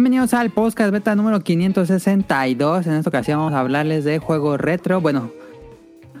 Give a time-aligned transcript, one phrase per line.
[0.00, 2.86] Bienvenidos al podcast beta número 562.
[2.86, 5.02] En esta ocasión vamos a hablarles de juegos retro.
[5.02, 5.30] Bueno,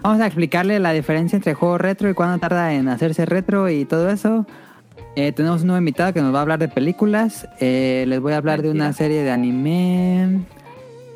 [0.02, 3.86] vamos a explicarles la diferencia entre juego retro y cuándo tarda en hacerse retro y
[3.86, 4.44] todo eso.
[5.16, 7.48] Eh, tenemos un nuevo invitado que nos va a hablar de películas.
[7.58, 10.42] Eh, les voy a hablar de una serie de anime.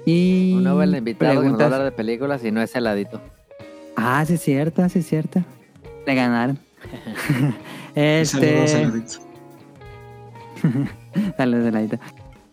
[0.07, 0.55] Y.
[0.57, 3.21] Un nuevo invitado que nos va a hablar de películas y no es heladito.
[3.95, 5.45] Ah, sí, es cierto, sí, es cierto.
[6.07, 6.59] Le ganaron.
[7.95, 8.69] Saludos, este.
[8.69, 9.19] saludito.
[11.37, 12.01] Saludos, Elaita.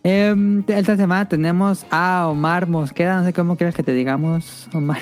[0.04, 3.18] Em, esta semana tenemos a Omar Mosqueda.
[3.18, 5.00] No sé cómo quieres que te digamos, Omar.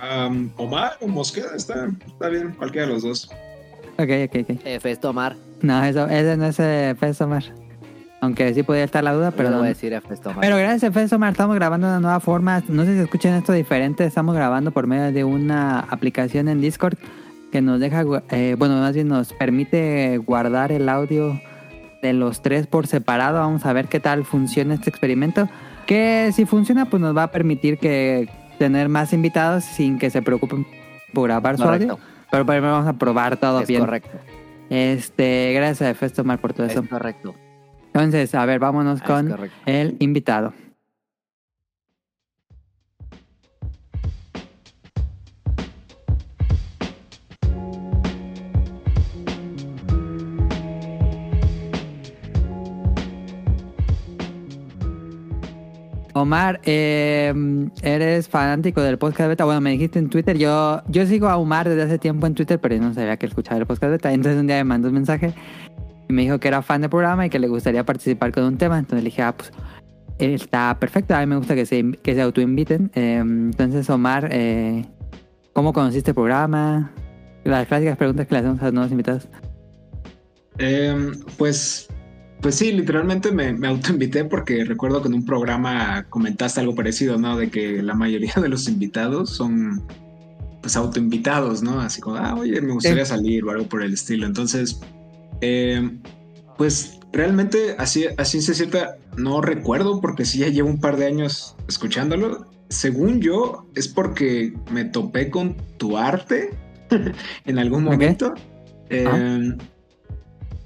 [0.00, 3.30] Am, Omar o Mosqueda, está, está bien, cualquiera de los dos.
[3.98, 4.60] Ok, ok, ok.
[4.64, 5.36] Eh, Festo Omar.
[5.60, 7.44] No, eso, ese no es eh, Fes Omar.
[8.20, 9.58] Aunque sí podría estar la duda, pero no.
[9.58, 10.40] voy a decir a Festo Omar.
[10.40, 12.62] Pero gracias a Fes Omar estamos grabando de una nueva forma.
[12.68, 14.04] No sé si escuchan esto diferente.
[14.04, 16.98] Estamos grabando por medio de una aplicación en Discord
[17.52, 21.38] que nos deja, eh, bueno, más bien nos permite guardar el audio
[22.02, 23.38] de los tres por separado.
[23.38, 25.48] Vamos a ver qué tal funciona este experimento.
[25.86, 28.28] Que si funciona, pues nos va a permitir que
[28.58, 30.66] tener más invitados sin que se preocupen
[31.14, 31.92] por grabar su Correcto.
[31.94, 32.04] audio.
[32.30, 33.80] Pero primero vamos a probar todo es bien.
[33.80, 34.10] correcto.
[34.70, 36.84] Este, gracias a Fes Omar por todo Es eso.
[36.88, 37.34] correcto.
[37.94, 39.56] Entonces, a ver, vámonos Es con correcto.
[39.66, 40.54] el invitado.
[56.14, 57.32] Omar, eh,
[57.82, 59.44] eres fanático del podcast beta.
[59.44, 60.36] Bueno, me dijiste en Twitter.
[60.36, 63.26] Yo, yo sigo a Omar desde hace tiempo en Twitter, pero yo no sabía que
[63.26, 64.12] escuchaba el podcast beta.
[64.12, 65.32] Entonces un día me mandó un mensaje
[66.08, 68.58] y me dijo que era fan del programa y que le gustaría participar con un
[68.58, 68.78] tema.
[68.78, 69.52] Entonces le dije, ah, pues
[70.18, 71.14] está perfecto.
[71.14, 72.90] A mí me gusta que se, que se autoinviten.
[72.94, 74.84] Eh, entonces, Omar, eh,
[75.52, 76.92] ¿cómo conociste el programa?
[77.44, 79.28] Las clásicas preguntas que le hacemos a los nuevos invitados.
[80.58, 81.88] Em, pues,
[82.42, 87.16] pues sí, literalmente me, me autoinvité porque recuerdo que en un programa comentaste algo parecido,
[87.16, 87.36] ¿no?
[87.36, 89.82] De que la mayoría de los invitados son
[90.60, 91.80] pues autoinvitados, ¿no?
[91.80, 94.26] Así como, ah, oye, me gustaría salir o algo por el estilo.
[94.26, 94.80] Entonces,
[95.40, 96.00] em,
[96.58, 101.06] pues realmente así, así se cierta, no recuerdo porque sí ya llevo un par de
[101.06, 102.46] años escuchándolo.
[102.70, 106.50] Según yo, es porque me topé con tu arte
[107.44, 108.34] en algún momento.
[108.90, 109.16] Ajá.
[109.16, 109.58] Em,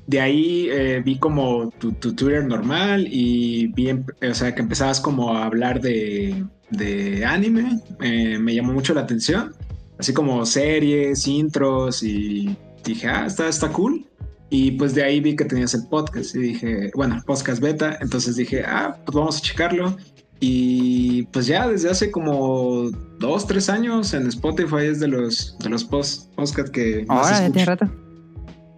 [0.07, 5.01] de ahí eh, vi como tu, tu Twitter normal y vi, o sea, que empezabas
[5.01, 7.81] como a hablar de, de anime.
[8.01, 9.55] Eh, me llamó mucho la atención.
[9.99, 14.07] Así como series, intros y dije, ah, está, está cool.
[14.49, 17.99] Y pues de ahí vi que tenías el podcast y dije, bueno, podcast beta.
[18.01, 19.97] Entonces dije, ah, pues vamos a checarlo.
[20.39, 25.71] Y pues ya desde hace como dos, tres años en Spotify es de los, de
[25.71, 27.91] los post, podcast que más Ahora, ya tiene rato.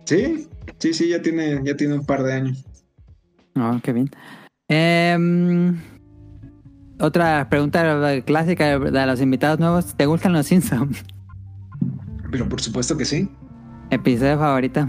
[0.04, 0.46] Sí,
[0.78, 2.64] sí, sí, ya tiene, ya tiene un par de años.
[3.56, 4.10] Oh, qué bien.
[4.68, 5.80] Em,
[7.00, 9.94] otra pregunta clásica de los invitados nuevos.
[9.96, 11.04] ¿Te gustan los Simpsons?
[12.30, 13.30] Pero por supuesto que sí.
[13.90, 14.88] Episodio favorito.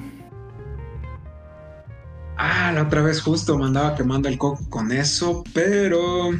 [2.37, 6.31] Ah, la otra vez justo me andaba quemando el coco con eso, pero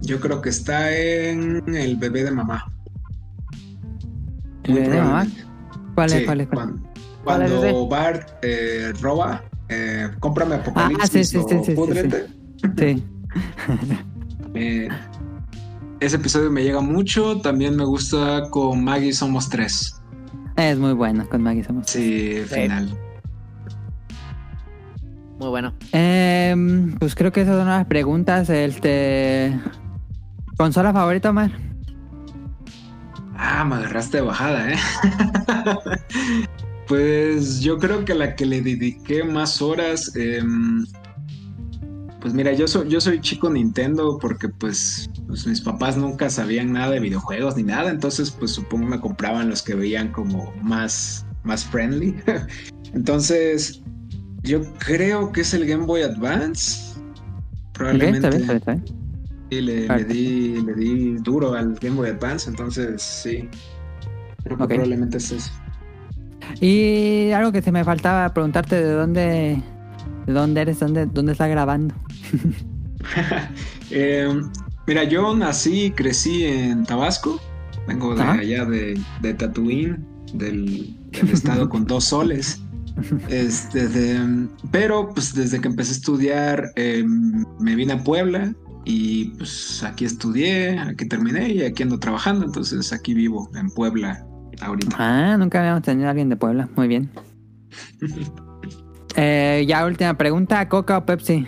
[0.00, 2.72] yo creo que está en el bebé de mamá.
[4.64, 5.26] ¿El bebé de mamá?
[5.94, 6.18] ¿Cuál es?
[6.18, 6.48] Sí, ¿Cuál es?
[6.48, 6.91] cuál
[7.24, 7.86] cuando?
[7.88, 11.74] Bart eh, roba, eh, cómprame Apocalipsis Ah, sí, sí, o sí, sí,
[12.78, 13.04] sí.
[14.54, 14.88] Eh,
[16.00, 17.40] ese episodio me llega mucho.
[17.40, 20.00] También me gusta con Maggie Somos Tres.
[20.56, 21.86] Es muy bueno con Maggie Somos.
[21.86, 22.96] Sí, final.
[25.38, 25.72] Muy bueno.
[25.92, 28.50] Em, pues creo que esas son las preguntas.
[28.50, 29.58] Este.
[30.56, 31.50] ¿Consola favorita, Omar?
[33.36, 34.76] Ah, me agarraste de bajada, ¿eh?
[36.86, 40.84] pues yo creo que la que le dediqué más horas, em,
[42.20, 46.72] pues mira, yo soy, yo soy chico Nintendo porque pues, pues mis papás nunca sabían
[46.72, 51.26] nada de videojuegos ni nada, entonces pues supongo me compraban los que veían como más,
[51.44, 52.14] más friendly.
[52.94, 53.82] entonces,
[54.42, 56.92] yo creo que es el Game Boy Advance.
[56.92, 58.28] Está Probablemente.
[58.28, 58.84] bien, está bien, está bien.
[59.50, 63.48] Sí, le, le di, le di duro al Game Boy Advance, entonces sí.
[64.44, 64.70] Creo que Ok.
[64.70, 65.52] probablemente es eso.
[66.60, 69.62] Y algo que se me faltaba preguntarte de dónde.
[70.26, 70.78] ¿De dónde eres?
[70.80, 71.94] ¿Dónde, dónde estás grabando?
[73.90, 74.28] Eh,
[74.86, 77.40] mira, yo nací y crecí en Tabasco.
[77.86, 79.98] Vengo de allá de, de Tatooine,
[80.34, 82.62] del, del estado con dos soles.
[83.28, 88.54] Este, de- pero pues desde que empecé a estudiar eh, me vine a Puebla
[88.84, 92.46] y pues aquí estudié, aquí terminé y aquí ando trabajando.
[92.46, 94.24] Entonces aquí vivo en Puebla
[94.64, 94.96] ahorita.
[94.98, 96.68] Ah, nunca habíamos tenido a alguien de Puebla.
[96.76, 97.10] Muy bien.
[99.14, 101.46] Eh, ya última pregunta, ¿Coca o Pepsi?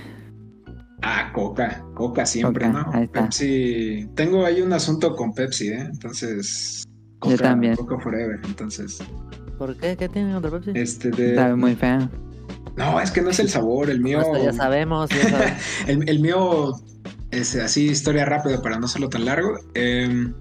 [1.00, 2.92] Ah, Coca, Coca siempre, Coca, ¿no?
[2.92, 3.22] ahí está.
[3.22, 5.88] Pepsi, tengo ahí un asunto con Pepsi, ¿eh?
[5.90, 6.84] Entonces,
[7.18, 7.76] Coca, también.
[7.76, 9.02] Coca Forever, entonces,
[9.58, 9.96] ¿Por qué?
[9.96, 10.72] ¿Qué tiene contra Pepsi?
[10.74, 11.36] este de...
[11.36, 12.10] Sabe muy fea.
[12.76, 14.20] No, es que no es el sabor, el mío...
[14.20, 15.60] Esto ya sabemos, ya sabemos.
[15.86, 16.72] El, el mío
[17.38, 19.58] es así, historia rápida para no hacerlo tan largo.
[19.74, 20.32] Eh,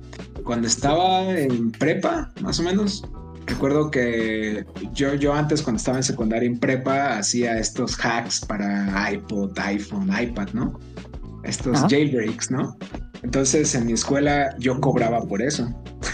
[0.43, 3.03] cuando estaba en prepa, más o menos,
[3.45, 9.11] recuerdo que yo, yo antes, cuando estaba en secundaria en prepa, hacía estos hacks para
[9.11, 10.79] iPod, iPhone, iPad, ¿no?
[11.43, 11.87] Estos Ajá.
[11.89, 12.77] jailbreaks, ¿no?
[13.21, 15.67] Entonces en mi escuela yo cobraba por eso.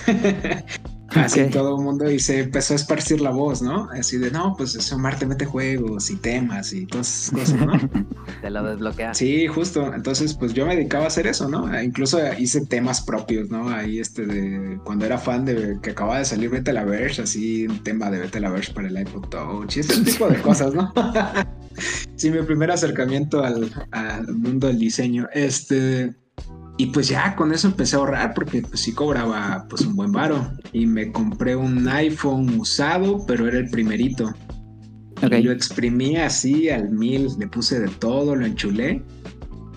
[1.15, 1.51] Así Ok.
[1.51, 3.89] todo el mundo y se empezó a esparcir la voz, ¿no?
[3.91, 7.73] Así de, no, pues Omar te mete juegos y temas y todas esas cosas, ¿no?
[8.41, 9.13] Te lo desbloquea.
[9.13, 9.93] Sí, justo.
[9.93, 11.73] Entonces, pues yo me dedicaba a hacer eso, ¿no?
[11.73, 13.69] E Incluso hice temas propios, ¿no?
[13.69, 17.67] Ahí, este, de cuando era fan de que acababa de salir Vete la Verge, así
[17.67, 20.73] un tema de Vete la Verge para el iPod Touch y ese tipo de cosas,
[20.73, 20.93] ¿no?
[22.15, 25.27] sí, mi primer acercamiento al, al mundo del diseño.
[25.33, 26.13] Este.
[26.79, 30.13] Y pues ya con eso empecé a ahorrar porque pues sí cobraba pues un buen
[30.13, 30.49] varo.
[30.71, 34.33] Y me compré un iPhone usado, pero era el primerito.
[35.21, 35.33] Ok.
[35.33, 39.03] Y lo exprimí así al mil, le puse de todo, lo enchulé.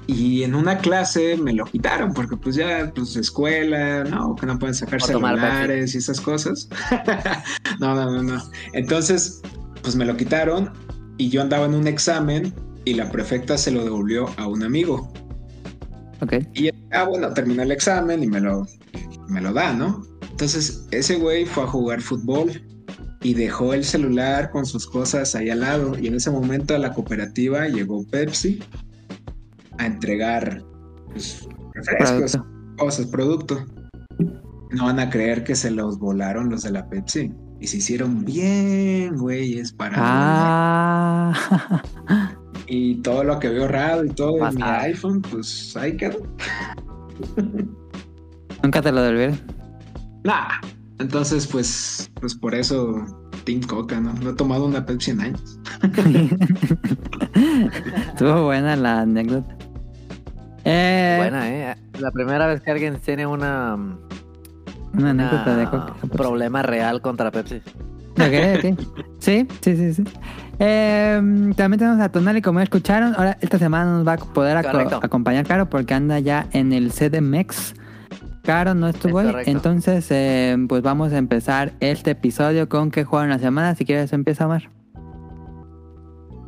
[0.06, 4.56] Y en una clase me lo quitaron porque pues ya, pues escuela, no, que no
[4.60, 6.68] pueden sacar O celulares y esas cosas.
[7.80, 8.42] no, no, no, no.
[8.74, 9.42] Entonces,
[9.82, 10.70] pues me lo quitaron
[11.18, 12.54] y yo andaba en un examen
[12.84, 15.12] y la prefecta se lo devolvió a un amigo.
[16.54, 18.66] Y ah, bueno, terminó el examen y me lo,
[19.28, 20.04] me lo da, ¿no?
[20.30, 22.62] Entonces, ese güey fue a jugar fútbol
[23.22, 25.98] y dejó el celular con sus cosas ahí al lado.
[25.98, 28.60] Y en ese momento a la cooperativa llegó Pepsi
[29.78, 30.62] a entregar
[31.10, 32.76] pues, refrescos, Producto.
[32.76, 33.66] cosas, producto.
[34.70, 37.32] No van a creer que se los volaron los de la Pepsi.
[37.60, 39.94] Y se hicieron bien, güeyes, para...
[39.96, 41.32] Ah.
[42.74, 46.22] Y todo lo que había ahorrado y todo en mi iPhone, pues ahí quedó.
[48.62, 49.38] Nunca te lo devolvieron.
[50.24, 50.48] Nah.
[50.98, 53.04] Entonces, pues, pues por eso
[53.44, 54.14] Team Coca, ¿no?
[54.14, 55.58] No he tomado una Pepsi en años.
[58.08, 59.54] Estuvo buena la anécdota.
[60.64, 61.76] Eh, Buena, ¿eh?
[61.98, 63.74] La primera vez que alguien tiene una,
[64.94, 65.94] Una anécdota de Coca.
[66.16, 67.56] problema real contra Pepsi.
[68.12, 68.80] Ok, ok.
[69.18, 70.04] Sí, sí, sí, sí.
[70.64, 71.16] Eh,
[71.56, 73.14] también tenemos a Tonali, como ya escucharon.
[73.16, 74.68] Ahora, esta semana nos va a poder aco-
[75.02, 77.74] acompañar Caro porque anda ya en el CDMX.
[78.44, 79.48] Caro no estuvo Es.
[79.48, 83.74] Entonces, eh, pues vamos a empezar este episodio con qué juegan la semana.
[83.74, 84.70] Si quieres, empieza Omar.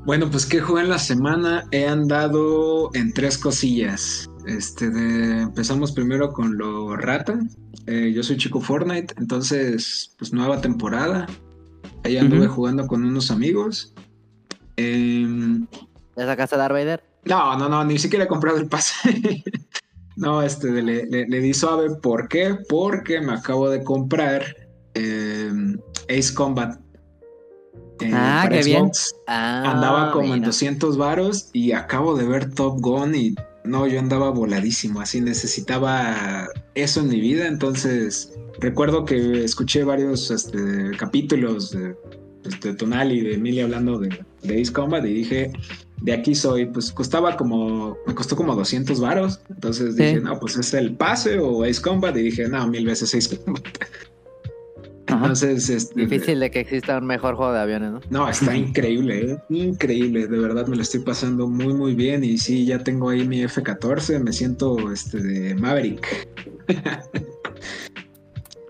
[0.06, 1.64] Bueno, pues que jugué en la semana.
[1.72, 4.28] He andado en tres cosillas.
[4.46, 7.38] Este, de- empezamos primero con lo rata.
[7.86, 11.26] Eh, yo soy chico Fortnite, entonces, pues nueva temporada.
[12.04, 13.94] Ahí anduve jugando con unos amigos.
[14.76, 15.66] Em,
[16.16, 17.02] ¿Ya sacaste a Darth Vader?
[17.24, 19.42] No, no, no, ni siquiera he comprado el pase.
[20.16, 21.90] no, este, le, le- le di suave.
[21.96, 22.56] ¿Por qué?
[22.68, 24.44] Porque me acabo de comprar
[24.94, 25.50] eh,
[26.08, 26.78] Ace Combat.
[28.00, 28.84] eh, Ah, qué bien.
[28.86, 29.14] Xbox.
[29.26, 30.46] Ah, Andaba como en mira.
[30.46, 36.46] 200 varos y acabo de ver Top Gun y no, yo andaba voladísimo, así necesitaba
[36.74, 41.96] eso en mi vida, entonces recuerdo que escuché varios este, capítulos de,
[42.62, 45.52] de Tonal y de Emilia hablando de, de Ace Combat y dije,
[46.00, 50.56] de aquí soy, pues costaba como, me costó como 200 varos, entonces dije, no, pues
[50.56, 53.64] es el pase o Ace Combat y dije, no, mil veces Ace Combat.
[55.06, 58.00] Entonces, este, Difícil de que exista un mejor juego de aviones, ¿no?
[58.10, 59.38] no, está increíble, ¿eh?
[59.48, 63.26] increíble, de verdad me lo estoy pasando muy muy bien y sí, ya tengo ahí
[63.26, 66.28] mi F14, me siento este de Maverick.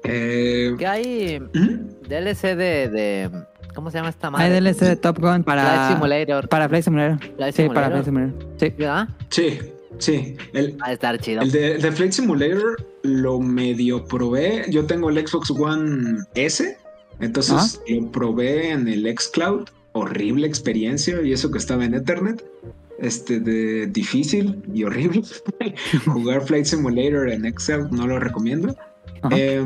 [0.06, 1.88] Eh, ¿Qué hay ¿hmm?
[2.06, 3.30] DLC de, de
[3.74, 4.46] ¿cómo se llama esta madre?
[4.46, 6.48] Hay DLC de Top Gun Flight para, Simulator.
[6.48, 7.18] para Flight Simulator.
[7.36, 8.48] Flight Sí, para Flight Simulator.
[8.58, 8.74] Sí.
[8.78, 9.08] ¿Verdad?
[9.30, 9.58] Sí,
[9.98, 11.42] sí, el, Va a estar chido.
[11.42, 16.78] el de, el de Flight Simulator lo medio probé, yo tengo el Xbox One S,
[17.20, 22.44] entonces lo probé en el xCloud, horrible experiencia y eso que estaba en Ethernet.
[22.98, 25.22] Este de difícil y horrible.
[26.06, 28.74] Jugar Flight Simulator en Excel no lo recomiendo.
[29.30, 29.64] Eh,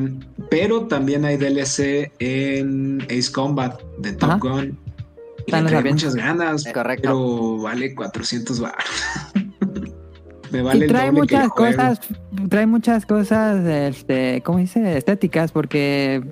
[0.50, 4.38] pero también hay DLC en Ace Combat de Top Ajá.
[4.38, 4.78] Gun.
[5.38, 7.02] Y Están le trae muchas ganas, correcto.
[7.02, 8.84] pero vale 400 baros.
[10.50, 11.76] Me Y vale el trae doble que el muchas juego.
[11.76, 12.00] cosas,
[12.48, 14.96] trae muchas cosas, este, ¿cómo dice?
[14.96, 16.22] Estéticas, porque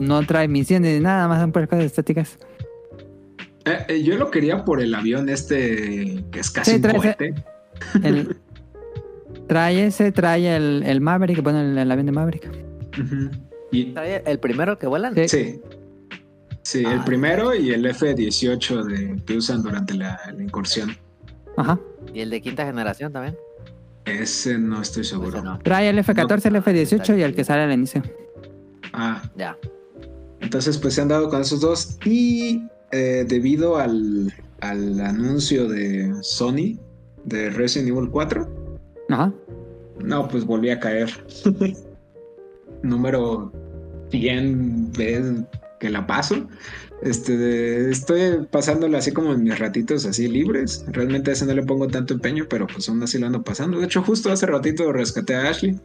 [0.00, 2.38] no trae misiones ni nada, más son puras cosas estéticas.
[3.64, 7.34] Eh, eh, yo lo quería por el avión este que es casi Sí, un cohete.
[8.02, 8.36] El-
[9.48, 12.48] trae ese, trae el, el Maverick, bueno, el, el avión de Maverick.
[13.72, 15.14] Y, ¿Trae el primero que vuelan?
[15.14, 15.28] Sí.
[15.28, 15.60] sí.
[16.62, 20.94] Sí, Ah, el primero y el F-18 de, que usan durante la, la incursión.
[21.56, 21.78] Ajá.
[22.12, 23.36] ¿Y el de quinta generación también?
[24.04, 25.42] Ese no estoy seguro.
[25.42, 25.58] no.
[25.60, 28.02] Trae el F14, el F18 y el que sale al inicio.
[28.92, 29.56] Ah, Ya.
[30.40, 31.96] entonces pues se han dado con esos dos.
[32.04, 36.78] Y eh, debido al, al anuncio de Sony
[37.24, 38.57] de Resident Evil 4,
[39.08, 39.32] Ajá.
[40.00, 41.10] no, pues volví a caer.
[42.82, 43.52] Número
[44.10, 45.42] 100 veces
[45.80, 46.46] que la paso.
[47.02, 50.84] Este, estoy pasándolo así como en mis ratitos así libres.
[50.88, 53.78] Realmente a ese no le pongo tanto empeño, pero pues aún así lo ando pasando.
[53.78, 55.78] De hecho, justo hace ratito rescaté a Ashley.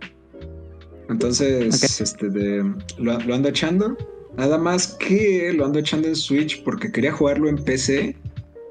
[1.10, 2.64] Entonces, este, de-
[2.98, 3.96] lo, lo ando echando.
[4.38, 8.16] Nada más que lo ando echando en Switch porque quería jugarlo en PC.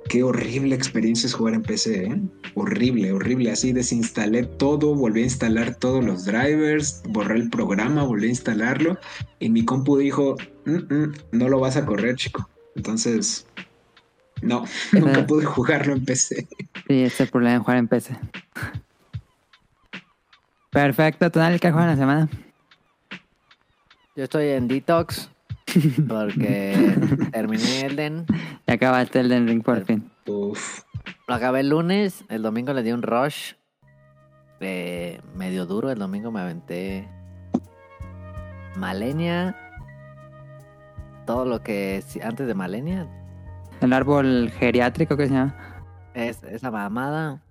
[0.08, 2.20] Qué horrible experiencia es jugar en PC, ¿eh?
[2.54, 3.50] Horrible, horrible.
[3.50, 8.98] Así desinstalé todo, volví a instalar todos los drivers, borré el programa, volví a instalarlo.
[9.38, 12.48] Y mi compu dijo, "Mm, mm, no lo vas a correr, chico.
[12.74, 13.46] Entonces,
[14.42, 16.46] no, nunca pude jugarlo en PC.
[16.86, 18.18] Sí, ese es el problema de jugar en PC.
[20.70, 22.28] Perfecto, Tonal, ¿qué juega en la semana?
[24.16, 25.30] Yo estoy en detox
[26.08, 26.96] porque
[27.32, 28.26] terminé Elden.
[28.66, 30.10] Y acabaste el Den Ring por fin.
[30.26, 30.82] Uf,
[31.28, 33.52] Lo acabé el lunes, el domingo le di un rush
[34.60, 35.90] eh, medio duro.
[35.90, 37.08] El domingo me aventé
[38.76, 39.56] Malenia.
[41.26, 43.06] Todo lo que antes de Malenia
[43.80, 45.54] El árbol geriátrico que se llama.
[46.14, 47.42] es esa mamada.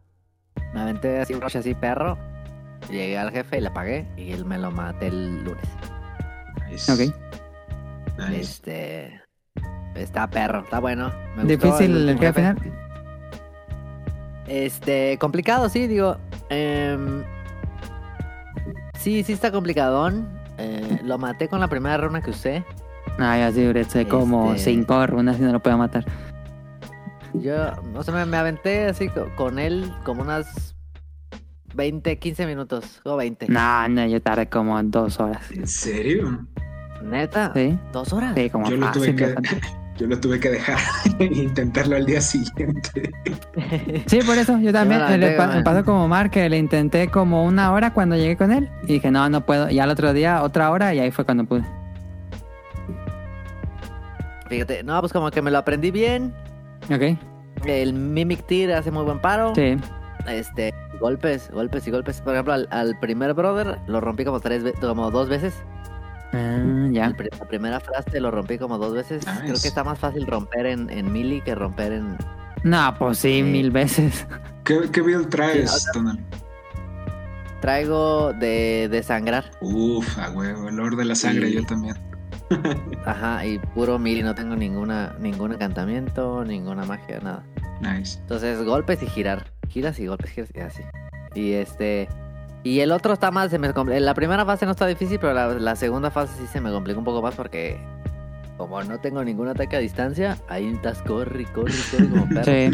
[0.73, 2.17] Me aventé así un rush así perro.
[2.89, 5.63] Llegué al jefe y le pagué y él me lo maté el lunes.
[6.69, 6.91] nice.
[6.91, 7.13] Ok.
[8.17, 8.39] Nice.
[8.41, 9.21] Este
[9.95, 11.11] está perro, está bueno.
[11.35, 12.57] Me gustó Difícil el último jefe final.
[14.47, 16.17] Este, complicado, sí, digo.
[16.49, 17.23] em,
[18.99, 20.27] sí, sí está complicadón.
[20.57, 22.63] Eh, lo maté con la primera runa que usé.
[23.17, 26.05] Ah, ya sí, duré sé, como Este- cinco runas y no lo puedo matar.
[27.33, 30.75] Yo, no sé, me, me aventé así co- con él como unas
[31.73, 32.99] 20, 15 minutos.
[33.05, 33.47] O 20.
[33.47, 35.49] No, no, yo tardé como dos horas.
[35.51, 36.45] ¿En serio?
[37.03, 37.51] Neta.
[37.53, 37.77] ¿Sí?
[37.91, 38.33] ¿Dos horas?
[38.35, 39.35] Sí, como Yo lo tuve que,
[39.97, 40.77] yo lo tuve que dejar
[41.19, 43.11] e intentarlo al día siguiente.
[44.07, 44.99] Sí, por eso, yo también.
[45.01, 48.35] Yo me le me pasó como Mark, que le intenté como una hora cuando llegué
[48.37, 48.69] con él.
[48.83, 49.69] Y dije, no, no puedo.
[49.69, 51.63] Y al otro día, otra hora, y ahí fue cuando pude.
[54.49, 56.33] Fíjate, no, pues como que me lo aprendí bien.
[56.93, 57.17] Ok,
[57.65, 59.53] El Mimic Tear hace muy buen paro.
[59.55, 59.77] sí.
[60.27, 62.21] Este, golpes, golpes y golpes.
[62.21, 65.55] Por ejemplo, al, al primer brother lo rompí como tres como dos veces.
[66.33, 67.09] Ah, ya.
[67.39, 69.25] La primera frase lo rompí como dos veces.
[69.27, 69.39] Nice.
[69.41, 72.17] Creo que está más fácil romper en, en melee que romper en.
[72.63, 73.43] No, pues sí, Sí.
[73.43, 74.25] mil veces.
[74.63, 76.19] ¿Qué, qué build traes, Sí, Tonal?
[77.59, 79.51] Traigo de, de sangrar.
[79.61, 81.55] Uf, a huevo, el Lord de la sangre, Sí.
[81.55, 81.95] yo también.
[83.05, 84.23] Ajá, y puro melee.
[84.23, 87.43] No tengo ninguna ningún encantamiento, ninguna magia, nada.
[87.81, 88.19] Nice.
[88.19, 89.51] Entonces, golpes y girar.
[89.69, 90.83] Giras y golpes, giras y así.
[91.35, 92.09] Y este.
[92.63, 93.49] Y el otro está más.
[93.49, 96.47] Se me compl- la primera fase no está difícil, pero la, la segunda fase sí
[96.47, 97.79] se me complica un poco más porque.
[98.57, 102.43] Como no tengo ningún ataque a distancia, ahí estás corre, corre, corre como perro.
[102.45, 102.71] Sí,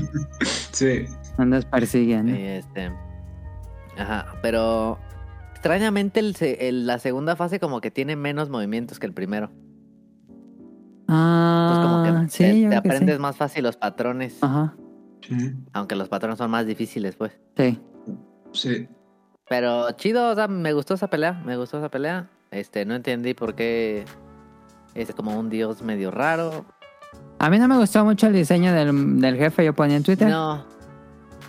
[0.74, 1.06] Sí,
[1.38, 2.36] andas persiguiendo.
[2.36, 2.92] Y este.
[3.98, 5.00] Ajá, pero.
[5.54, 9.50] Extrañamente, el la segunda fase como que tiene menos movimientos que el primero.
[11.08, 13.22] Pues como Ah, que sí, te, yo te que aprendes sí.
[13.22, 14.38] más fácil los patrones.
[14.44, 14.76] Ajá,
[15.22, 17.32] sí, Aunque los patrones son más difíciles, pues.
[17.56, 17.80] sí.
[18.52, 18.88] sí.
[19.50, 22.28] Pero chido, o sea, me gustó esa pelea, me gustó esa pelea.
[22.52, 24.06] Este, no entendí por qué
[24.94, 26.66] es como un dios medio raro.
[27.40, 30.28] A mí no me gustó mucho el diseño del, del jefe, yo ponía en Twitter.
[30.28, 30.66] No.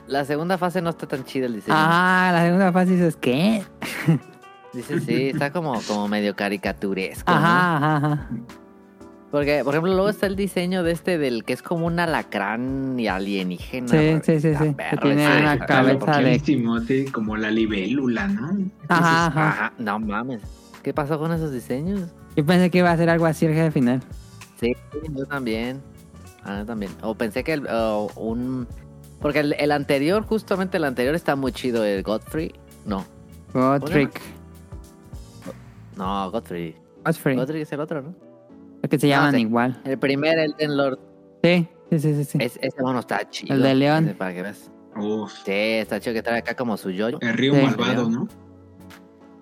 [0.07, 1.76] La segunda fase no está tan chida el diseño.
[1.78, 3.62] Ah, la segunda fase dices, ¿qué?
[4.73, 7.31] Dice, sí, está como, como medio caricaturesco.
[7.31, 7.37] ¿no?
[7.38, 8.28] Ajá, ajá.
[9.30, 12.99] Porque, por ejemplo, luego está el diseño de este del que es como un alacrán
[12.99, 13.88] y alienígena.
[13.88, 15.42] Sí, sí, sí, que tiene ese.
[15.42, 16.38] una cabeza de-
[16.87, 18.47] sí, como la libélula, ¿no?
[18.47, 19.49] Ajá, Entonces, ajá.
[19.50, 20.40] Ajá, no mames.
[20.82, 22.08] ¿Qué pasó con esos diseños?
[22.37, 24.00] Yo pensé que iba a ser algo así el jefe final.
[24.58, 24.75] Sí,
[25.14, 25.82] yo también.
[26.44, 26.92] Ah, yo también.
[27.02, 28.66] O pensé que el, o un...
[29.20, 32.54] Porque el, el anterior, justamente el anterior está muy chido, el Godfrey.
[32.87, 33.04] No,
[33.52, 34.20] Godric.
[35.97, 36.76] no, Godfrey.
[37.04, 37.37] Godfrey.
[37.37, 38.27] Godfrey es el otro, ¿no?
[38.88, 39.40] Que se No, llaman sí.
[39.42, 39.80] igual.
[39.85, 40.99] El primer Elden Lord.
[41.42, 42.25] Sí, sí, sí, sí.
[42.25, 42.38] sí.
[42.40, 43.54] Es- ese mono está chido.
[43.54, 44.14] El de León.
[44.18, 44.70] Para que veas.
[44.97, 47.18] Uf, Sí, está chido que trae acá como su yoyo.
[47.20, 47.61] el río Sí.
[47.62, 48.28] malvado, ¿no?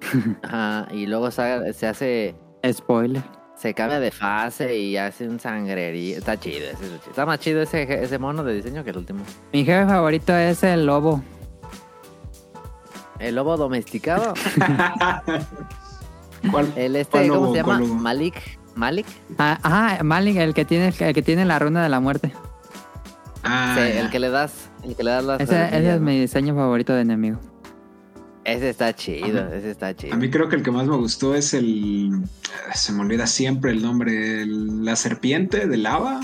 [0.43, 2.35] Ajá, y luego se, se hace...
[2.71, 3.23] Spoiler.
[3.57, 6.19] Se cambia de fase y hace un sangrería.
[6.19, 7.11] Está chido, ese es chido.
[7.11, 9.25] Está más chido ese, ese mono de diseño que el último.
[9.53, 11.23] Mi jefe favorito es el lobo.
[13.19, 14.35] El lobo domesticado.
[16.51, 16.73] ¿Cuál?
[16.77, 17.53] El este, ¿Cuál ¿cómo lobo?
[17.53, 17.79] se llama?
[17.81, 18.35] Malik.
[18.77, 19.07] Malik.
[19.39, 22.33] Ah, Ajá, Malik, el que tiene el que tiene la runa de la muerte.
[23.43, 24.01] Ah, Sí, ya.
[24.01, 24.53] el que le das,
[24.85, 27.39] el que le das las Ese, ese es mi diseño favorito de enemigo.
[28.45, 29.57] Ese está chido, Ajá.
[29.57, 30.15] ese está chido.
[30.15, 32.13] A mí creo que el que más me gustó es el...
[32.75, 34.43] Se me olvida siempre el nombre.
[34.43, 36.21] el- la serpiente de lava.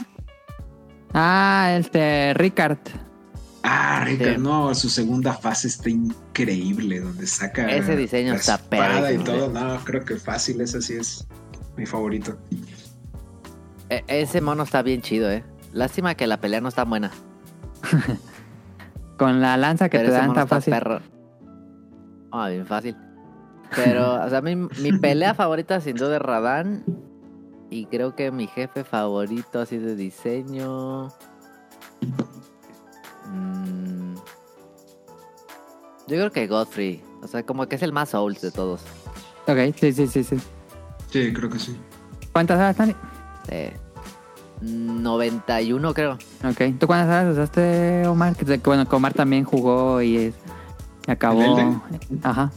[1.15, 2.79] Ah, este, Ricard.
[3.65, 4.41] Ah, Ricardo, Sí.
[4.41, 9.49] no, su segunda fase está increíble, donde saca Ese diseño la está espada y todo.
[9.51, 11.27] No, creo que fácil, ese sí es
[11.77, 12.37] mi favorito.
[13.89, 15.45] E- ese mono está bien chido, eh.
[15.73, 17.11] Lástima que la pelea no está buena.
[19.19, 20.73] Con la lanza que pero te dan mono tan está fácil.
[20.73, 21.01] perro.
[22.31, 22.97] Ah, bien fácil.
[23.75, 26.85] Pero, o sea, mi, mi pelea favorita sin duda es Radan.
[27.71, 31.09] Y creo que mi jefe favorito así de diseño.
[33.27, 34.15] mm,
[36.07, 37.03] yo creo que Godfrey.
[37.23, 38.83] O sea, como que es el más Souls de todos.
[39.47, 40.37] Ok, sí, sí, sí, sí.
[41.13, 41.77] Sí, creo que sí.
[42.33, 42.95] ¿Cuántas horas, Tani?
[43.49, 43.77] Eh,
[44.63, 46.15] 91 creo.
[46.45, 46.79] Ok.
[46.79, 48.35] ¿Tú cuántas horas usaste, Omar?
[48.35, 50.33] Que, bueno, que Omar también jugó y
[51.07, 51.59] acabó.
[51.59, 51.77] ¿El?
[52.23, 52.51] Ajá.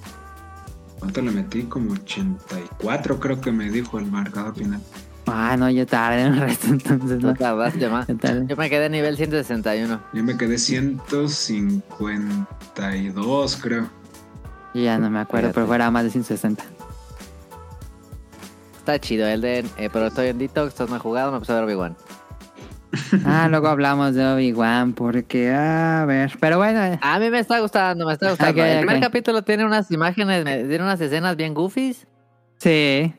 [1.00, 1.64] ¿Cuánto le metí?
[1.64, 4.80] Como 84 creo que me dijo el marcador final.
[5.28, 8.08] Ah, no, yo tardé un resto, entonces No tardaste más.
[8.48, 10.00] Yo me quedé a nivel 161.
[10.14, 13.90] Yo me quedé 152 creo.
[14.76, 16.64] Yo ya no me acuerdo, pero fuera más de 160.
[18.86, 19.68] Está chido, Elden.
[19.80, 21.98] Eh, pero estoy en Detox, no he jugado, me puse a ver Obi-Wan.
[23.26, 26.32] Ah, luego hablamos de Obi-Wan, porque, a ver.
[26.40, 28.64] Pero bueno, eh, A mí me está gustando, me está gustando.
[28.64, 32.06] El primer capítulo tiene unas imágenes, tiene unas escenas bien goofies,
[32.60, 33.12] sí,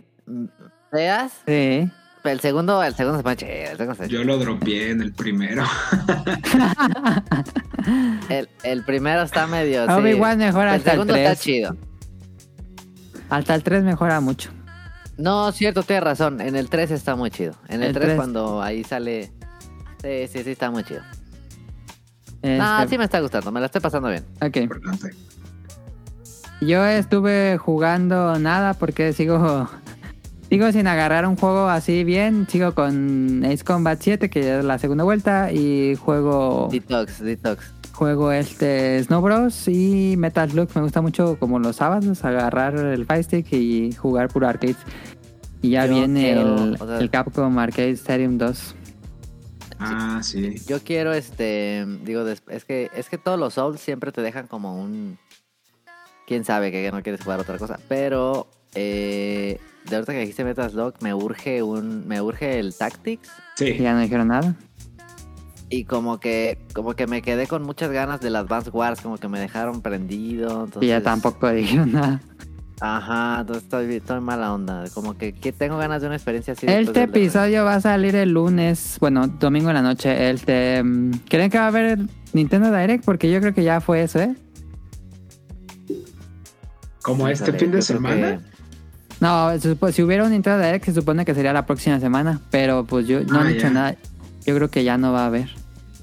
[0.92, 1.32] feas.
[1.46, 1.90] sí.
[2.22, 5.64] El segundo, el segundo se pone chido, el segundo Yo lo dropeé en el primero.
[8.28, 9.86] El, el primero está medio.
[9.86, 9.92] sí.
[9.92, 11.40] Obi-Wan mejora El hasta el segundo está 3.
[11.40, 11.76] chido.
[13.30, 14.50] Hasta el 3 mejora mucho.
[15.18, 16.40] No, cierto, tienes razón.
[16.40, 17.54] En el 3 está muy chido.
[17.68, 18.16] En el, El 3, tres.
[18.16, 19.32] cuando ahí sale.
[20.02, 21.00] Sí, sí, sí, está muy chido.
[22.42, 24.24] Este, No, sí me está gustando, me la estoy pasando bien.
[24.42, 24.56] Ok.
[24.58, 25.10] Importante.
[26.60, 29.68] Yo estuve jugando nada porque sigo
[30.50, 32.46] sigo sin agarrar un juego así bien.
[32.48, 37.72] Sigo con Ace Combat 7, que ya es la segunda vuelta, y juego Detox, detox.
[37.96, 40.68] Juego este Snow Bros y Metal Slug.
[40.74, 44.76] Me gusta mucho como los sábados agarrar el Fire Stick y jugar puro arcades.
[45.62, 48.74] Y ya Yo viene quiero, el, o sea- el Capcom Arcade Stadium 2.
[49.78, 50.54] Ah, sí.
[50.66, 54.80] Yo quiero, este, digo, es que es que todos los Souls siempre te dejan como
[54.80, 55.18] un,
[56.26, 60.70] quién sabe que no quieres jugar otra cosa, pero eh, de ahorita que dijiste Metal
[60.70, 63.28] Slug me urge un, me urge el Tactics
[63.58, 63.78] Y Sí.
[63.78, 64.54] ya no dijeron nada.
[65.68, 69.28] Y como que, como que me quedé con muchas ganas del Advance Wars, como que
[69.28, 72.20] me dejaron prendido, entonces, Y ya tampoco dijeron nada.
[72.80, 76.66] ajá, entonces estoy, estoy mala onda, como que, que tengo ganas de una experiencia así.
[76.68, 80.30] Este de- episodio va a salir el lunes, bueno, domingo en la noche.
[80.30, 80.82] Este,
[81.28, 81.98] ¿Creen que va a haber
[82.32, 83.04] Nintendo Direct?
[83.04, 84.34] Porque yo creo que ya fue eso, ¿eh?
[87.02, 88.38] Como este fin de semana.
[88.38, 88.56] que-
[89.20, 89.50] No,
[89.92, 93.20] si hubiera un Nintendo Direct se supone que sería la próxima semana, pero pues yo
[93.24, 93.96] no Ah, han dicho nada.
[94.46, 95.50] Yo creo que ya no va a haber.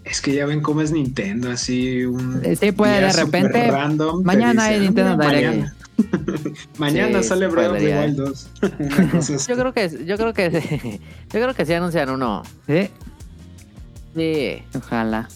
[0.04, 2.42] Es que ya ven cómo es Nintendo, así un.
[2.44, 5.46] Eh, sí, puede, de repente, random, mañana hay "Ah, Nintendo Direct".
[5.48, 5.76] Mañana,
[6.78, 8.00] Mañana Sí, sale sí Breath of the.
[8.00, 8.50] Wild 2.
[8.80, 9.50] Una cosa así.
[9.50, 10.50] Yo creo que, yo creo que,
[11.32, 12.44] yo creo que sí anuncian uno.
[12.68, 12.90] Sí,
[14.16, 14.62] Sí.
[14.78, 15.28] ojalá.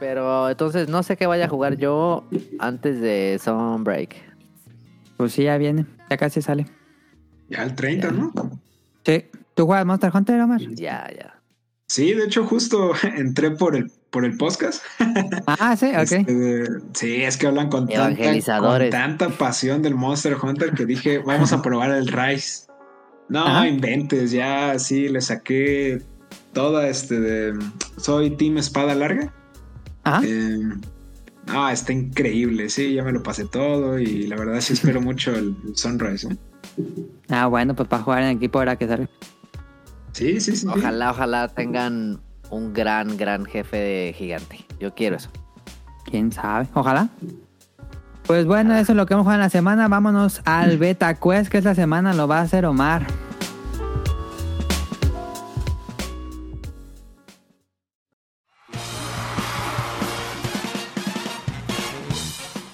[0.00, 2.24] Pero entonces no sé qué vaya a jugar yo
[2.60, 4.14] antes de Sunbreak.
[5.16, 5.86] Pues sí, ya viene.
[6.08, 6.66] Ya casi sale.
[7.48, 8.32] Ya el 30, ¿no?
[9.04, 9.24] Sí.
[9.58, 10.60] ¿Tú juegas Monster Hunter, Omar?
[10.60, 11.34] Ya, ya.
[11.88, 14.84] Sí, de hecho, justo entré por el, por el podcast.
[15.48, 16.12] Ah, sí, ok.
[16.12, 18.90] Este, sí, es que hablan con tanta, con Evangelizadores.
[18.92, 22.66] tanta pasión del Monster Hunter que dije, vamos a probar el Rise.
[23.28, 23.66] No, Ajá.
[23.66, 26.02] inventes, ya sí, le saqué
[26.52, 27.58] toda este de...
[27.96, 29.34] Soy Team Espada Larga.
[30.04, 30.22] Ajá.
[30.24, 30.60] Eh,
[31.48, 35.32] ah, está increíble, sí, ya me lo pasé todo y la verdad sí espero mucho
[35.32, 36.28] el, el Sunrise.
[36.28, 36.36] ¿eh?
[37.28, 39.08] Ah, bueno, pues para jugar en equipo ahora que sale.
[40.12, 40.56] Sí, sí, sí.
[40.56, 40.68] sí.
[40.68, 44.64] Ojalá, ojalá tengan un gran, gran jefe de gigante.
[44.80, 45.30] Yo quiero eso.
[46.04, 46.66] ¿Quién sabe?
[46.74, 47.08] Ojalá.
[48.28, 49.88] Pues bueno, eso es lo que hemos jugado en la semana.
[49.88, 53.06] Vámonos al Beta Quest, que esta semana lo va a hacer Omar.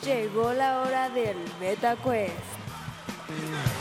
[0.04, 3.73] Llegó la hora del Meta Quest.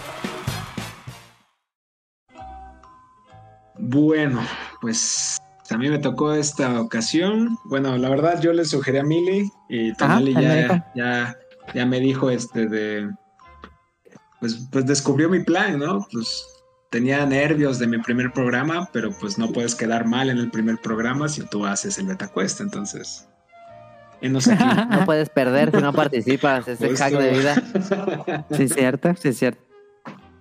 [3.93, 4.41] Bueno,
[4.81, 5.37] pues
[5.69, 7.57] a mí me tocó esta ocasión.
[7.65, 11.37] Bueno, la verdad yo le sugerí a Mili y Tonali ya, ya,
[11.73, 13.09] ya me dijo este de
[14.39, 16.05] pues, pues descubrió mi plan, ¿no?
[16.11, 16.45] Pues
[16.89, 20.79] tenía nervios de mi primer programa, pero pues no puedes quedar mal en el primer
[20.79, 23.27] programa si tú haces el beta quest, entonces.
[24.21, 26.67] No puedes perder si no participas.
[26.67, 27.03] Es el Justo.
[27.03, 28.45] hack de vida.
[28.55, 29.61] Sí, es cierto, sí, es cierto.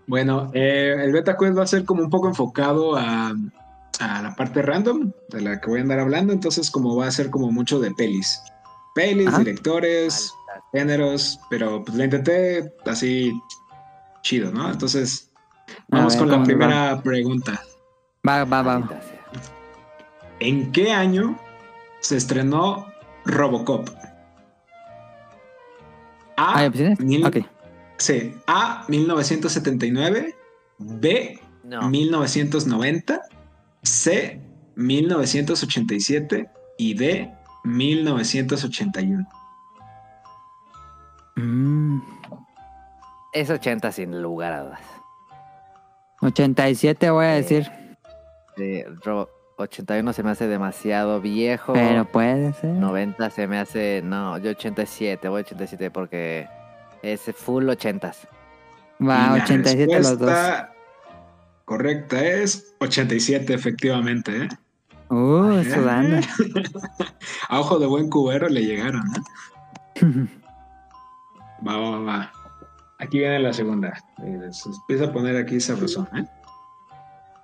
[0.07, 3.33] Bueno, eh, el beta quest va a ser como un poco enfocado a,
[4.01, 7.11] a la parte random de la que voy a andar hablando, entonces como va a
[7.11, 8.43] ser como mucho de pelis.
[8.95, 9.39] Pelis, Ajá.
[9.39, 10.35] directores,
[10.73, 13.33] géneros, pero pues lo intenté así
[14.23, 14.71] chido, ¿no?
[14.71, 15.31] Entonces,
[15.89, 17.61] vamos ver, con la ¿cómo primera pregunta.
[18.29, 18.89] Va, va, va.
[20.41, 21.39] ¿En qué año
[22.01, 22.87] se estrenó
[23.25, 23.89] Robocop?
[26.37, 26.99] A, ¿Hay opciones?
[27.01, 27.37] mil- Ok.
[28.03, 30.35] Sí, A, 1979,
[30.79, 31.89] B, No.
[31.89, 33.23] 1990,
[33.83, 34.41] C,
[34.77, 37.33] 1987 y D,
[37.65, 39.27] 1981.
[41.37, 42.01] Mm,
[43.33, 44.81] Es 80 sin lugar a dudas.
[46.21, 47.71] 87 voy a decir,
[48.57, 51.73] Sí, Ro- 81 se me hace demasiado viejo.
[51.73, 52.71] pero puede ser.
[52.75, 54.03] 90 se me hace.
[54.05, 56.49] No, yo 87, voy 87 porque
[57.03, 58.17] es full 80s.
[59.01, 60.33] Va, Y la 87 los dos.
[61.65, 64.45] Correcta es 87, efectivamente.
[64.45, 64.49] ¿eh?
[65.09, 66.27] Uh, sudando.
[67.49, 69.03] A ojo de buen cubero le llegaron.
[69.97, 70.27] ¿eh?
[71.67, 72.33] Va, va, va.
[72.99, 73.93] Aquí viene la segunda.
[74.25, 76.09] Eh, Se empieza a poner aquí sabrosón.
[76.17, 76.25] ¿eh?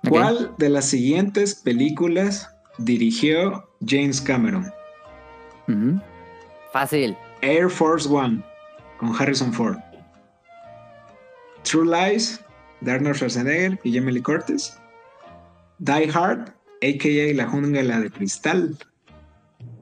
[0.03, 0.09] Ok.
[0.09, 4.69] ¿Cuál de las siguientes películas dirigió James Cameron?
[6.73, 7.15] Fácil.
[7.41, 8.43] Air Force One
[8.99, 9.77] con Harrison Ford.
[11.63, 12.43] True Lies
[12.81, 14.77] de Arnold Schwarzenegger y Jamie Lee Curtis.
[15.79, 16.49] Die Hard,
[16.81, 17.33] a.k.a.
[17.35, 18.77] La Jungla de Cristal.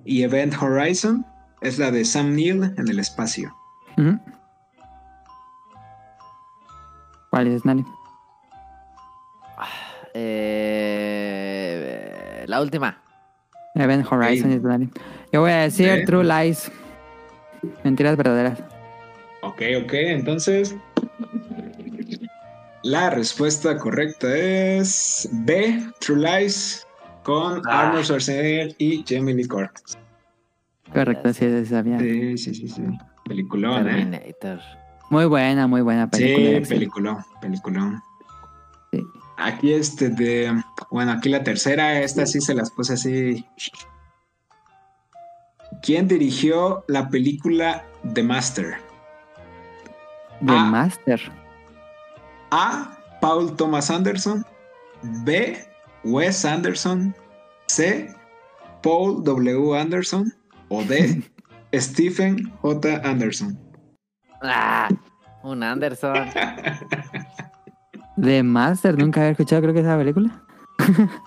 [0.06, 1.26] Y Event Horizon
[1.62, 3.54] es la de Sam Neill en el espacio.
[7.30, 7.84] ¿Cuál es, Nali?
[10.90, 13.02] Eh, la última.
[13.76, 14.58] Event Horizon Ok.
[14.58, 14.90] es Nali.
[15.32, 16.06] Yo voy a decir.
[16.06, 16.72] True Lies.
[17.84, 18.60] Mentiras verdaderas.
[19.42, 20.76] Ok, ok, entonces.
[22.84, 26.88] La respuesta correcta es B, True Lies,
[27.24, 27.88] con Ah.
[27.88, 29.98] Arnold Schwarzenegger y Jamie Lee Curtis.
[30.94, 32.00] Correcto, sí, sí, sabía.
[32.00, 32.82] Sí, sí, sí, sí.
[33.26, 33.92] Peliculón, ¿eh?
[33.92, 34.60] Terminator.
[35.10, 36.60] Muy buena, muy buena película.
[36.66, 38.02] Sí, peliculón, peliculón.
[38.94, 39.04] Sí.
[39.38, 40.54] Aquí este de,
[40.90, 43.46] bueno, aquí la tercera, esta sí se las puse así.
[45.82, 48.78] ¿Quién dirigió la película The Master?
[50.40, 50.54] The.
[50.54, 51.20] Master.
[52.52, 52.98] A.
[53.22, 54.46] Paul Thomas Anderson.
[55.24, 55.58] B.
[56.04, 57.14] Wes Anderson.
[57.68, 58.08] C.
[58.84, 59.74] Paul W.
[59.76, 60.32] Anderson.
[60.70, 61.24] O D.
[61.74, 63.02] Stephen J.
[63.04, 63.58] Anderson.
[64.44, 64.90] Ah,
[65.44, 66.14] un Anderson.
[68.20, 70.42] The Master, nunca había escuchado creo que esa película.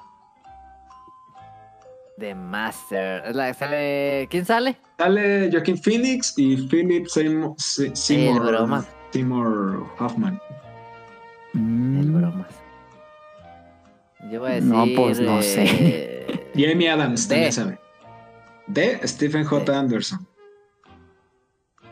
[2.18, 3.22] The Master.
[3.26, 4.76] Es la que sale- ¿Quién sale?
[4.98, 8.84] Sale Joaquin Phoenix y Philip Seymour, Se- Seymour, El broma.
[9.12, 10.40] Seymour Hoffman.
[11.52, 12.00] Mm.
[12.00, 12.48] El bromas.
[14.30, 14.68] Yo voy a decir.
[14.68, 15.40] No, pues, no
[16.54, 17.34] Y Amy Adams D.
[17.34, 17.78] también sabe.
[18.66, 19.00] D.
[19.04, 19.78] Stephen J.
[19.78, 20.26] Anderson.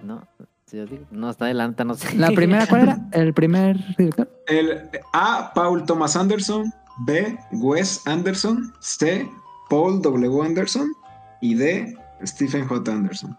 [0.05, 0.23] No,
[0.67, 2.15] si yo digo, no está adelante, no sé.
[2.17, 2.99] ¿La primera cuál era?
[3.13, 4.31] ¿El primer director?
[4.47, 5.53] El A.
[5.55, 6.73] Paul Thomas Anderson.
[7.07, 7.37] B.
[7.53, 8.73] Wes Anderson.
[8.81, 9.29] C.
[9.71, 10.43] Paul W.
[10.43, 10.93] Anderson.
[11.41, 11.97] Y D.
[12.25, 12.93] Stephen J.
[12.93, 13.37] Anderson.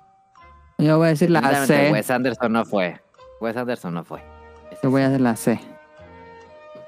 [0.78, 1.92] Yo voy a decir la C.
[1.92, 3.00] Wes Anderson no fue.
[3.40, 4.20] Wes Anderson no fue.
[4.84, 5.60] Yo voy a hacer la C.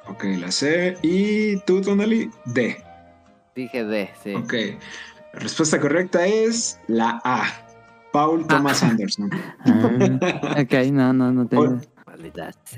[0.07, 0.97] Ok, la C.
[1.01, 2.29] ¿Y tú, Tonali?
[2.45, 2.77] D.
[3.55, 4.33] Dije D, sí.
[4.35, 4.53] Ok.
[5.33, 7.43] La respuesta correcta es la A.
[8.11, 9.29] Paul Thomas Anderson.
[9.65, 11.63] Ah, ok, no, no, no tengo.
[11.63, 11.81] Paul.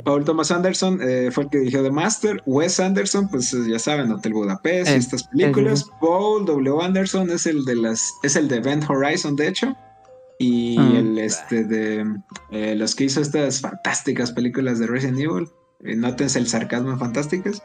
[0.06, 2.42] Paul Thomas Anderson eh, fue el que dirigió The Master.
[2.46, 5.80] Wes Anderson, pues eh, ya saben, Hotel Budapest y Eh, estas películas.
[5.80, 6.82] sí, sí, Paul W.
[6.86, 9.76] Anderson es el de las, es el de Event Horizon, de hecho.
[10.43, 10.99] Y Ah.
[10.99, 12.06] el este de
[12.51, 15.47] eh, los que hizo estas fantásticas películas de Resident Evil.
[15.86, 17.63] Eh, nótense el sarcasmo en fantásticas.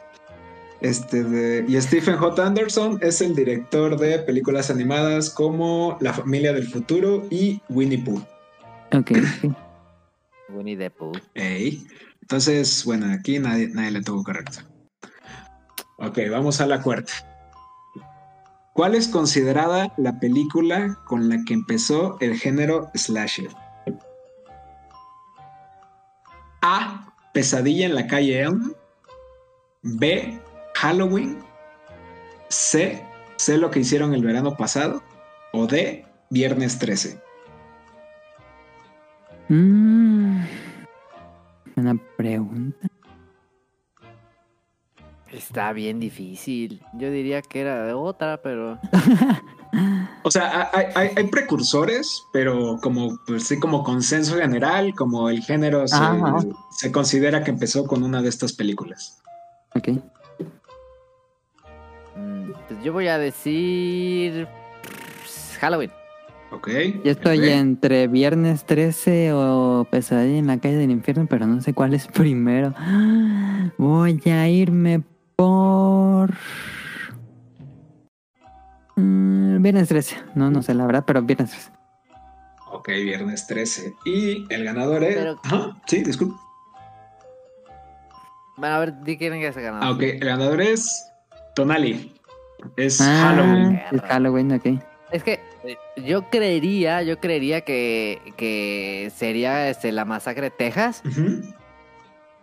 [0.81, 2.45] Este de, y Stephen J.
[2.45, 8.23] Anderson es el director de películas animadas como La familia del futuro y Winnie Pooh.
[8.93, 9.11] Ok.
[10.49, 11.11] Winnie the Pooh.
[11.35, 11.85] Ey.
[12.21, 14.59] Entonces, bueno, aquí nadie, nadie le tuvo correcto.
[15.97, 17.11] Ok, vamos a la cuarta.
[18.73, 23.49] ¿Cuál es considerada la película con la que empezó el género slasher?
[26.61, 27.13] A.
[27.33, 28.73] Pesadilla en la calle Elm.
[29.81, 30.39] B.
[30.75, 31.39] Halloween.
[32.49, 33.03] C.
[33.37, 35.03] Sé lo que hicieron el verano pasado.
[35.53, 36.05] O D.
[36.29, 37.19] Viernes 13.
[39.49, 40.43] Mm.
[41.75, 42.87] Buena pregunta.
[45.31, 46.81] Está bien difícil.
[46.93, 48.79] Yo diría que era de otra, pero.
[50.23, 55.41] O sea, hay, hay- hay precursores, pero como, pues sí, como consenso general, como el
[55.43, 56.39] género se, Ajá,
[56.71, 59.21] se considera que empezó con una de estas películas.
[59.75, 59.89] Ok.
[62.15, 64.47] mm, pues yo voy a decir.
[65.59, 65.91] Halloween.
[66.51, 66.67] Ok.
[67.05, 71.73] Yo estoy entre Viernes 13 o Pesadilla en la calle del infierno, pero no sé
[71.75, 72.73] cuál es primero.
[73.77, 75.03] Voy a irme
[75.49, 76.33] por...
[78.97, 80.17] Mm, Viernes 13.
[80.35, 81.71] No, no sé la verdad, pero Viernes 13.
[82.73, 83.93] Ok, viernes 13.
[84.03, 85.15] Y el ganador es.
[85.15, 86.35] Pero- Ajá, sí, disculpe.
[88.57, 89.87] Bueno, a ver, di quién es el ganador.
[89.87, 91.09] Ah, ok, el ganador es
[91.55, 92.13] Tonali.
[92.75, 93.81] Es Ah, Halloween.
[93.93, 94.65] Es Halloween, ok.
[95.11, 101.01] Es que eh, yo creería, yo creería que, que sería este, la masacre de Texas,
[101.05, 101.41] Ujú.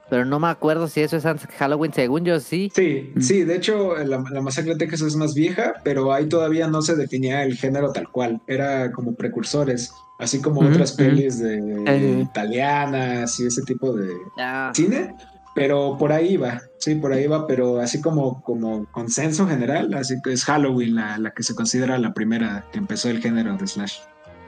[0.09, 1.93] Pero no me acuerdo si eso es antes que Halloween.
[1.93, 2.71] Según yo, sí.
[2.75, 3.21] Sí, Mm.
[3.21, 6.83] sí, de hecho la, la masacre de Texas es más vieja, pero ahí todavía no
[6.83, 10.99] se definía el género tal cual, era como precursores, así como Ujú, otras ujú.
[10.99, 12.21] pelis de sí.
[12.23, 14.71] italianas y ese tipo de Ya.
[14.75, 15.15] cine,
[15.55, 20.17] pero por ahí va, sí, por ahí va, pero así como, como consenso general, así
[20.23, 23.67] que es Halloween la, la que se considera la primera que empezó el género de
[23.67, 23.99] slash.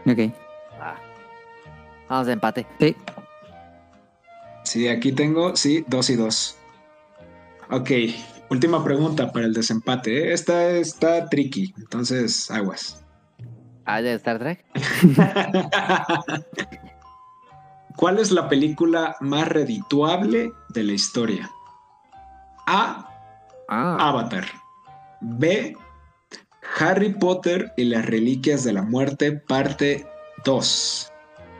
[0.06, 0.32] Ok.
[0.80, 0.94] Ah.
[2.08, 2.66] Vamos de empate.
[2.78, 2.94] Sí.
[4.68, 6.58] Sí, aquí tengo, sí, dos y dos.
[7.70, 7.90] Ok,
[8.50, 10.18] última pregunta para el desempate.
[10.18, 10.34] ¿eh?
[10.34, 13.02] Esta está tricky, entonces aguas.
[13.86, 14.66] Ah, de Star Trek.
[17.96, 21.50] ¿Cuál es la película más redituable de la historia?
[22.66, 23.08] A.
[23.70, 23.96] Ah.
[23.98, 24.44] Avatar.
[25.22, 25.74] B.
[26.78, 30.06] Harry Potter y las Reliquias de la Muerte, parte
[30.44, 31.10] 2.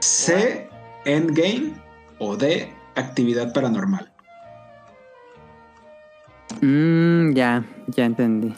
[0.00, 0.68] C.
[1.06, 1.72] Endgame.
[2.18, 2.76] O D.
[2.98, 4.12] Actividad Paranormal.
[6.60, 8.54] Mm, ya, ya entendí.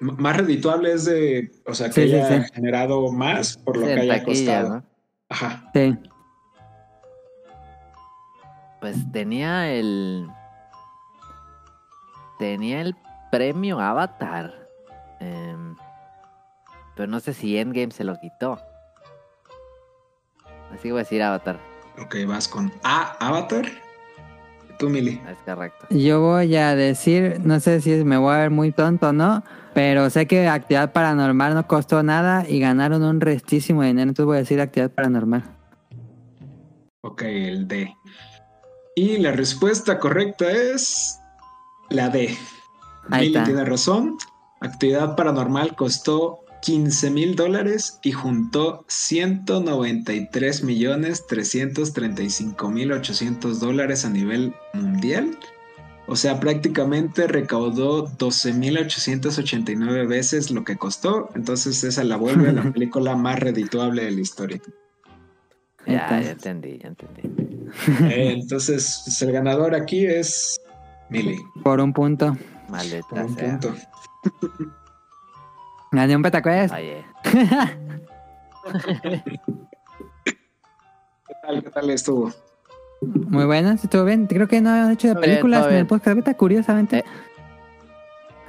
[0.00, 2.52] M- más redituable es de, o sea, que Sí, haya sí.
[2.54, 4.68] generado más por lo Sí, que haya taquilla, costado.
[4.80, 4.84] ¿no?
[5.28, 5.70] Ajá.
[5.74, 5.98] Sí.
[8.80, 10.28] Pues tenía el.
[12.38, 12.94] Tenía el
[13.30, 14.68] premio Avatar.
[15.20, 15.74] Em,
[16.94, 18.58] pero no sé si Endgame se lo quitó.
[20.72, 21.58] Así que voy a decir Avatar.
[22.02, 23.16] Ok, vas con A.
[23.26, 23.66] Avatar.
[24.78, 25.20] Tú, Mili.
[25.30, 25.86] Es correcto.
[25.90, 29.42] Yo voy a decir, no sé si me voy a ver muy tonto o no,
[29.72, 34.26] pero sé que actividad paranormal no costó nada y ganaron un restísimo de dinero, entonces
[34.26, 35.44] voy a decir actividad paranormal.
[37.02, 37.94] Ok, el D.
[38.94, 41.18] Y la respuesta correcta es
[41.88, 42.36] la D.
[43.10, 43.44] Ahí Mili está.
[43.44, 44.18] tiene razón.
[44.60, 54.10] Actividad paranormal costó 15 mil dólares y juntó 193 millones 335 mil 800 dólares a
[54.10, 55.38] nivel mundial.
[56.08, 61.30] O sea, prácticamente recaudó 12 mil 889 veces lo que costó.
[61.36, 64.60] Entonces esa la vuelve la película más redituable de la historia.
[65.86, 67.22] Ya, ya entendí, ya entendí.
[68.12, 70.60] Eh, entonces, pues, el ganador aquí es
[71.10, 71.38] Mili.
[71.62, 72.36] Por un punto.
[72.36, 73.50] Por Maldita un sea.
[73.60, 73.76] punto.
[75.92, 76.74] Gané un petacuest.
[76.74, 77.04] Oye,
[80.24, 82.30] ¿Qué tal, qué tal estuvo?
[83.00, 84.26] Muy buena, estuvo bien.
[84.26, 85.86] Creo que no han hecho de Todo bien, películas todo en el bien.
[85.88, 86.98] podcast beta, curiosamente.
[86.98, 87.04] Eh,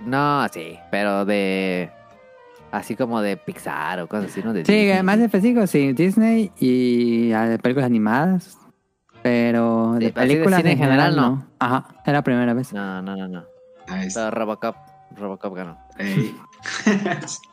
[0.06, 1.92] no, sí, pero de.
[2.72, 4.52] Así como de Pixar o cosas así, ¿no?
[4.54, 5.04] De sí, Disney.
[5.04, 8.58] más específico, sí, Disney y ah, de películas animadas.
[9.24, 11.46] Pero de de películas cine en general, no.
[11.60, 12.74] Ajá, es la primera vez.
[12.74, 13.44] No, no, no, no.
[13.88, 14.30] Ahí está.
[14.30, 14.76] Pero Robocop.
[15.16, 15.78] Robocop ganó.
[15.98, 16.36] Ey.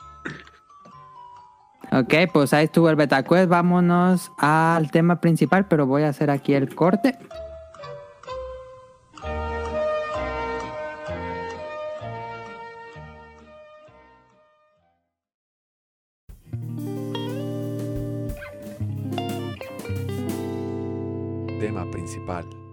[1.92, 3.48] Ok, pues ahí estuvo el BetaQuest.
[3.48, 7.16] Vámonos al tema principal, pero voy a hacer aquí el corte.
[21.60, 22.63] Tema principal.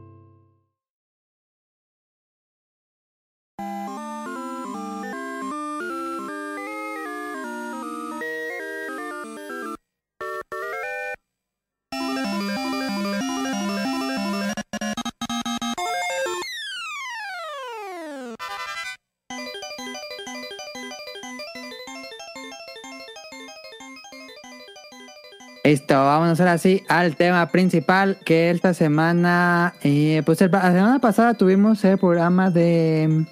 [25.71, 30.99] Listo, vámonos ahora sí al tema principal que esta semana, eh, pues el- la semana
[30.99, 33.25] pasada tuvimos el programa de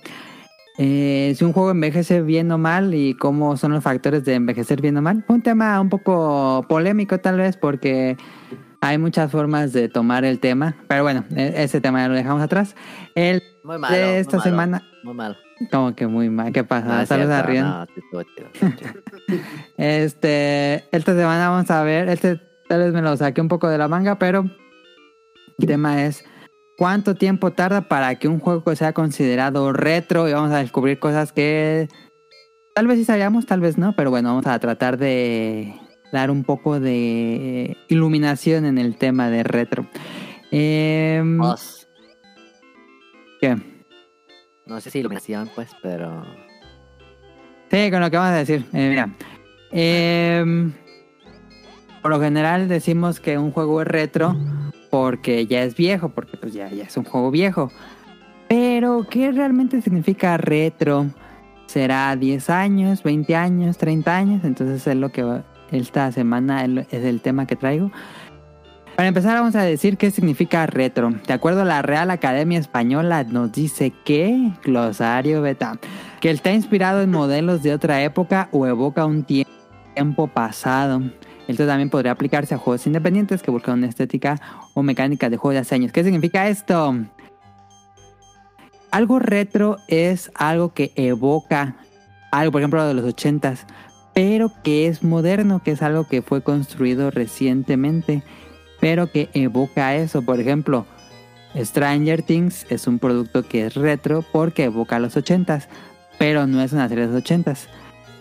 [0.77, 4.79] eh, si un juego envejece bien o mal y cómo son los factores de envejecer
[4.81, 5.25] bien o mal.
[5.27, 8.15] Un tema un poco polémico tal vez porque
[8.81, 12.41] Hay muchas formas de tomar el tema, pero bueno, e- ese tema ya lo dejamos
[12.41, 12.73] atrás.
[13.13, 13.93] El Muy malo.
[13.97, 15.13] de muy esta malo, semana, Muy.
[15.71, 16.51] Como que muy mal.
[16.53, 16.99] ¿Qué pasa?
[16.99, 17.65] No, Saludos a Rion.
[17.67, 17.85] no.
[19.77, 23.77] Este, esta semana vamos a ver, este tal vez me lo saqué un poco de
[23.77, 24.45] la manga, pero
[25.57, 26.23] el tema es
[26.77, 31.33] cuánto tiempo tarda para que un juego sea considerado retro y vamos a descubrir cosas
[31.33, 31.87] que
[32.75, 35.73] tal vez sí sabíamos, tal vez no, pero bueno, vamos a tratar de
[36.13, 39.87] dar un poco de iluminación en el tema de retro.
[41.37, 41.87] Vos,
[43.41, 43.57] ¿qué?
[44.69, 46.23] No sé si iluminación, pues, pero.
[47.71, 48.65] Sí, con lo que vamos a decir.
[48.71, 49.09] Eh, mira.
[49.71, 50.71] em,
[52.01, 54.35] por lo general decimos que un juego es retro
[54.89, 57.71] porque ya es viejo, porque pues ya, ya es un juego viejo.
[58.47, 61.07] Pero, ¿qué realmente significa retro?
[61.67, 64.43] ¿Será 10 años, 20 años, 30 años?
[64.43, 67.91] Entonces es lo que esta semana es el tema que traigo.
[68.99, 71.11] Para empezar vamos a decir qué significa retro.
[71.25, 75.79] De acuerdo a la Real Academia Española nos dice que, glosario beta,
[76.19, 79.47] que está inspirado en modelos de otra época o evoca un tie-
[79.95, 81.01] tiempo pasado.
[81.47, 84.35] Esto también podría aplicarse a juegos independientes que buscan una estética
[84.73, 85.93] o mecánica de juegos de hace años.
[85.93, 86.97] ¿Qué significa esto?
[88.91, 91.77] Algo retro es algo que evoca
[92.33, 93.59] algo, por ejemplo, de los 80s,
[94.13, 98.23] pero que es moderno, que es algo que fue construido recientemente,
[98.79, 100.21] pero que evoca eso.
[100.21, 100.85] Por ejemplo,
[101.55, 105.67] Stranger Things es un producto que es retro porque evoca los 80s,
[106.17, 107.67] pero no es una serie de los 80s.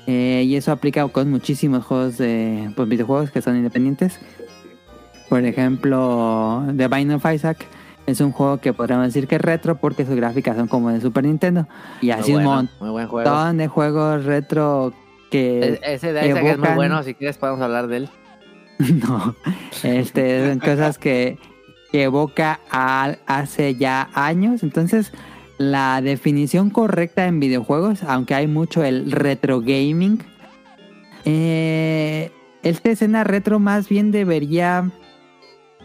[0.06, 4.18] Eh, y eso aplica con muchísimos juegos de pues, videojuegos que son independientes.
[5.28, 7.66] Por ejemplo, The Binding of Isaac
[8.06, 11.02] es un juego que podríamos decir que es retro porque sus gráficas son como de
[11.02, 11.66] Super Nintendo.
[12.00, 13.28] Y muy así bueno, un Muy buen juego.
[13.28, 14.94] montón de juegos retro
[15.30, 15.78] que...
[15.82, 17.02] E- Ese de Isaac es muy bueno.
[17.02, 18.08] Si quieres, podemos hablar de él.
[19.08, 19.34] No,
[19.82, 21.38] este, son cosas que,
[21.90, 24.62] que evoca hace ya años.
[24.62, 25.12] Entonces,
[25.58, 30.22] la definición correcta en videojuegos, aunque hay mucho el retro gaming,
[31.24, 32.30] eh,
[32.62, 34.90] esta escena retro más bien debería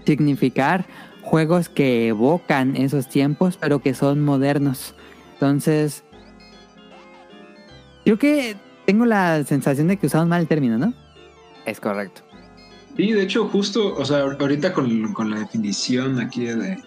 [0.06, 0.86] significar
[1.22, 4.96] juegos que evocan esos tiempos, pero que son modernos.
[5.34, 6.04] Entonces,
[8.04, 10.94] creo que tengo la sensación de que usamos mal el término, ¿no?
[11.66, 12.22] Es correcto.
[12.96, 16.78] Sí, de hecho, justo, o sea, ahorita con, con la definición aquí de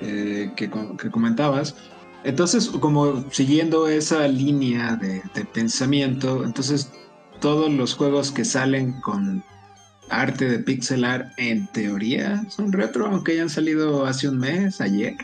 [0.00, 1.74] eh, que, que comentabas,
[2.24, 6.92] entonces, como siguiendo esa línea de, de pensamiento, entonces
[7.40, 9.44] todos los juegos que salen con
[10.10, 15.16] arte de pixel art, en teoría, son retro, aunque hayan salido hace un mes, ayer.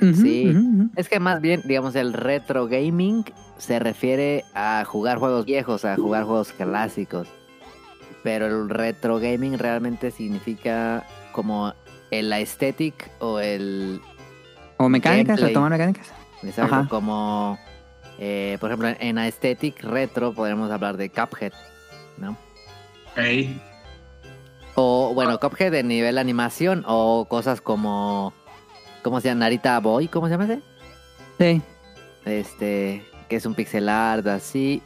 [0.00, 0.52] Sí.
[0.96, 3.24] Es que más bien, digamos, el retro gaming
[3.56, 7.28] se refiere a jugar juegos viejos, a jugar juegos clásicos.
[8.22, 11.74] Pero el retro gaming realmente significa como
[12.10, 14.00] el aesthetic o el
[14.76, 15.50] O mecánicas, Gameplay.
[15.50, 16.12] o tomar mecánicas.
[16.42, 16.88] Exacto, Ajá.
[16.88, 17.58] como
[18.18, 21.52] eh, por ejemplo en aesthetic retro podríamos hablar de Cuphead,
[22.18, 22.36] ¿no?
[23.16, 23.60] Ey,
[24.74, 28.32] O bueno, Cuphead de nivel animación o cosas como
[29.02, 29.40] ¿cómo se llama?
[29.40, 30.60] Narita Boy, ¿cómo se llama ese?
[31.38, 31.62] Sí.
[32.24, 34.80] Este, que es un pixel art así,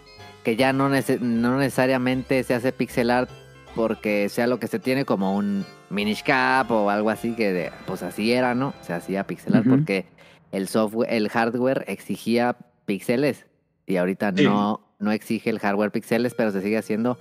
[0.46, 3.28] que ya no, nece- no necesariamente se hace pixel art
[3.74, 7.72] porque sea lo que se tiene como un Minish Cap o algo así que de-
[7.84, 8.72] pues así era, ¿no?
[8.80, 10.06] Se hacía pixel art porque
[10.52, 13.44] el software, el hardware exigía píxeles
[13.88, 14.44] y ahorita Sí.
[14.44, 17.18] no no exige el hardware píxeles, pero se sigue haciendo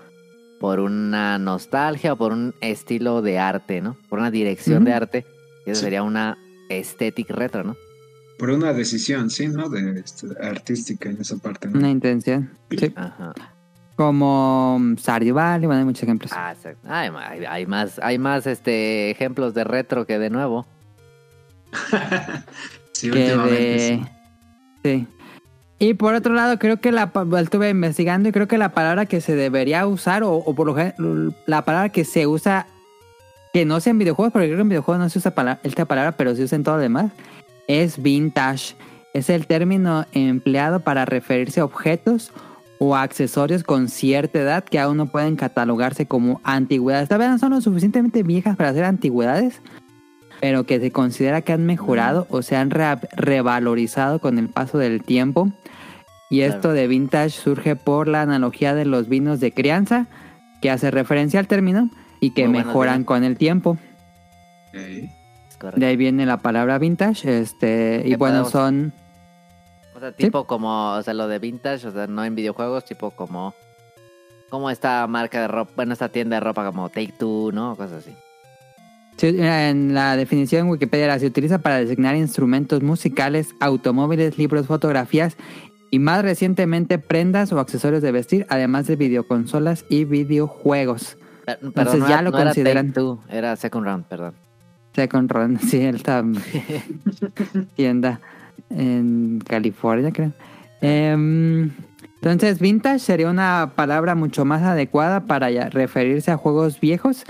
[0.60, 3.98] por una nostalgia o por un estilo de arte, ¿no?
[4.08, 5.26] Por una dirección de arte.
[5.66, 5.86] Y eso Sí.
[5.86, 6.38] sería una
[6.70, 7.76] estética retro, ¿no?
[8.38, 9.70] Por una decisión, sí, ¿no?
[9.70, 11.80] De, este, artística en esa parte, ¿no?
[11.80, 12.52] Una intención.
[12.78, 12.92] Sí.
[12.96, 13.34] Ajá.
[13.96, 16.32] Como mm, Stardew Valley, bueno, hay muchos ejemplos.
[16.36, 16.86] Ah, exacto.
[16.90, 20.66] Hay, hay- hay más, hay más este ejemplos de retro que de nuevo.
[22.92, 23.80] sí, que últimamente, de...
[23.80, 24.06] sí.
[24.84, 25.08] Sí.
[25.78, 29.06] Y por otro lado, creo que la pa- estuve investigando y creo que la palabra
[29.08, 32.68] que se debería usar, o, o por lo general, la palabra que se usa,
[33.54, 35.86] que no sea en videojuegos, porque creo que en videojuegos no se usa pala- esta
[35.86, 37.12] palabra, pero se usa en todo lo demás,
[37.68, 38.76] es vintage.
[39.14, 42.32] Es el término empleado para referirse a objetos
[42.80, 47.08] o accesorios con cierta edad que aún no pueden catalogarse como antigüedades.
[47.08, 49.62] Tal vez no son lo suficientemente viejas para ser antigüedades,
[50.42, 54.78] pero que se considera que han mejorado o se han re- revalorizado con el paso
[54.78, 55.50] del tiempo.
[56.30, 56.54] Y Claro.
[56.56, 60.08] esto de vintage surge por la analogía de los vinos de crianza,
[60.62, 61.90] que hace referencia al término
[62.20, 63.78] y que Muy mejoran con el tiempo.
[65.56, 65.80] Es correcto.
[65.80, 68.94] De ahí viene la palabra vintage, este, y bueno, podemos- son
[69.96, 73.12] O sea, tipo como, o sea, lo de vintage, o sea, no en videojuegos, tipo
[73.12, 73.54] como,
[74.50, 77.78] como esta marca de ropa, bueno, esta tienda de ropa como Take Two, ¿no?
[77.78, 78.14] Cosas así.
[79.16, 84.68] Sí, en la definición en Wikipedia era, se utiliza para designar instrumentos musicales, automóviles, libros,
[84.68, 85.38] fotografías
[85.90, 91.18] y más recientemente prendas o accesorios de vestir, además de videoconsolas y videojuegos.
[91.46, 92.88] Pero- Entonces no ya era- lo no era consideran.
[92.88, 94.34] Take Two, era Second Round, perdón.
[94.96, 96.36] Second Run, sí, él está en
[97.76, 98.20] tienda
[98.70, 100.32] en California, creo.
[100.82, 101.72] Em,
[102.22, 107.24] entonces, vintage sería una palabra mucho más adecuada para referirse a juegos viejos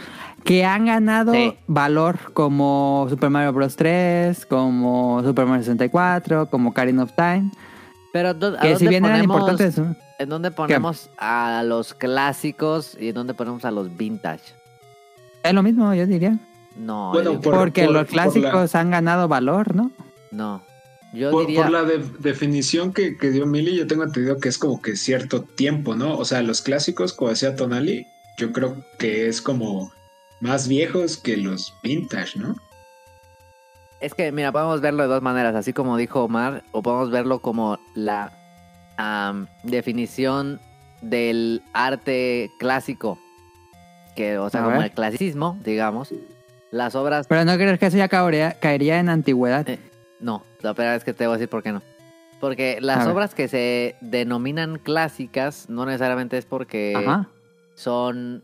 [0.44, 1.54] que han ganado Sí.
[1.68, 3.76] valor como Super Mario Bros.
[3.76, 7.52] 3, como Super Mario 64, como Ocarina of Time.
[8.14, 9.96] Pero ¿dó- ¿a Que si bien eran ponemos- importantes, ¿no?
[10.18, 14.54] ¿En dónde ponemos a los clásicos y en dónde ponemos a los vintage?
[15.44, 16.40] es lo mismo, yo diría.
[16.76, 19.92] No, Bueno, por- Porque por- los por la- clásicos han ganado valor, ¿no?
[20.32, 20.62] no.
[21.14, 21.62] Yo Por, diría...
[21.62, 24.98] por la de- definición que, que dio Mili, yo tengo entendido que es como que
[24.98, 26.18] cierto tiempo, ¿no?
[26.18, 28.06] O sea, los clásicos, como decía Tonali,
[28.38, 29.94] yo creo que es como
[30.42, 32.58] más viejos que los vintage, ¿no?
[34.02, 37.40] Es que, mira, podemos verlo de dos maneras, así como dijo Omar, o podemos verlo
[37.40, 38.34] como la
[39.64, 40.60] definición
[41.02, 43.20] del arte clásico,
[44.18, 46.14] que, o sea, como el clasicismo, digamos.
[46.72, 49.68] Las obras, Pero no crees que eso ya caería, caería en antigüedad.
[49.70, 49.80] Eh,
[50.20, 51.82] no, la primera vez que te voy a decir por qué no.
[52.42, 53.14] Porque las A ver.
[53.14, 57.30] obras que se denominan clásicas no necesariamente es porque Ajá.
[57.76, 58.44] son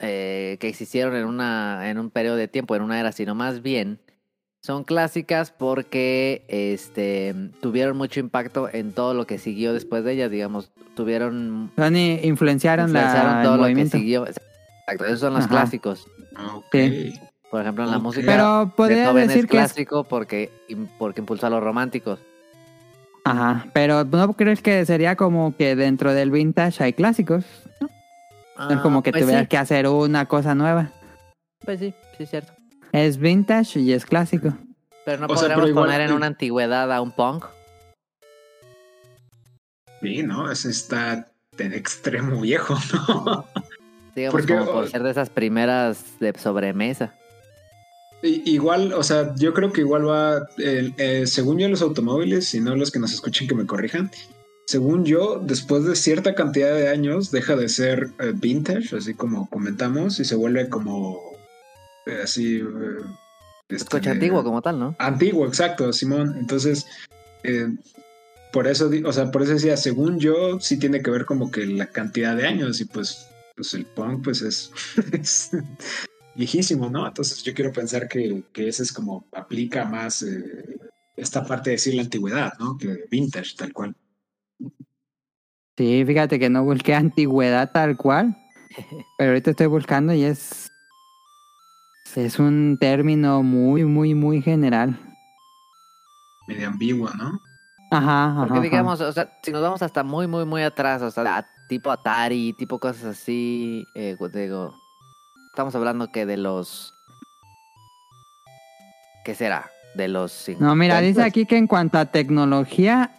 [0.00, 3.62] eh, que existieron en una en un periodo de tiempo, en una era, sino más
[3.62, 3.98] bien
[4.62, 10.30] son clásicas porque este tuvieron mucho impacto en todo lo que siguió después de ellas,
[10.30, 14.24] digamos, tuvieron Son, influenciaron, influenciaron la, todo el lo que siguió.
[14.86, 15.50] Exacto, esos son los Ajá.
[15.54, 16.06] clásicos.
[16.36, 16.72] Ah, ok.
[16.72, 17.20] Sí.
[17.50, 19.48] Por ejemplo, en la música Pero podría decir es que es...
[19.72, 22.18] clásico porque im- porque impulsó a los románticos.
[23.24, 27.44] Ajá, pero ¿no crees que sería como que dentro del vintage hay clásicos?
[28.58, 30.90] No es como que pues tuvieras sí, que hacer una cosa nueva.
[31.64, 32.52] Pues sí, sí es cierto.
[32.92, 34.52] Es vintage y es clásico.
[35.04, 37.44] Pero no O sea, podríamos pero igual- poner en una antigüedad a un punk.
[40.02, 40.50] Sí, ¿no?
[40.50, 41.28] Ese está
[41.58, 42.74] en extremo viejo,
[43.24, 43.46] ¿no?
[44.14, 47.14] Digamos, Porque, como por ser de esas primeras de sobremesa.
[48.22, 52.74] Igual, o sea, yo creo que igual va, eh, según yo los automóviles, si no
[52.74, 54.10] los que nos escuchen que me corrijan,
[54.66, 59.50] según yo, después de cierta cantidad de años, deja de ser eh, vintage, así como
[59.50, 61.20] comentamos, y se vuelve como
[62.06, 62.62] eh, así...
[63.68, 64.96] Es este, coche antiguo como tal, ¿no?
[64.98, 66.34] Antiguo, exacto, Simón.
[66.38, 66.86] Entonces,
[68.52, 71.66] por eso, o sea, por eso decía, según yo, sí tiene que ver como que
[71.66, 74.70] la cantidad de años y pues, pues el punk pues es,
[75.12, 75.50] es
[76.34, 77.06] viejísimo, ¿no?
[77.06, 80.78] Entonces yo quiero pensar que, que ese es como aplica más eh,
[81.16, 82.76] esta parte de decir la antigüedad, ¿no?
[82.76, 83.96] Que vintage, tal cual.
[85.76, 88.36] Sí, fíjate que no busqué antigüedad tal cual.
[89.18, 90.68] Pero ahorita estoy buscando y es.
[92.16, 94.96] Es un término muy, muy, muy general.
[96.46, 97.40] Medio ambiguo, ¿no?
[97.90, 98.40] Ajá, ajá.
[98.40, 98.62] Porque ajá.
[98.62, 101.90] digamos, o sea, si nos vamos hasta muy, muy, muy atrás, o sea, a- tipo
[101.90, 104.72] Atari, tipo cosas así, eh, pues, digo,
[105.50, 106.94] estamos hablando que de los...
[109.24, 109.68] ¿Qué será?
[109.96, 110.48] De los...
[110.60, 111.02] No, mira, 50s.
[111.02, 113.10] dice aquí que en cuanto a tecnología,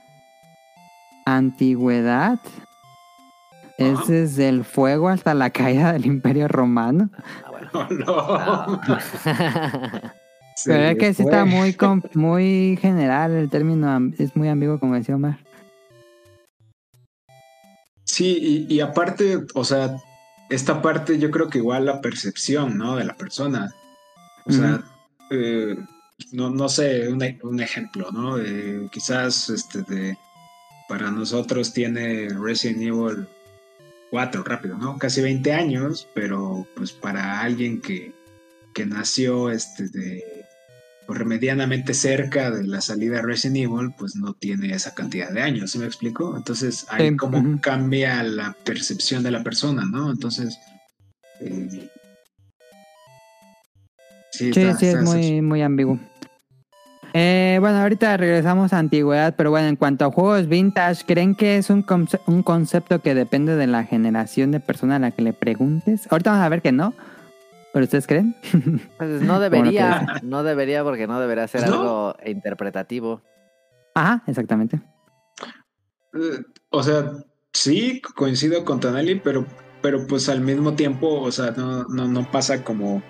[1.25, 2.39] antigüedad
[3.77, 7.09] es desde el fuego hasta la caída del Imperio Romano.
[7.43, 7.69] Ah, bueno.
[7.73, 8.81] Oh, no.
[10.63, 11.75] Pero es que sí está muy,
[12.13, 15.39] muy general el término, es muy ambiguo, como decía Omar.
[18.15, 19.97] Sí, y, y aparte, o sea,
[20.49, 22.95] esta parte yo creo que igual la percepción, ¿no?
[22.95, 23.75] De la persona.
[24.45, 24.81] O sea,
[25.31, 25.75] eh,
[26.31, 28.37] no, no sé, un, un ejemplo, ¿no?
[28.39, 30.17] Eh, quizás este de
[30.87, 33.27] para nosotros tiene Resident Evil
[34.11, 34.97] 4 rápido, ¿no?
[34.97, 38.13] Casi 20 años, pero pues para alguien que,
[38.73, 40.23] que nació este de
[41.07, 45.41] pues, medianamente cerca de la salida de Resident Evil, pues no tiene esa cantidad de
[45.41, 46.35] años, ¿sí me explico?
[46.35, 50.11] Entonces ahí Sí, como cambia la percepción de la persona, ¿no?
[50.11, 50.57] Entonces
[51.41, 51.89] eh,
[54.31, 55.99] sí, Sí, está- sí, es muy, muy ambiguo.
[57.17, 61.55] Eh, bueno, ahorita regresamos a antigüedad, pero bueno, en cuanto a juegos vintage, ¿creen que
[61.57, 65.21] es un, conce- un concepto que depende de la generación de persona a la que
[65.21, 66.11] le preguntes?
[66.11, 66.93] Ahorita vamos a ver que no,
[67.75, 68.33] pero ¿ustedes creen?
[68.97, 71.73] Pues no debería, no debería porque no debería ser no.
[71.73, 73.21] algo interpretativo.
[73.93, 74.79] Ajá, exactamente.
[76.13, 77.11] Eh, o sea,
[77.51, 79.45] sí, coincido con Tonali, pero,
[79.81, 83.03] pero pues al mismo tiempo, o sea, no, no, no pasa como,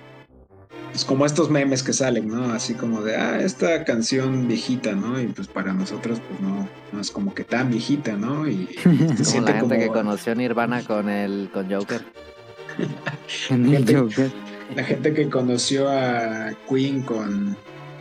[0.89, 2.45] pues como estos memes que salen, ¿no?
[2.51, 5.21] Así como de, ah, esta canción viejita, ¿no?
[5.21, 8.47] Y pues para nosotros, pues no, no es como que tan viejita, ¿no?
[8.47, 12.01] Y se Como siente la gente como- que conoció Nirvana con el con Joker.
[13.51, 14.31] En el Joker.
[14.73, 17.55] La gente que conoció a Queen con,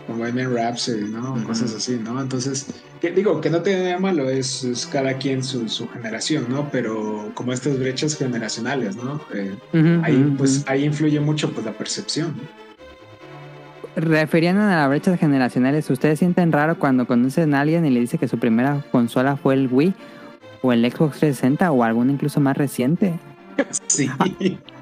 [0.06, 1.42] con Bohemian Rhapsody, ¿no?
[1.44, 2.20] Cosas así, ¿no?
[2.20, 2.66] Entonces,
[3.00, 6.46] que, digo, que no tiene nada de malo, es, es cada quien su, su generación,
[6.48, 6.68] ¿no?
[6.70, 9.20] Pero como estas brechas generacionales, ¿no?
[9.34, 9.54] Eh,
[10.02, 12.34] ahí, pues, ahí influye mucho pues, la percepción.
[12.36, 12.64] ¿no?
[13.96, 18.18] Refiriendo a las brechas generacionales, ¿ustedes sienten raro cuando conocen a alguien y le dice
[18.18, 19.94] que su primera consola fue el Wii
[20.62, 23.18] o el Xbox 360 o alguna incluso más reciente?
[23.86, 24.10] Sí.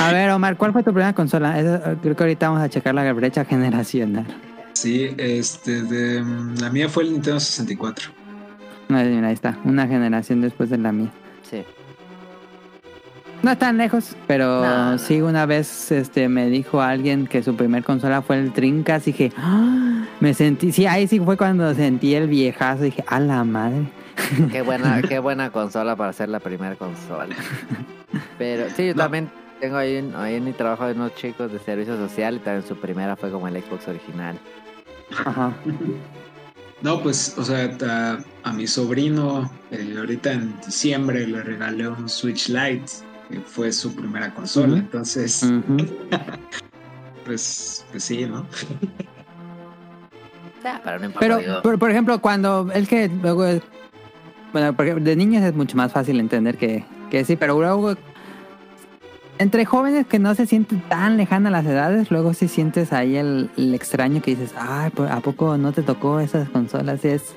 [0.00, 1.58] A ver, Omar, ¿cuál fue tu primera consola?
[1.58, 4.26] Eso, eh, creo que ahorita vamos a checar la brecha generacional.
[4.74, 6.22] Sí, este, de,
[6.60, 8.10] la mía fue el Nintendo 64.
[8.88, 11.10] No, mira, ahí está, una generación después de la mía.
[11.48, 11.62] Sí.
[13.42, 14.98] No están lejos, pero No, no.
[14.98, 19.12] sí una vez este me dijo alguien que su primer consola fue el Trincas y
[19.12, 20.04] dije, ¡Ah!
[20.20, 23.88] me sentí, sí, ahí sí fue cuando sentí el viejazo y dije, a la madre.
[24.50, 27.34] Qué buena, qué buena consola para ser la primera consola.
[28.38, 29.02] Pero sí, yo No.
[29.04, 29.30] también
[29.60, 32.66] tengo ahí, en- ahí en mi trabajo de unos chicos de servicio social y también
[32.66, 34.38] su primera fue como el Xbox original.
[35.24, 35.52] Ajá.
[36.82, 42.08] No, pues, o sea, a, a mi sobrino, eh, ahorita en diciembre le regalé un
[42.08, 42.84] Switch Lite,
[43.30, 44.76] que fue su primera consola.
[44.78, 45.42] Entonces,
[47.24, 48.46] pues, pues sí, ¿no?
[50.68, 51.38] Ah, pero no importa.
[51.38, 53.62] Pero, por, por ejemplo, cuando el que luego es-
[54.52, 57.94] bueno, porque de niños es mucho más fácil entender que, que sí, pero luego
[59.38, 63.50] entre jóvenes que no se sienten tan lejanas las edades, luego sí sientes ahí el,
[63.56, 67.04] el extraño que dices, ay, ¿a poco no te tocó esas consolas?
[67.04, 67.34] Es,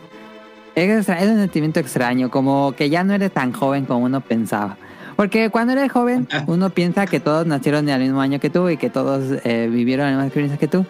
[0.76, 4.78] es, es un sentimiento extraño, como que ya no eres tan joven como uno pensaba.
[5.16, 8.78] Porque cuando eres joven, uno piensa que todos nacieron el mismo año que tú y
[8.78, 10.86] que todos eh, vivieron la misma experiencia que tú.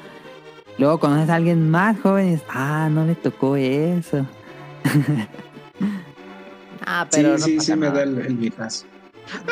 [0.77, 4.27] Luego conoces a alguien más joven y dices, ah, no le tocó eso.
[6.85, 7.97] ah, pero sí, no sí, sí me nada.
[7.97, 8.85] da el, el viejazo.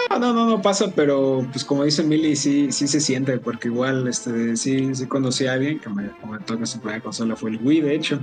[0.09, 3.67] No, no, no, no pasa, pero pues como dice Milly, sí, sí se siente, porque
[3.67, 7.51] igual, este, sí, sí conocí a alguien que me comentó que su primera consola fue
[7.51, 8.19] el Wii, de hecho,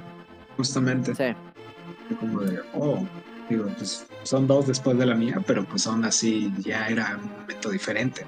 [0.56, 1.14] justamente.
[1.14, 2.16] Sí.
[2.18, 3.04] Como de, oh,
[3.48, 7.30] digo, pues son dos después de la mía, pero pues aún así ya era un
[7.40, 8.26] momento diferente.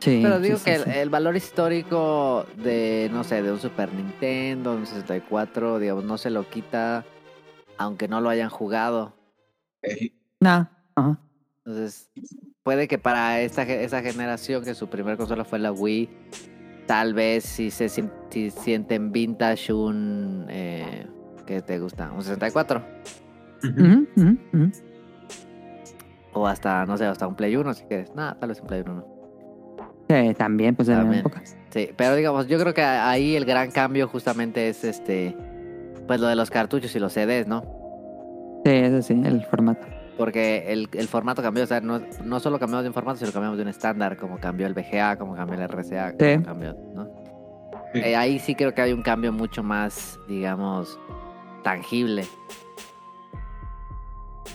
[0.00, 0.90] Sí, Pero digo sí, que el, sí.
[0.94, 6.30] el valor histórico de, no sé, de un Super Nintendo, un 64, digamos, no se
[6.30, 7.04] lo quita
[7.80, 9.14] aunque no lo hayan jugado.
[9.82, 11.18] Eh, No, ajá.
[11.66, 12.10] Entonces,
[12.62, 16.08] puede que para esta, esa generación que su primer consola fue la Wii,
[16.86, 20.46] tal vez si se si sienten vintage un...
[20.48, 21.06] Eh,
[21.46, 22.12] ¿Qué te gusta?
[22.12, 22.82] Un 64.
[23.64, 24.70] Ujú, ujú, ujú.
[26.32, 28.14] O hasta, no sé, hasta un Play 1 si quieres.
[28.14, 29.20] Nada, tal vez un Play 1 no.
[30.08, 31.20] Sí, también, pues en la También.
[31.20, 31.42] época.
[31.70, 35.36] Sí, pero digamos, yo creo que ahí el gran cambio justamente es este...
[36.06, 37.62] Pues lo de los cartuchos y los CDs, ¿no?
[38.64, 39.86] Sí, eso sí, el formato.
[40.16, 43.32] Porque el, el formato cambió, o sea, no, no solo cambiamos de un formato, sino
[43.32, 47.08] cambiamos de un estándar, como cambió el VGA, como cambió el RCA, como cambió, ¿no?
[47.94, 48.00] Sí.
[48.00, 50.98] Eh, ahí sí creo que hay un cambio mucho más, digamos,
[51.62, 52.26] tangible.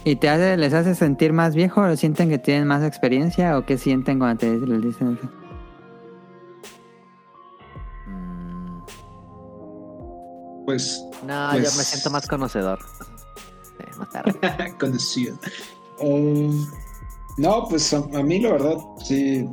[0.04, 3.66] ¿Y te hace, les hace sentir más viejo o sienten que tienen más experiencia o
[3.66, 5.30] qué sienten cuando te les dicen eso?
[8.08, 8.80] Mm,
[10.66, 12.80] Pues no, Pues- yo me siento más conocedor.
[14.12, 14.76] Tarde.
[14.80, 15.38] conocido.
[16.00, 16.66] Um,
[17.38, 19.48] no, pues a, a mí la verdad, sí,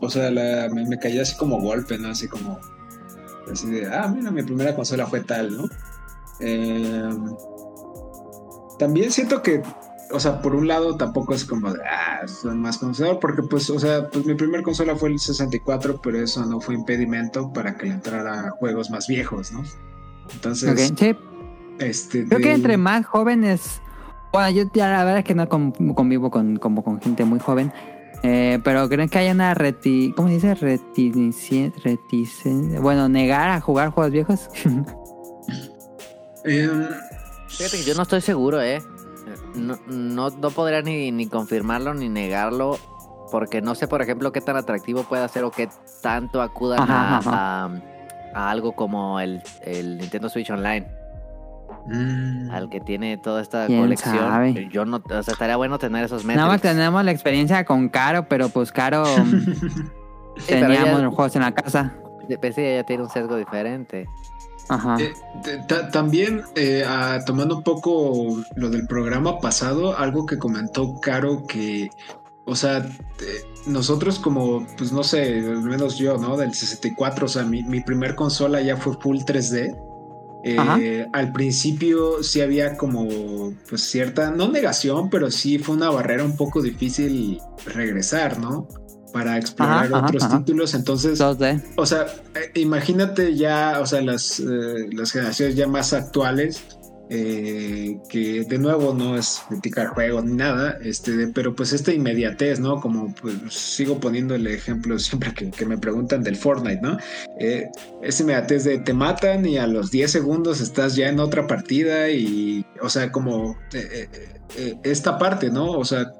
[0.00, 2.08] o sea, la- me, me cayó así como golpe, ¿no?
[2.08, 2.58] Así como,
[3.50, 5.64] así de, ah, mira, mi primera consola fue tal, ¿no?
[6.40, 7.10] Eh,
[8.78, 9.62] también siento que,
[10.12, 13.70] o sea, por un lado tampoco es como de, ah, soy más conocedor, porque pues,
[13.70, 17.76] o sea, pues mi primera consola fue el 64, pero eso no fue impedimento para
[17.76, 19.62] que le entrara juegos más viejos, ¿no?
[20.32, 21.16] Entonces, Sí,
[21.78, 22.26] este...
[22.26, 23.80] creo que entre más jóvenes...
[24.36, 27.38] Bueno, yo ya la verdad es que no con- convivo con, como con gente muy
[27.38, 27.72] joven.
[28.22, 30.12] eh, pero creen que hay una reti...
[30.16, 30.54] ¿Cómo se dice?
[30.54, 31.72] Reticen-
[32.80, 34.48] Bueno, negar a jugar juegos viejos.
[36.44, 36.86] em,
[37.48, 38.82] Fíjate que yo no estoy seguro, ¿eh?
[39.54, 42.78] No, no, no podría ni, ni confirmarlo ni negarlo,
[43.32, 45.68] porque no sé, por ejemplo, qué tan atractivo puede ser o qué
[46.02, 47.64] tanto acudan Ajá, a, ajá.
[47.64, 47.70] a-
[48.34, 50.86] a algo como el, el Nintendo Switch Online,
[51.86, 54.16] mm, al que tiene toda esta ¿Quién colección.
[54.18, 54.68] sabe?
[54.70, 58.26] Yo no, o sea, estaría bueno tener esos Nada más tenemos la experiencia con Caro,
[58.28, 59.04] pero pues Caro
[60.48, 61.94] pero teníamos los juegos en la casa.
[62.28, 64.06] De PC ya tiene un sesgo diferente.
[64.68, 64.96] Ajá.
[65.00, 65.12] Eh,
[65.92, 66.84] también, eh,
[67.24, 71.88] tomando un poco lo del programa pasado, algo que comentó Caro que,
[72.46, 76.36] o sea, te- nosotros como, pues no sé, al menos yo, ¿no?
[76.36, 79.76] Del 64, o sea, mi, mi primer consola ya fue full 3D.
[80.48, 86.24] Eh, al principio sí había como, pues cierta, no negación, pero sí fue una barrera
[86.24, 87.40] un poco difícil
[87.74, 88.68] regresar, ¿no?
[89.16, 90.38] para explorar Ajá, otros ajá.
[90.38, 90.74] títulos.
[90.74, 91.62] Entonces, 2D.
[91.76, 96.62] o sea, eh, imagínate ya, o sea, las, eh, las generaciones ya más actuales,
[97.08, 102.58] eh, que de nuevo no es criticar juegos ni nada, este, pero pues esta inmediatez,
[102.58, 102.80] ¿no?
[102.80, 106.98] Como pues, sigo poniendo el ejemplo siempre que, me preguntan del Fortnite, ¿no?
[107.38, 107.68] Eh,
[108.02, 112.10] esa inmediatez de te matan y a los 10 segundos estás ya en otra partida
[112.10, 114.08] y, o sea, como eh,
[114.56, 115.72] eh, esta parte, ¿no?
[115.72, 116.12] O sea,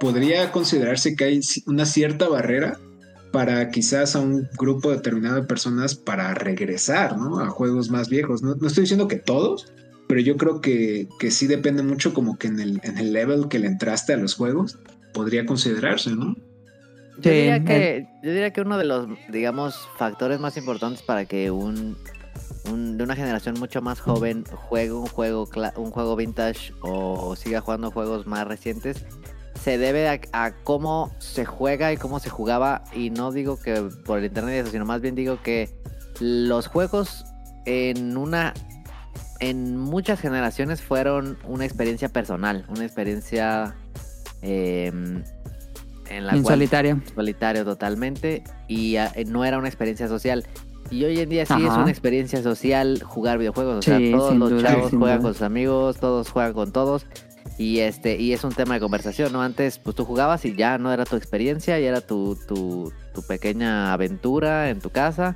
[0.00, 2.78] podría considerarse que hay una cierta barrera
[3.32, 7.40] para quizás a un grupo determinado de personas para regresar, ¿no?
[7.40, 8.42] A juegos más viejos.
[8.42, 9.72] No estoy diciendo que todos,
[10.08, 13.48] pero yo creo que, que sí depende mucho como que en el, en el level
[13.48, 14.78] que le entraste a los juegos,
[15.12, 16.36] podría considerarse, ¿no?
[17.18, 21.50] Yo, diría que, yo diría que uno de los, digamos, factores más importantes para que
[21.50, 21.96] un,
[22.70, 27.34] un- de una generación mucho más joven juegue un juego, cla- un juego vintage o
[27.36, 29.04] siga jugando juegos más recientes
[29.62, 32.84] se debe a, a cómo se juega y cómo se jugaba.
[32.94, 35.70] Y no digo que por el internet y eso, sino más bien digo que
[36.20, 37.24] los juegos
[37.64, 38.52] en una
[39.40, 43.74] en muchas generaciones fueron una experiencia personal, una experiencia
[44.42, 44.88] eh,
[46.08, 47.02] en la En cual solitario.
[47.14, 50.46] solitario totalmente y ah, no era una experiencia social.
[50.90, 53.78] Y hoy en día sí es una experiencia social jugar videojuegos.
[53.78, 55.22] O Sí, sea, todos los duda, chavos juegan duda.
[55.22, 57.06] con sus amigos, todos juegan con todos.
[57.58, 59.42] Y este, y es un tema de conversación, ¿no?
[59.42, 63.22] Antes, pues tú jugabas y ya no era tu experiencia, ya era tu, tu, tu
[63.22, 65.34] pequeña aventura en tu casa.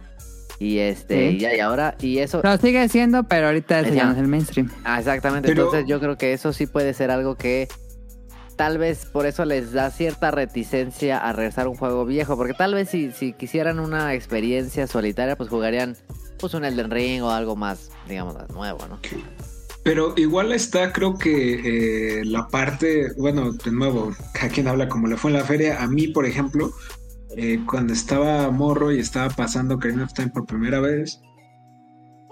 [0.60, 1.36] Y este, Sí.
[1.36, 4.28] y ya, y ahora, y eso, Lo sigue siendo, pero ahorita eso ya es el
[4.28, 4.70] mainstream.
[4.84, 5.48] Ah, exactamente.
[5.48, 7.66] Pero- Entonces yo creo que eso sí puede ser algo que
[8.56, 12.36] tal vez por eso les da cierta reticencia a regresar a un juego viejo.
[12.36, 15.96] Porque tal vez si, si quisieran una experiencia solitaria, pues jugarían
[16.38, 18.98] pues un Elden Ring o algo más, digamos, más nuevo, ¿no?
[19.82, 25.06] Pero igual está, creo que eh, la parte, bueno, de nuevo, cada quien habla como
[25.08, 25.82] le fue en la feria.
[25.82, 26.70] A mí, por ejemplo,
[27.36, 31.20] eh, cuando estaba morro y estaba pasando Ocarina of Time por primera vez,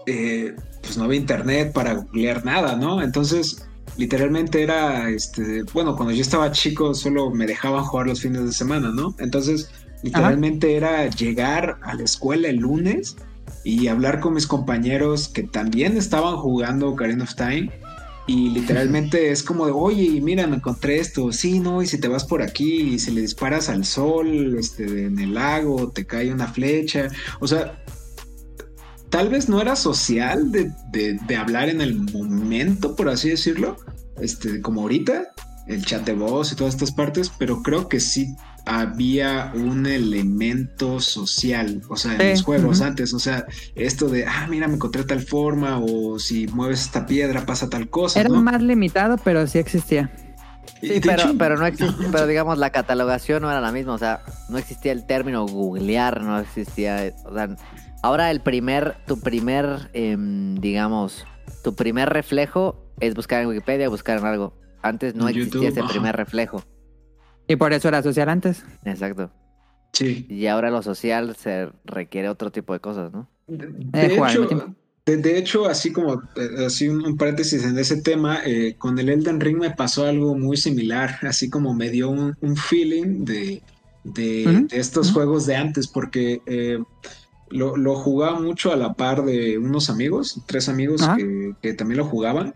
[0.06, 3.02] eh, pues no había internet para googlear nada, ¿no?
[3.02, 8.44] Entonces, literalmente era, este, bueno, cuando yo estaba chico solo me dejaban jugar los fines
[8.44, 9.14] de semana, ¿no?
[9.18, 9.70] Entonces,
[10.02, 13.16] literalmente era llegar a la escuela el lunes
[13.64, 17.70] y hablar con mis compañeros que también estaban jugando Ocarina of Time.
[18.28, 21.32] Y literalmente es como de, oye, mira, me encontré esto.
[21.32, 25.06] Sí, no, y si te vas por aquí y si le disparas al sol, este,
[25.06, 27.08] en el lago, te cae una flecha.
[27.40, 27.82] O sea,
[29.08, 33.76] tal vez no era social de, de- de hablar en el momento, por así decirlo,
[34.20, 35.32] este, como ahorita,
[35.66, 38.36] el chat de voz y todas estas partes, pero creo que sí
[38.68, 44.26] había un elemento social, o sea, en Sí, los juegos antes, o sea, esto de,
[44.26, 48.28] ah, mira, me encontré tal forma, o si mueves esta piedra pasa tal cosa, Era
[48.28, 48.42] ¿no?
[48.42, 50.10] más limitado, pero sí existía.
[50.82, 53.98] Sí, pero, hecho- pero no existe, pero digamos la catalogación no era la misma, o
[53.98, 57.56] sea, no existía el término googlear, no existía, o sea,
[58.02, 61.24] ahora el primer, tu primer, em, digamos,
[61.64, 64.54] tu primer reflejo es buscar en Wikipedia, buscar en algo.
[64.82, 65.88] Antes no existía YouTube, ese ajá.
[65.88, 66.62] primer reflejo,
[67.48, 68.64] Y por eso era social antes.
[68.84, 69.30] exacto.
[69.92, 70.26] Sí.
[70.28, 73.28] Y ahora lo social se requiere otro tipo de cosas, ¿no?
[73.46, 74.76] De, Eh, de hecho,
[75.06, 78.98] de, de hecho, así como eh, así un, un paréntesis en ese tema, eh, con
[78.98, 83.24] el Elden Ring me pasó algo muy similar, así como me dio un, un feeling
[83.24, 83.62] de,
[84.04, 86.78] de, estos juegos de antes, porque eh,
[87.48, 91.98] lo, lo jugaba mucho a la par de unos amigos, tres amigos que, que también
[91.98, 92.54] lo jugaban.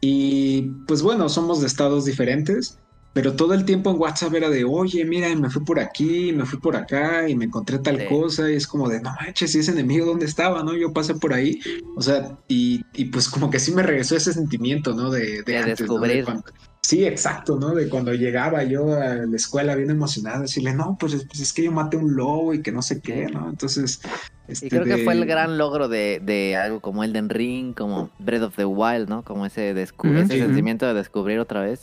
[0.00, 2.78] Y pues bueno, somos de estados diferentes,
[3.12, 6.44] pero todo el tiempo en WhatsApp era de, oye, mira, me fui por aquí, me
[6.44, 8.06] fui por acá y me encontré tal Sí.
[8.06, 8.50] cosa.
[8.50, 10.62] Y es como de, no manches, ¿y ese enemigo dónde estaba?
[10.62, 10.74] ¿No?
[10.76, 11.58] Yo pasé por ahí.
[11.96, 15.10] O sea, y, y pues como que sí me regresó ese sentimiento, ¿no?
[15.10, 15.86] De, de, De antes, ¿no?
[15.94, 16.24] descubrir.
[16.24, 16.44] cuando-
[16.80, 17.74] Sí, exacto, ¿no?
[17.74, 21.52] De cuando llegaba yo a la escuela bien emocionado, decirle, no, pues, es- pues es
[21.52, 23.26] que yo maté un lobo y que no sé qué.
[23.26, 23.50] ¿no?
[23.50, 24.00] Entonces,
[24.48, 28.10] Y este, creo que fue el gran logro de, de algo como Elden Ring, como
[28.20, 29.22] Breath of the Wild, ¿no?
[29.22, 31.80] Como ese, descu- ese sentimiento de descubrir otra vez.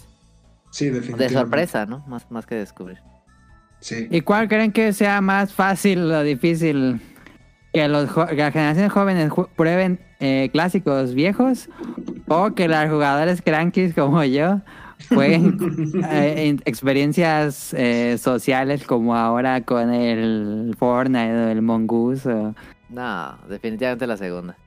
[0.76, 2.04] Sí, De sorpresa, ¿no?
[2.06, 3.00] Más, más que descubrir.
[3.80, 4.08] Sí.
[4.12, 7.00] ¿Y cuál creen que sea más fácil o difícil?
[7.72, 11.70] ¿Que, los que las generaciones jóvenes ju- prueben eh, clásicos viejos?
[12.28, 14.60] ¿O que los jugadores crankies como yo
[15.14, 15.58] jueguen
[16.12, 22.30] eh, en- experiencias eh, sociales como ahora con el Fortnite o el Mongoose?
[22.34, 22.56] o-
[22.90, 24.58] No, definitivamente la segunda.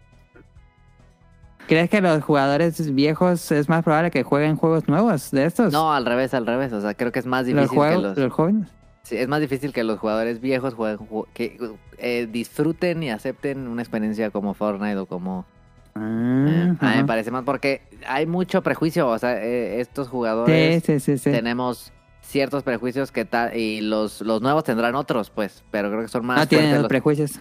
[1.68, 5.72] ¿Crees que los jugadores viejos es más probable que jueguen juegos nuevos de estos?
[5.72, 6.72] No, al revés, al revés.
[6.72, 8.18] O sea, creo que es más los, difícil que juegos, los...
[8.18, 8.68] los jóvenes.
[9.02, 11.58] Sí, es más difícil que los jugadores viejos jueguen, ju- que
[11.98, 15.46] eh, disfruten y acepten una experiencia como Fortnite o como...
[15.94, 19.08] Ah, eh, a mí me parece más porque hay mucho prejuicio.
[19.08, 21.30] O sea, eh, estos jugadores sí, sí, sí.
[21.30, 26.08] tenemos ciertos prejuicios que tal y los, los nuevos tendrán otros, pues, pero creo que
[26.08, 27.40] son más No tienen los los- prejuicios.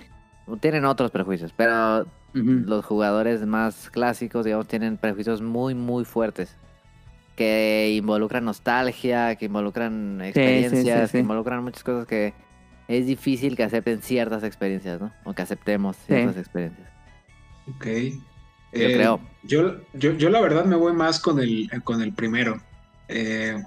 [0.61, 6.55] tienen otros prejuicios, pero Los jugadores más clásicos, digamos, tienen prejuicios muy, muy fuertes.
[7.35, 11.11] Que involucran nostalgia, que involucran sí, experiencias, sí, sí.
[11.13, 12.33] que involucran muchas cosas que
[12.87, 15.11] es difícil que acepten ciertas experiencias, ¿no?
[15.23, 16.87] O que aceptemos ciertas experiencias.
[17.67, 17.85] Ok.
[17.85, 19.21] Yo Eh, creo.
[19.43, 22.61] Yo, yo, yo la verdad me voy más con el, con el primero.
[23.07, 23.63] Eh,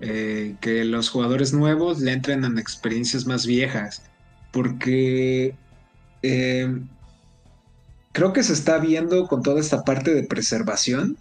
[0.00, 4.02] eh, que los jugadores nuevos le entren en experiencias más viejas.
[4.52, 5.54] Porque
[6.22, 6.80] eh,
[8.12, 11.16] creo que se está viendo con toda esta parte de preservación.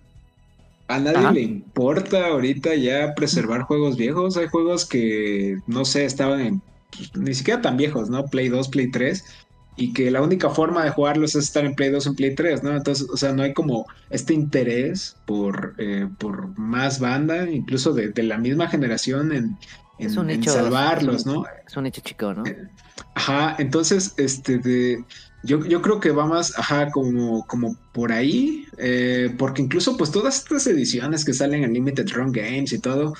[0.90, 1.32] A nadie Ajá.
[1.34, 4.38] le importa ahorita ya preservar juegos viejos.
[4.38, 6.62] Hay juegos que, no sé, estaban en,
[6.96, 8.26] pues, ni siquiera tan viejos, ¿no?
[8.28, 9.24] Play 2, Play 3
[9.76, 12.64] y que la única forma de jugarlos es estar en Play 2 en Play 3,
[12.64, 12.76] ¿no?
[12.76, 18.10] Entonces, o sea, no hay como este interés por, eh, por más banda, incluso de,
[18.10, 19.58] de la misma generación en,
[20.00, 21.44] en- Es un en nicho- salvarlos, es un- ¿no?
[21.68, 22.44] Es un nicho chico, ¿no?
[23.14, 25.04] Ajá, entonces, este, de,
[25.48, 30.12] yo, yo creo que va más, ajá, como, como por ahí, eh, porque incluso pues
[30.12, 33.14] todas estas ediciones que salen en Limited Run Games y todo,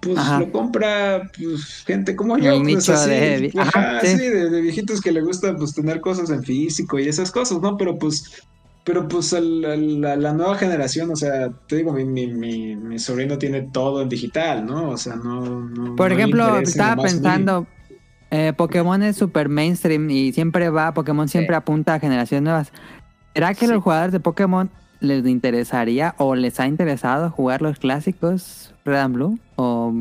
[0.00, 0.40] pues Ajá.
[0.40, 4.08] lo compra pues, gente como yo, pues así, de vi- ajá, ajá, sí.
[4.16, 7.60] sí, de, de viejitos que le gusta pues tener cosas en físico y esas cosas,
[7.60, 7.76] ¿no?
[7.76, 8.24] Pero pues,
[8.84, 12.98] pero pues al- la, la nueva generación, o sea, te digo, mi, mi, mi, mi
[12.98, 14.90] sobrino tiene todo en digital, ¿no?
[14.90, 15.68] O sea, no...
[15.68, 17.68] no Por ejemplo, estaba mínimo.
[18.30, 22.72] Eh, Pokémon es super mainstream y siempre va, Pokémon siempre apunta a generaciones nuevas.
[23.34, 23.72] ¿Será que Sí.
[23.72, 24.70] los jugadores de Pokémon
[25.00, 29.92] les interesaría o les ha interesado jugar los clásicos Red and Blue o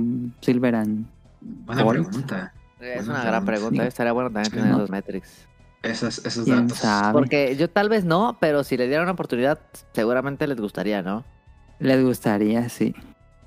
[0.42, 1.06] Silver and
[1.42, 2.04] Buena Gold?
[2.08, 2.54] pregunta.
[2.80, 3.46] Es Bueno, una gran sí.
[3.48, 3.84] pregunta.
[3.84, 3.88] ¿eh?
[3.88, 4.78] Estaría bueno también Sí, tener ¿no?
[4.80, 5.48] los metrics.
[5.84, 6.80] Esas, esos ¿Quién datos.
[6.80, 7.14] sabe?
[7.14, 9.60] Porque yo tal vez no, pero si le dieran una oportunidad,
[9.94, 11.24] seguramente les gustaría, ¿no?
[11.80, 12.96] Les gustaría, sí.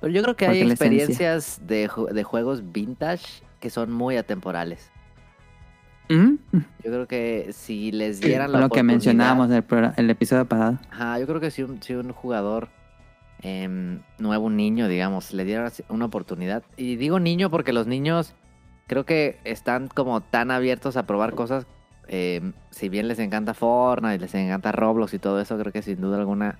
[0.01, 4.90] Pero yo creo que Porque hay experiencias de, de juegos vintage que son muy atemporales.
[6.08, 6.34] ¿Mm?
[6.52, 10.11] Yo creo que si les Sí, dieran la Lo que mencionábamos en el, programa- el
[10.11, 10.78] episodio pasado.
[10.90, 12.68] Ajá, yo creo que si un, si un jugador
[13.42, 16.64] em, nuevo, un niño, digamos, le diera una oportunidad.
[16.76, 18.34] Y digo niño porque los niños
[18.88, 21.66] creo que están como tan abiertos a probar cosas.
[22.08, 26.00] em, si bien les encanta Fortnite, les encanta Roblox y todo eso, creo que sin
[26.00, 26.58] duda alguna,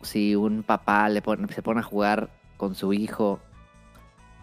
[0.00, 3.40] si un papá le pone, se pone a jugar con su hijo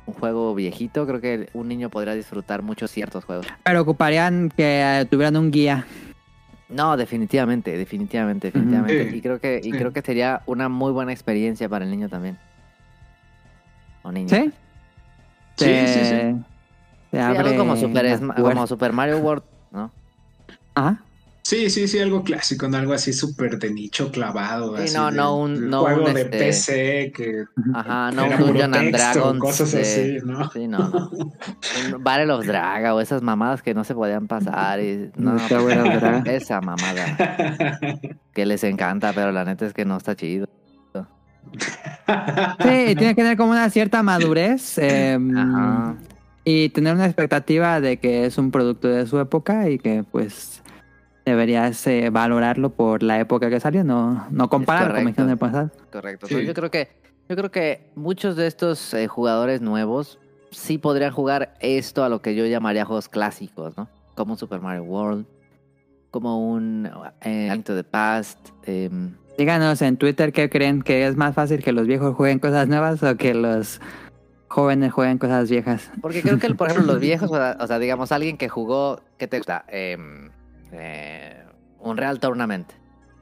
[0.08, 3.46] un juego viejito, creo que un niño podría disfrutar mucho ciertos juegos.
[3.64, 5.86] Pero ocuparían que eh, tuvieran un guía.
[6.70, 9.12] No, definitivamente, definitivamente, definitivamente.
[9.12, 9.78] Sí, y creo que, y sí.
[9.78, 12.38] creo que sería una muy buena experiencia para el niño también.
[14.04, 14.30] O niña.
[14.30, 14.52] ¿Sí?
[15.58, 16.44] Sí, Te- sí, sí.
[17.12, 19.92] te Sí, abre algo como Super, como Super Mario World, ¿no?
[20.76, 21.04] Ajá.
[21.50, 22.76] Sí, sí, sí, algo clásico, ¿no?
[22.76, 24.76] algo así súper de nicho clavado.
[24.76, 28.26] Sí, así no, no un- de no juego un, de este, PC que Ajá, no
[28.26, 29.40] era un Dungeon and texto, Dragons.
[29.40, 30.52] cosas de- así, ¿no?
[30.52, 31.10] Sí, no, no.
[31.10, 34.82] Un Battle of Draga o esas mamadas que no se podían pasar.
[34.82, 36.28] Y, no, ¿verdad?
[36.28, 37.80] esa mamada
[38.34, 40.50] que les encanta, pero la neta es que no está chido.
[42.60, 45.96] Sí, tiene que tener como una cierta madurez eh, Ajá.
[46.44, 50.62] y tener una expectativa de que es un producto de su época y que pues
[51.30, 55.10] deberías eh, valorarlo por la época que salió, no, no compararlo como correcto.
[55.10, 55.72] dijeron en el pasado.
[55.92, 56.28] Correcto.
[56.28, 56.46] Sí.
[56.46, 56.90] Yo creo que
[57.30, 60.18] yo creo que muchos de estos eh, jugadores nuevos
[60.52, 63.90] sí podrían jugar esto a lo que yo llamaría juegos clásicos, ¿no?
[64.16, 65.26] Como un Super Mario World,
[66.10, 66.90] como un
[67.22, 68.40] eh, Link to the Past.
[68.64, 72.68] em, Díganos en Twitter qué creen que es más fácil que los viejos jueguen cosas
[72.70, 73.80] nuevas o que los
[74.48, 75.92] jóvenes jueguen cosas viejas.
[76.02, 79.38] porque creo que, por ejemplo, los viejos, o sea, digamos, alguien que jugó, ¿qué te
[79.38, 79.66] gusta?
[79.68, 80.30] Em,
[80.72, 81.44] eh,
[81.80, 82.72] un Real Tournament,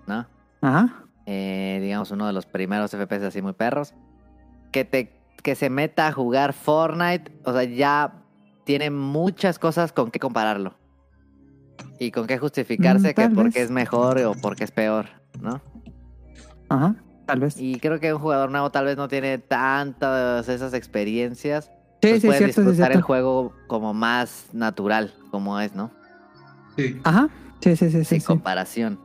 [0.07, 0.27] ¿no?
[0.61, 1.03] Ajá.
[1.25, 3.93] eh, digamos, uno de los primeros FPS así muy perros,
[4.71, 5.11] que te
[5.43, 8.13] que se meta a jugar Fortnite, o sea, ya
[8.63, 10.73] tiene muchas cosas con qué compararlo.
[11.99, 15.05] Y con qué justificarse Mm, que porque es mejor o porque es peor,
[15.39, 15.61] ¿no?
[16.69, 16.95] Ajá.
[17.27, 17.53] Tal vez.
[17.55, 21.65] Sí, Y creo que un jugador nuevo tal vez no tiene tantas esas experiencias.
[22.01, 25.91] sí, pues es puede cierto, sí, disfrutar el juego como más natural, como es, ¿no?
[26.77, 27.29] Sí, Ajá.
[27.61, 28.05] Sí, sí, sí, sí.
[28.05, 28.25] Sin sí.
[28.27, 28.99] comparación.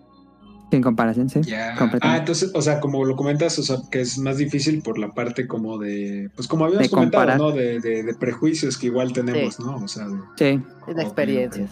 [0.70, 1.40] Sin comparación, sí.
[1.42, 1.74] ya.
[2.00, 5.08] Ah, entonces, o sea, como lo comentas, o sea, que es más difícil por la
[5.12, 7.38] parte como de, pues como habíamos De comentado, comparar.
[7.40, 7.50] ¿no?
[7.50, 9.76] De, de, de prejuicios que igual tenemos, ¿no?
[9.76, 10.62] O sea, de- Sí.
[10.86, 11.70] Es de experiencias.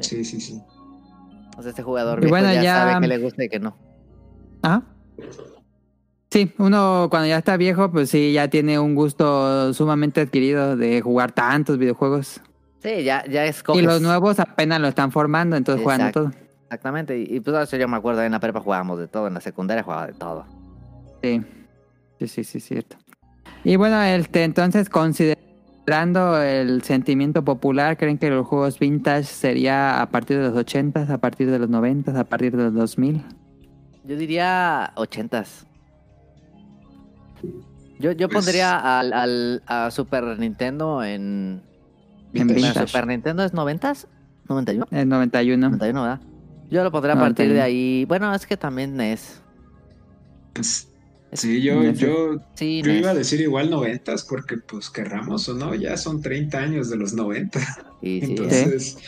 [0.00, 0.60] sí, sí, sí.
[1.58, 3.76] O sea, este jugador viejo bueno, ya, ya- sabe que le gusta y que no.
[4.62, 4.82] Ajá.
[6.30, 11.00] Sí, uno cuando ya está viejo, pues sí, ya tiene un gusto sumamente adquirido de
[11.00, 12.40] jugar tantos videojuegos.
[12.84, 13.82] Sí, ya, ya escoges.
[13.82, 16.30] Y los nuevos apenas lo están formando, entonces juegan de todo.
[16.64, 17.18] Exactamente.
[17.18, 19.40] Y, y pues eso yo me acuerdo, en la prepa jugábamos de todo, en la
[19.40, 20.44] secundaria jugaba de todo.
[21.22, 21.42] Sí,
[22.20, 22.96] sí, sí, sí, cierto.
[23.64, 25.38] Y bueno, este, entonces consider
[25.86, 31.10] Dando el sentimiento popular, ¿creen que los juegos vintage sería a partir de los 80s,
[31.10, 33.22] a partir de los 90s, a partir de los 2000?
[34.04, 35.66] Yo diría ochentas.
[37.98, 41.62] Yo, yo Pues- pondría al, al a Super Nintendo en...
[42.34, 42.86] En Vintage.
[42.86, 44.06] Super Nintendo es noventas?
[44.48, 44.86] ¿91?
[44.90, 45.68] El 91.
[45.70, 46.20] 91, ¿verdad?
[46.70, 47.54] Yo lo pondría a partir 91.
[47.54, 48.04] de ahí.
[48.06, 49.40] Bueno, es que también NES.
[50.54, 50.88] Pues,
[51.32, 51.98] sí, yo, Neta.
[51.98, 53.00] yo, Sí, yo NES.
[53.00, 56.96] iba a decir igual noventas, porque pues querramos o no, ya son 30 años de
[56.96, 57.58] los 90.
[58.04, 58.98] Sí, sí, Entonces,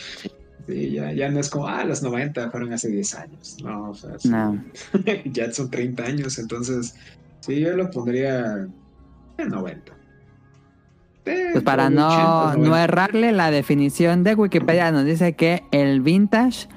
[0.65, 3.57] sí, ya, ya no es como, ah, los 90 fueron hace 10 años.
[3.63, 4.63] No, o sea, sí, No.
[5.25, 6.95] ya son 30 años, entonces,
[7.41, 8.67] sí, yo lo pondría
[9.37, 9.93] en 90.
[11.53, 12.83] Pues para no, 80, no 90.
[12.83, 16.67] errarle, la definición de Wikipedia nos dice que el vintage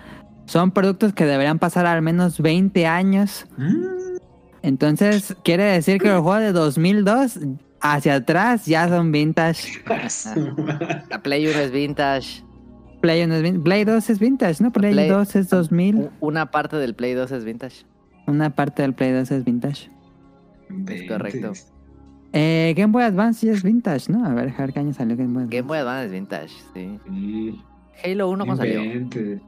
[0.47, 3.47] son productos que deberían pasar al menos 20 años.
[3.57, 4.17] Mm,
[4.63, 7.39] Entonces, quiere decir que los juegos de 2002
[7.81, 9.83] hacia atrás ya son vintage.
[11.11, 12.45] La Play 1 es vintage.
[13.01, 14.71] Play, 1 es vin- Play 2 es vintage, ¿no?
[14.73, 15.97] Play, Play- 2 es 2000.
[15.97, 17.87] U- Una parte del Play 2 es vintage.
[18.27, 19.91] Una parte del Play 2 es vintage.
[20.89, 21.53] Es correcto.
[22.33, 24.25] Eh, Game Boy Advance sí es vintage, ¿no?
[24.25, 25.57] A ver, dejar qué año salió Game Boy Advance.
[25.57, 26.99] Game Boy Advance es vintage, sí.
[27.07, 27.61] Sí,
[28.05, 28.85] Halo 1 cuando salió.
[28.85, 29.41] inventes.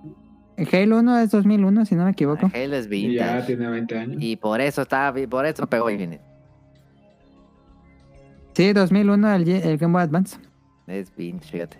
[0.72, 2.50] Halo 1 es 2001, si no me equivoco.
[2.52, 3.46] Halo es Y ya vintage.
[3.46, 4.16] tiene 20 años.
[4.20, 6.22] Y por eso está, por eso pegó Infinite.
[8.54, 10.36] Sí, 2001 el, el Game Boy Advance.
[10.88, 11.76] Es vintage, fíjate.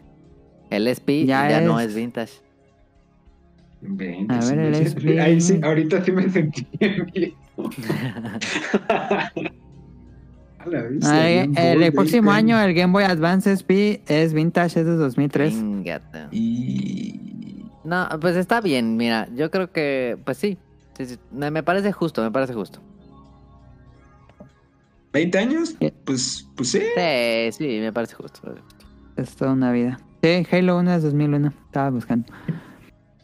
[0.70, 2.32] El SP Ya ya, no es- es vintage.
[3.82, 4.74] Inventes, A ver, el.
[4.86, 5.20] SP.
[5.20, 6.66] Ahí sí, ahorita sí me sentí
[7.12, 7.34] bien.
[8.88, 9.32] A
[10.70, 15.52] vista, el, bold, próximo año el Game Boy Advance SP es vintage, es de 2003.
[15.52, 16.26] Chingate.
[16.30, 17.20] Y...
[17.84, 20.56] No, pues está bien, mira, yo creo que, pues sí,
[20.96, 22.80] sí, sí, me me parece justo, me parece justo.
[25.12, 25.76] ¿20 años?
[26.04, 26.80] Pues, pues sí.
[26.80, 28.54] Sí, sí, me parece justo.
[29.16, 30.00] Es toda una vida.
[30.22, 31.52] Sí, Halo 1 es 2001.
[31.66, 32.32] Estaba buscando.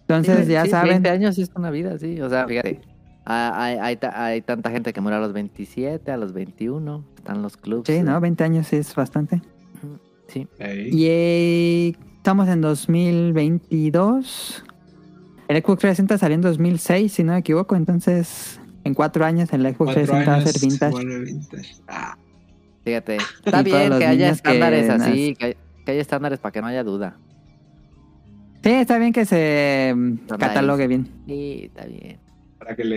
[0.01, 1.03] Entonces, Sí, ya sí, saben.
[1.03, 2.81] 20 años sí es una vida, sí, o sea, fíjate.
[3.25, 7.57] Hay, hay, hay tanta gente que muere a los 27, a los 21, están los
[7.59, 7.87] clubs.
[7.87, 8.19] Sí, ¿no?
[8.21, 9.43] 20 años sí es bastante.
[10.29, 10.47] Sí.
[10.91, 14.65] Y eh, estamos en 2022.
[15.49, 17.77] El Xbox 360 salió en 2006, si no me equivoco.
[17.77, 21.05] Entonces, en cuatro años el Xbox Cuatro 360 va a años ser vintage.
[21.25, 21.75] vintage.
[21.87, 22.17] Ah,
[22.85, 23.17] fíjate.
[23.45, 26.67] Está bien que haya que estándares así, que, hay- que haya estándares para que no
[26.69, 27.17] haya duda.
[28.63, 29.95] Sí, está bien que se
[30.39, 31.09] catalogue bien.
[31.27, 32.19] Sí, está bien.
[32.59, 32.97] para que le.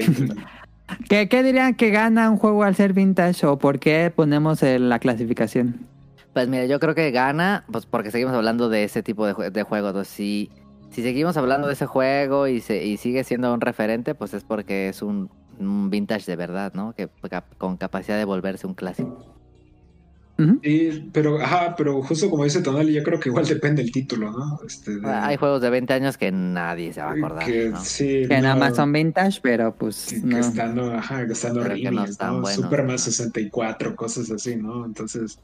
[1.10, 5.00] ¿Qué, dirían que gana un juego al ser vintage o por qué ponemos el- la
[5.00, 5.88] clasificación?
[6.34, 9.64] Pues mira, yo creo que gana, pues porque seguimos hablando de ese tipo de, de
[9.64, 10.08] juegos.
[10.08, 10.50] Si,
[10.92, 14.88] seguimos hablando de ese juego y, se, y sigue siendo un referente, pues es porque
[14.90, 15.30] es un,
[15.60, 16.94] un vintage de verdad, ¿no?
[16.94, 17.10] Que
[17.58, 19.26] con capacidad de volverse un clásico.
[20.64, 24.32] Sí, pero, ajá, pero justo como dice Tonali, yo creo que igual depende el título,
[24.32, 24.60] ¿no?
[24.66, 27.46] Este, de- Hay juegos de 20 años que nadie se va a acordar.
[27.46, 27.80] que ¿no?
[27.84, 30.38] sí, Que nada no, más son vintage, pero pues que, que no.
[30.38, 32.98] estando, ajá, que estando Pero que no están buenos, Superman ¿no?
[32.98, 34.86] 64, cosas así, ¿no?
[34.86, 35.40] Entonces,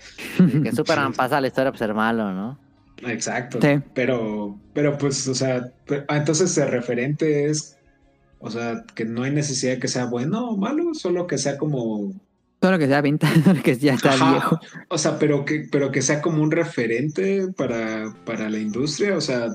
[0.63, 2.57] Que Superman pasa la historia por ser malo, ¿no?
[3.05, 3.59] exacto.
[3.61, 3.79] Sí.
[3.93, 7.77] Pero, pero pues, o sea, pe- ah, entonces el referente es,
[8.39, 11.57] o sea, que no hay necesidad de que sea bueno o malo, solo que sea
[11.57, 12.11] como
[12.61, 14.59] Solo que sea vintage, solo que ya está Ajá, viejo.
[14.89, 19.21] O sea, pero que, pero que sea como un referente para, para la industria, o
[19.21, 19.49] sea,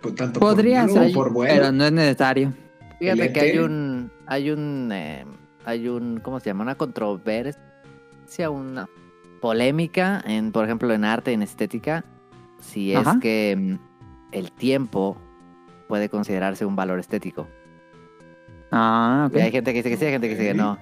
[0.00, 1.54] por tanto Podría por ser, o por bueno.
[1.54, 2.52] pero no es necesario.
[2.98, 3.60] Fíjate que hay ET.
[3.60, 5.24] un, hay un, eh,
[5.64, 6.62] hay un, ¿cómo se llama?
[6.64, 7.60] Una controversia,
[8.50, 8.88] una
[9.40, 12.04] polémica, en, por ejemplo, en arte, en estética,
[12.60, 13.20] si es Ajá.
[13.20, 13.78] que mm,
[14.32, 15.16] el tiempo
[15.86, 17.46] puede considerarse un valor estético.
[18.72, 19.36] Ah, ok.
[19.36, 20.78] Y hay gente que dice que sí, hay gente que dice que no.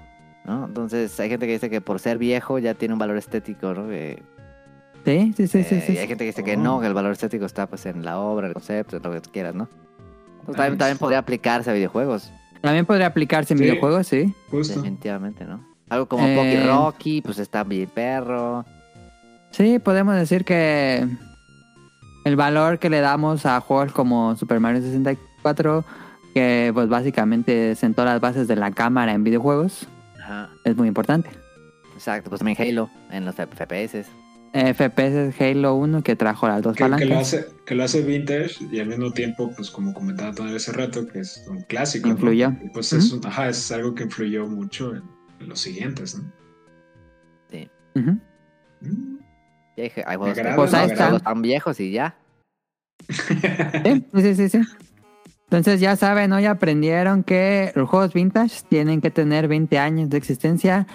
[0.47, 0.65] ¿No?
[0.67, 3.89] Entonces hay gente que dice que por ser viejo ya tiene un valor estético, ¿no?
[3.89, 4.23] Que,
[5.05, 5.75] Sí, sí, sí, sí.
[5.77, 6.61] eh, sí, y hay gente que dice que Oh.
[6.61, 9.21] no, que el valor estético está pues en la obra, el concepto, en lo que
[9.21, 9.69] tú quieras, ¿no?
[10.41, 10.79] Entonces, también, Nice.
[10.79, 12.33] también podría aplicarse a videojuegos.
[12.61, 13.65] También podría aplicarse en Sí.
[13.65, 14.35] videojuegos, sí.
[14.51, 14.75] Justo.
[14.75, 15.65] Definitivamente, ¿no?
[15.89, 18.65] Algo como Eh, Pocky Rocky, pues está bien perro.
[19.53, 21.07] Sí, podemos decir que
[22.25, 25.85] el valor que le damos a juegos como Super Mario 64,
[26.35, 29.87] que pues básicamente sentó las bases de la cámara en videojuegos,
[30.27, 30.51] Ajá.
[30.65, 31.31] es muy importante.
[31.95, 34.05] Exacto, pues también Halo en los FPS.
[34.53, 37.19] FPS es Halo 1 que trajo las dos Que, que lo palancas.
[37.35, 41.07] hace, que lo hace vintage y al mismo tiempo, pues como comentaba Tony hace rato,
[41.07, 42.09] que es un clásico.
[42.09, 42.15] ¿no?
[42.15, 42.53] Influyó.
[42.73, 45.03] Pues es, un- ajá, es algo que influyó mucho en,
[45.41, 46.33] en los siguientes, ¿no?
[47.51, 47.71] Sí.
[47.95, 49.19] Mm.
[49.77, 51.05] Y hay, juegos, agrada, que- Pues ahí hay está.
[51.05, 52.17] juegos tan viejos y ya.
[53.09, 54.61] Sí, sí, sí, sí.
[55.49, 60.19] Entonces ya saben, hoy aprendieron que los juegos vintage tienen que tener 20 años de
[60.19, 60.87] existencia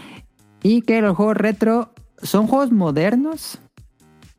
[0.62, 3.60] y que los juegos retro son juegos modernos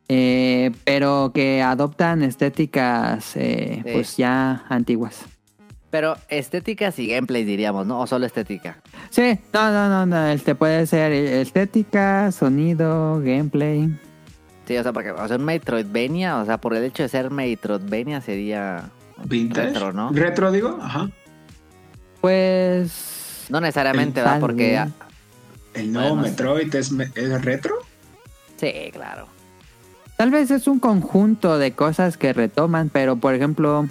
[0.09, 3.91] eh, pero que adoptan estéticas eh, Sí.
[3.93, 5.25] pues ya antiguas.
[5.89, 8.01] Pero estéticas y gameplay diríamos, ¿no?
[8.01, 8.83] O solo estética.
[9.09, 13.89] Sí, no, no, no, no, este puede ser estética, sonido, gameplay.
[14.67, 17.31] Sí, o sea, porque o sea, un Metroidvania, o sea, por el hecho de ser
[17.31, 18.91] Metroidvania sería
[19.25, 19.69] Vintage.
[19.69, 20.11] retro, ¿no?
[20.13, 20.79] Retro, digo.
[20.81, 21.09] Ajá.
[22.21, 24.41] Pues No necesariamente, El ¿verdad?
[24.41, 24.85] Porque...
[25.75, 27.75] El nuevo Bueno, Metroid es, es retro.
[28.59, 29.27] Sí, claro.
[30.17, 33.89] Tal vez es un conjunto de cosas que retoman, pero por ejemplo,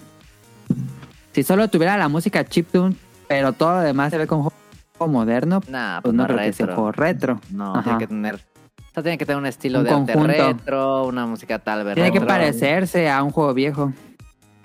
[1.34, 2.96] si solo tuviera la música chiptune,
[3.28, 4.54] pero todo lo demás se ve como
[4.98, 6.76] juego moderno, Nah, pues pues no no creo que sea un retro.
[6.76, 7.42] juego retro.
[7.50, 7.84] No, Ajá.
[7.84, 8.36] tiene que tener...
[8.36, 11.96] O sea, tiene que tener un estilo Un de arte retro, una música tal vez
[11.96, 13.92] Tiene que parecerse a un juego viejo,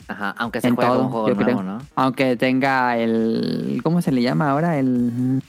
[0.09, 1.63] Ajá, aunque se en juegue como todo, un juego yo nuevo, creo.
[1.63, 1.79] ¿no?
[1.97, 3.81] Aunque tenga el...
[3.83, 4.79] ¿Cómo se le llama ahora?
[4.79, 5.43] El...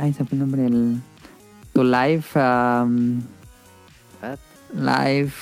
[0.00, 0.66] Ay, se fue el nombre.
[0.66, 1.00] El...
[1.72, 2.38] Tu Life...
[2.38, 3.22] um,
[4.22, 4.38] What?
[4.74, 5.32] Live,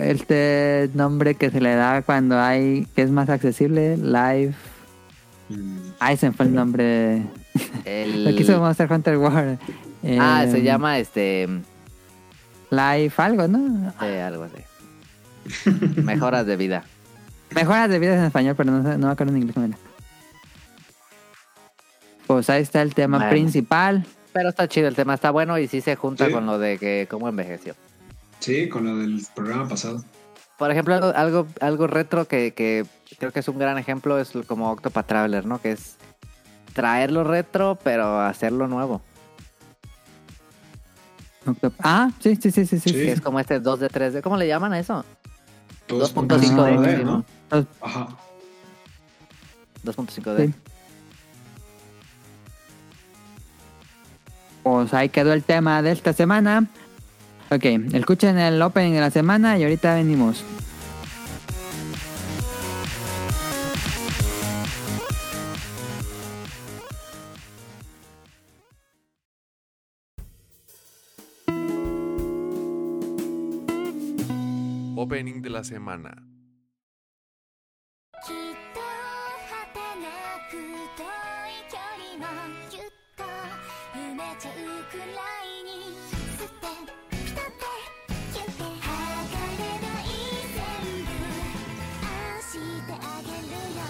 [0.00, 4.54] este nombre que se le da cuando hay, que es más accesible, Live.
[5.48, 7.22] Mm, Ay, se fue el nombre.
[7.84, 8.24] El...
[8.30, 9.58] Lo quiso Monster Hunter World.
[10.18, 11.48] Ah, se llama este...
[12.70, 13.92] Live algo, ¿no?
[14.00, 15.76] sí, algo así.
[16.00, 16.84] Mejoras de vida.
[17.54, 19.78] Mejoras de vidas en español, pero no, sé- no me acuerdo en inglés era.
[22.26, 23.30] Pues ahí está el tema Bueno.
[23.30, 24.06] principal.
[24.32, 26.32] Pero está chido, el tema está bueno y sí se junta Sí.
[26.32, 27.74] con lo de que cómo envejeció.
[28.40, 30.02] Sí, con lo del programa pasado.
[30.58, 32.86] Por ejemplo, algo, algo, algo retro que, que
[33.18, 35.60] creo que es un gran ejemplo es como Octopath Traveler, ¿no?
[35.60, 35.96] Que es
[36.72, 39.02] traerlo retro, pero hacerlo nuevo.
[41.44, 42.90] Octop- Ah, sí, sí, sí, sí, sí.
[42.90, 42.94] Sí.
[42.94, 44.22] Que es como este 2 de 3D.
[44.22, 45.04] ¿Cómo le llaman a eso?
[45.88, 47.24] 2.5 2.5D, D, sí, ¿no?
[47.52, 48.08] Ajá.
[49.84, 50.46] 2.5D.
[50.46, 50.54] Sí.
[54.62, 56.68] Pues ahí quedó el tema de esta semana.
[57.50, 60.44] Ok, escuchen el opening de la semana y ahorita venimos.
[74.96, 76.31] Opening de la semana.
[78.24, 78.34] きっ
[78.72, 78.78] と
[79.50, 80.06] 果てな
[80.48, 82.30] く遠い距離も
[82.70, 82.82] ぎゅっ
[83.16, 83.24] と
[83.92, 84.54] 埋めちゃう
[84.86, 86.70] くらいに吸って
[87.10, 87.58] ピタって
[88.32, 90.06] キュンって剥がれない
[90.54, 90.62] 全
[91.02, 91.10] 部
[92.06, 92.46] 愛し
[92.86, 93.82] てあげるよ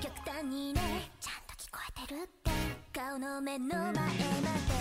[0.00, 0.80] 極端にね
[1.20, 2.50] ちゃんと聞こえてるって
[2.96, 4.79] 顔の目の前まで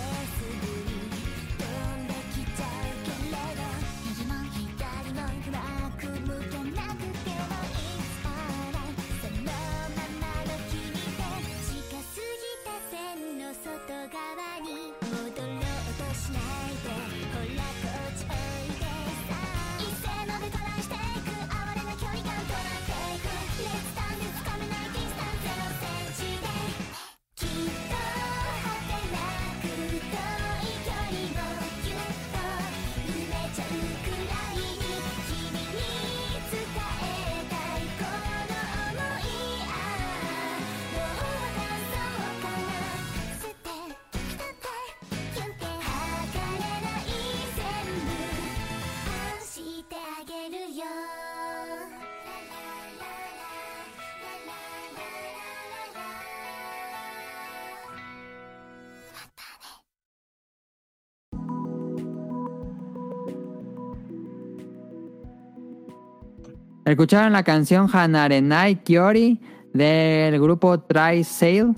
[66.89, 69.39] Escucharon la canción Hanarenai Kyori
[69.73, 71.75] del grupo Try Sail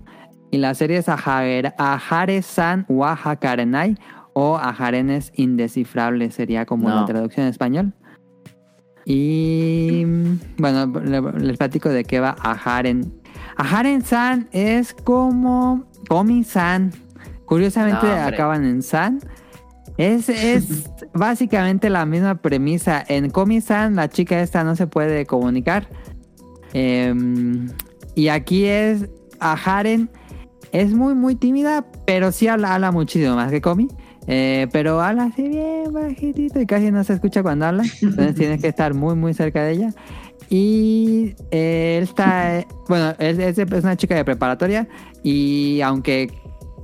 [0.51, 3.97] y la serie es Ahare- Ahare-san Wahakarenai
[4.33, 6.95] o Ajarenes Indescifrables sería como No.
[7.01, 7.93] la traducción en español.
[9.03, 10.05] Y
[10.57, 13.13] bueno, le- les platico de qué va Aharen.
[13.57, 16.91] Aharen-san es como Komi-san.
[17.45, 19.19] Curiosamente No, acaban en san.
[19.97, 23.03] Es, es básicamente la misma premisa.
[23.07, 25.87] En Komi-san la chica esta no se puede comunicar.
[26.73, 27.69] Em,
[28.15, 30.09] y aquí es a Haren.
[30.71, 33.89] Es muy, muy tímida, pero sí habla, muchísimo más que Komi.
[34.27, 37.83] Eh, pero habla así bien bajitito y casi no se escucha cuando habla.
[38.01, 39.93] Entonces tienes que estar muy, muy cerca de ella.
[40.49, 44.87] Y eh, él está, bueno, es- es una chica de preparatoria
[45.23, 46.29] y aunque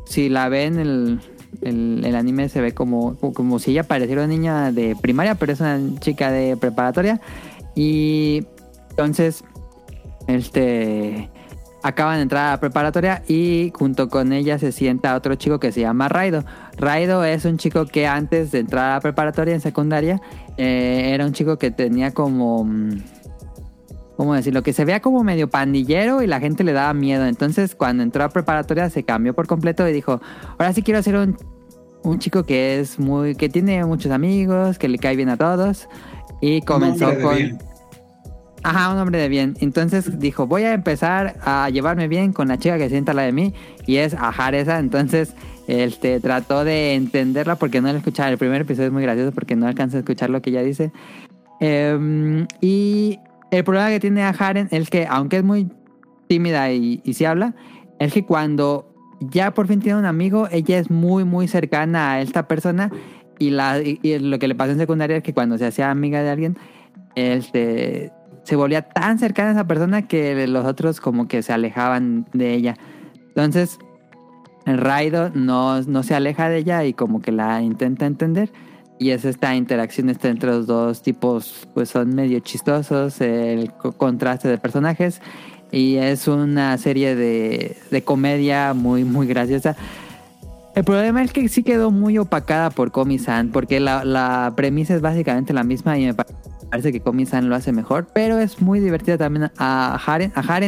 [0.05, 1.19] si la ven el,
[1.61, 5.53] el, el anime se ve como, como si ella pareciera una niña de primaria, pero
[5.53, 7.21] es una chica de preparatoria.
[7.75, 8.45] Y
[8.89, 9.43] entonces,
[10.27, 11.29] este,
[11.83, 15.71] acaban de entrar a la preparatoria y junto con ella se sienta otro chico que
[15.71, 16.43] se llama Raido.
[16.77, 20.21] Raido es un chico que antes de entrar a la preparatoria en secundaria
[20.57, 22.67] eh, era un chico que tenía como...
[24.17, 24.63] ¿Cómo decirlo?
[24.63, 27.25] Que se veía como medio pandillero y la gente le daba miedo.
[27.27, 30.19] Entonces cuando entró a preparatoria se cambió por completo y dijo,
[30.57, 31.37] ahora sí quiero ser un,
[32.03, 33.35] un chico que es muy...
[33.35, 35.87] que tiene muchos amigos, que le cae bien a todos.
[36.41, 37.35] Y comenzó de con...
[37.35, 37.59] bien.
[38.63, 39.55] Ajá, un hombre de bien.
[39.61, 43.31] Entonces dijo, voy a empezar a llevarme bien con la chica que sienta la de
[43.31, 43.53] mí
[43.85, 44.79] y es Ajaresa.
[44.79, 45.35] Entonces,
[45.67, 48.29] este, trató de entenderla porque no la escuchaba.
[48.29, 50.91] El primer episodio es muy gracioso porque no alcanza a escuchar lo que ella dice.
[51.59, 53.19] Em, y
[53.51, 55.69] el problema que tiene Ajaren es que, aunque es muy
[56.27, 57.55] tímida y, y sí habla,
[57.99, 62.21] es que cuando ya por fin tiene un amigo, ella es muy, muy cercana a
[62.21, 62.91] esta persona.
[63.39, 66.21] Y, la, y, lo que le pasó en secundaria es que cuando se hacía amiga
[66.23, 66.57] de alguien,
[67.15, 68.11] este,
[68.43, 72.53] se volvía tan cercana a esa persona que los otros como que se alejaban de
[72.53, 72.75] ella.
[73.27, 73.77] Entonces,
[74.65, 78.51] Raido no, no se aleja de ella y como que la intenta entender.
[78.99, 83.91] Y es esta interacción este entre los dos tipos, pues son medio chistosos, el co-
[83.91, 85.21] contraste de personajes.
[85.71, 89.75] Y es una serie de, de comedia muy, muy graciosa.
[90.75, 95.01] El problema es que sí quedó muy opacada por Komi-san, porque la, la premisa es
[95.01, 96.25] básicamente la misma y me pa-
[96.69, 100.31] parece que Komi-san lo hace mejor, pero es muy divertida también a Haren.
[100.35, 100.59] A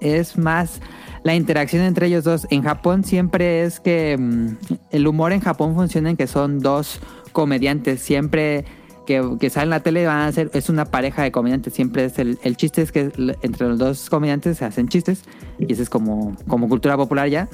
[0.00, 0.80] es más
[1.22, 2.46] la interacción entre ellos dos.
[2.50, 4.48] En Japón siempre es que mm,
[4.90, 7.00] el humor en Japón funciona en que son dos
[7.42, 8.64] comediantes, siempre
[9.06, 12.04] que, que salen en la tele van a ser, es una pareja de comediantes, siempre
[12.04, 13.12] es el, el chiste es que
[13.42, 15.22] entre los dos comediantes se hacen chistes
[15.58, 17.48] y eso es como, como cultura popular ya.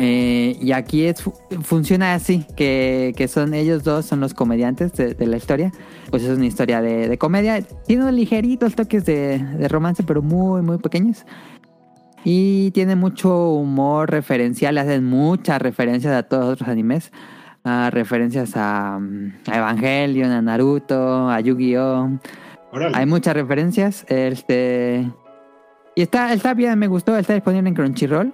[0.00, 4.92] Eh, y aquí es, fu- funciona así, que, que son ellos dos, son los comediantes
[4.92, 5.72] de, de la historia.
[6.10, 7.62] Pues es una historia de, de comedia.
[7.86, 11.24] Tiene unos ligeritos toques de, de romance, pero muy, muy pequeños.
[12.22, 17.10] Y tiene mucho humor referencial, hacen muchas referencias a todos los otros animes.
[17.68, 22.18] A referencias a, mm, a Evangelion, a Naruto, a Yu-Gi-Oh!
[22.94, 24.04] Hay muchas referencias.
[24.08, 25.10] Este.
[25.94, 27.16] Y está, está bien, me gustó.
[27.16, 28.32] Está disponible en Crunchyroll.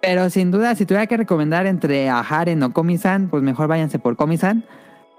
[0.00, 3.98] Pero sin duda, si tuviera que recomendar entre a Haren o Komi-san, pues mejor váyanse
[3.98, 4.64] por Komi-san.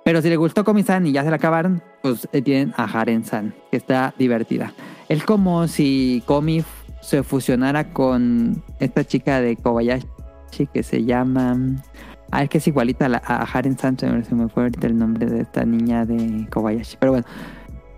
[0.04, 3.54] Pero si le gustó Komi-san y ya se la acabaron, pues eh, tienen a Haren-san,
[3.70, 4.74] que está divertida.
[5.08, 6.64] Es como si Komi
[7.02, 10.08] se fusionara con esta chica de Kobayashi
[10.74, 11.58] que se llama.
[12.32, 14.88] Ah, es que es igualita a, la- a Haren-san, se me- se me fue ahorita
[14.88, 16.98] el nombre de esta niña de Kobayashi.
[17.00, 17.28] Pero bueno,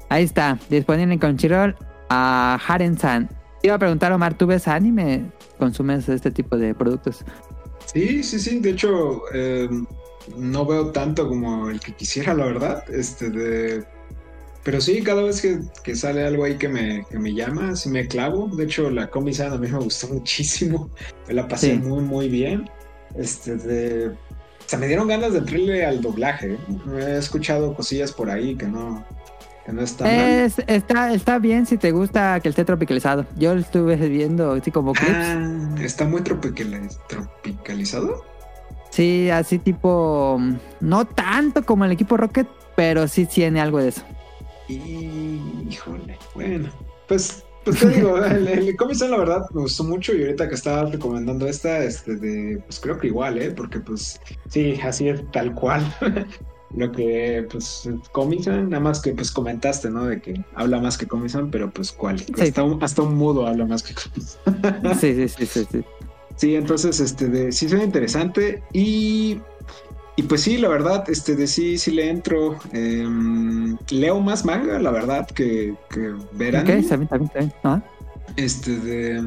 [0.10, 1.76] ahí está, disponible en Crunchyroll
[2.10, 3.28] a Haren-san.
[3.28, 5.26] Te Iba a preguntar, Omar, ¿tú ves anime?
[5.58, 7.24] ¿Consumes este tipo de productos?
[7.86, 8.60] Sí, sí, sí.
[8.60, 9.70] De hecho, eh,
[10.38, 12.84] no veo tanto como el que quisiera, la verdad.
[12.90, 13.84] Este de.
[14.64, 17.90] Pero sí, cada vez que, que sale algo ahí que me, que me llama, sí
[17.90, 18.48] me clavo.
[18.48, 20.90] De hecho, la Comisan a mí me gustó muchísimo.
[21.28, 21.80] Me la pasé Sí.
[21.80, 22.70] muy, muy bien.
[23.18, 24.07] Este de.
[24.09, 24.16] O
[24.66, 26.57] sea, me dieron ganas de entrarle al doblaje.
[26.97, 29.05] He escuchado cosillas por ahí que no,
[29.66, 30.26] que no están mal.
[30.26, 33.26] Es- está, está bien si te gusta que esté tropicalizado.
[33.38, 35.11] Yo lo estuve viendo así como clips.
[35.14, 38.24] Ah, está muy tropicali- tropicalizado.
[38.89, 40.39] Sí, así tipo.
[40.80, 44.03] No tanto como el equipo Rocket, pero sí tiene algo de eso.
[44.69, 46.69] Y, híjole, bueno,
[47.07, 48.76] pues, pues te digo, el, el
[49.10, 52.98] la verdad me gustó mucho y ahorita que estaba recomendando esta, este de, pues creo
[52.98, 53.52] que igual, ¿eh?
[53.52, 54.19] Porque pues
[54.49, 55.84] sí, así es tal cual.
[56.76, 60.07] Lo que, pues, Comic-Con, nada más que pues comentaste, ¿no?
[60.07, 62.15] De que habla más que Comic-Con, pero pues cuál.
[62.41, 64.95] Hasta, un, hasta un mudo habla más que Comic-Con.
[64.95, 65.68] Sí, sí, sí, sí.
[65.72, 65.84] sí.
[66.35, 69.40] Sí, entonces, este, de, sí suena interesante y,
[70.15, 72.57] y pues sí, la verdad, este, de sí, sí le entro.
[72.72, 77.10] em, leo más manga, la verdad, que, que ver Ok, está bien.
[77.64, 77.81] Ah,
[78.35, 79.22] Este, de,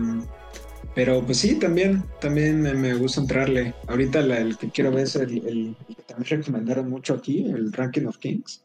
[0.94, 3.74] pero pues sí, también, también me, me gusta entrarle.
[3.88, 7.44] Ahorita la- el que quiero ver es el, el- el que también recomendaron mucho aquí,
[7.44, 8.62] el Ranking of Kings.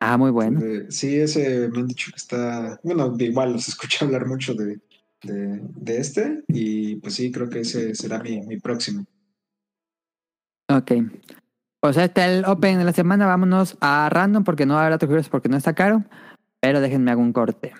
[0.00, 0.60] Ah, muy bueno.
[0.60, 4.54] De- sí, ese me han dicho que está, bueno, de igual los escuché hablar mucho
[4.54, 4.80] de,
[5.22, 9.04] de, de este y pues sí, creo que ese será mi, mi próximo.
[10.76, 10.92] Ok.
[11.80, 13.26] Pues está el Open de la semana.
[13.26, 14.94] Vámonos a random porque no va a haber
[15.28, 16.04] porque no está caro.
[16.60, 17.72] Pero déjenme hago un corte.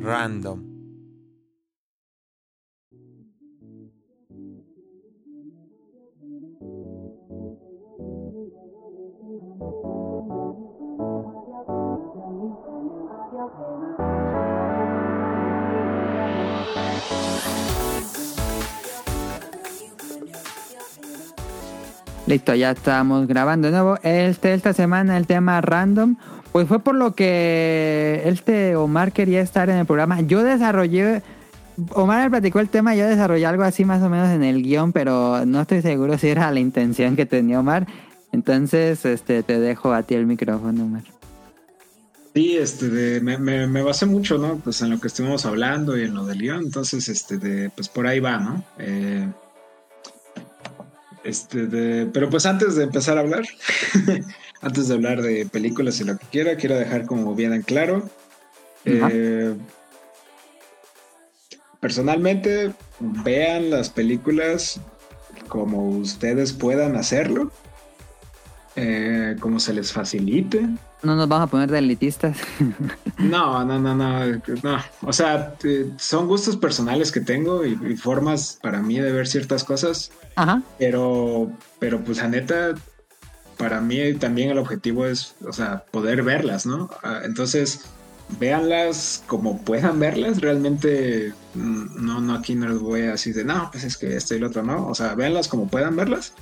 [0.00, 0.69] Random.
[22.30, 23.98] Listo, ya estamos grabando de nuevo.
[24.04, 26.14] Este, esta semana el tema random,
[26.52, 30.20] pues fue por lo que este Omar quería estar en el programa.
[30.20, 31.24] Yo desarrollé,
[31.92, 34.92] Omar me platicó el tema, yo desarrollé algo así más o menos en el guion,
[34.92, 37.88] pero no estoy seguro si era la intención que tenía Omar.
[38.30, 41.02] Entonces, este, te dejo a ti el micrófono, Omar.
[42.32, 44.54] Sí, este, me, me, me basé mucho, ¿no?
[44.58, 47.88] Pues en lo que estuvimos hablando y en lo del guion, entonces, este, de, pues
[47.88, 48.62] por ahí va, ¿no?
[48.78, 49.26] Eh,
[51.24, 53.44] este, de, pero pues antes de empezar a hablar,
[54.62, 58.08] antes de hablar de películas y lo que quiera, quiero dejar como bien en claro.
[58.84, 59.54] eh,
[61.80, 64.80] personalmente, vean las películas
[65.48, 67.50] como ustedes puedan hacerlo,
[68.76, 70.66] eh, como se les facilite.
[71.02, 72.36] No nos vamos a poner de elitistas.
[73.18, 74.26] No, no, no, no,
[74.62, 74.78] no.
[75.02, 75.54] O sea,
[75.98, 80.62] son gustos personales que tengo y, y formas para mí de ver ciertas cosas, Ajá.
[80.78, 82.74] pero, pero pues la neta,
[83.58, 86.88] para mí también el objetivo es, o sea, poder verlas, ¿no?
[87.02, 87.82] Ah, Entonces,
[88.38, 90.40] véanlas como puedan verlas.
[90.40, 94.16] Realmente, mm, no, no, aquí no les voy a decir de, no, pues es que
[94.16, 94.86] esto y lo otro, no.
[94.86, 96.32] O sea, véanlas como puedan verlas.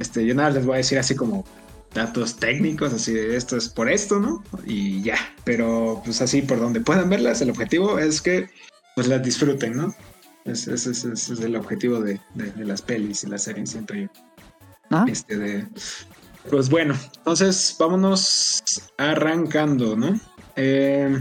[0.00, 1.46] Este, yo nada les voy a decir así como
[1.94, 4.44] datos técnicos, así de esto es por esto, ¿no?
[4.66, 8.48] Y ya, pero pues así por donde puedan verlas, el objetivo es que
[8.94, 9.94] pues las disfruten, ¿no?
[10.44, 10.86] Ese es,
[11.40, 14.08] el objetivo de, de- de las pelis y las series, siento yo.
[14.90, 15.04] Ajá.
[15.08, 15.66] Este de,
[16.50, 18.62] pues bueno, entonces vámonos
[18.96, 20.18] arrancando, ¿no?
[20.56, 21.18] Eh,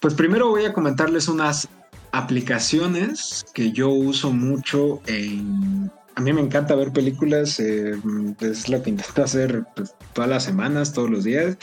[0.00, 1.68] pues primero voy a comentarles unas
[2.12, 5.90] aplicaciones que yo uso mucho en...
[6.16, 7.94] A mí me encanta ver películas, eh,
[8.40, 11.58] es lo que intento hacer pues, todas las semanas, todos los días.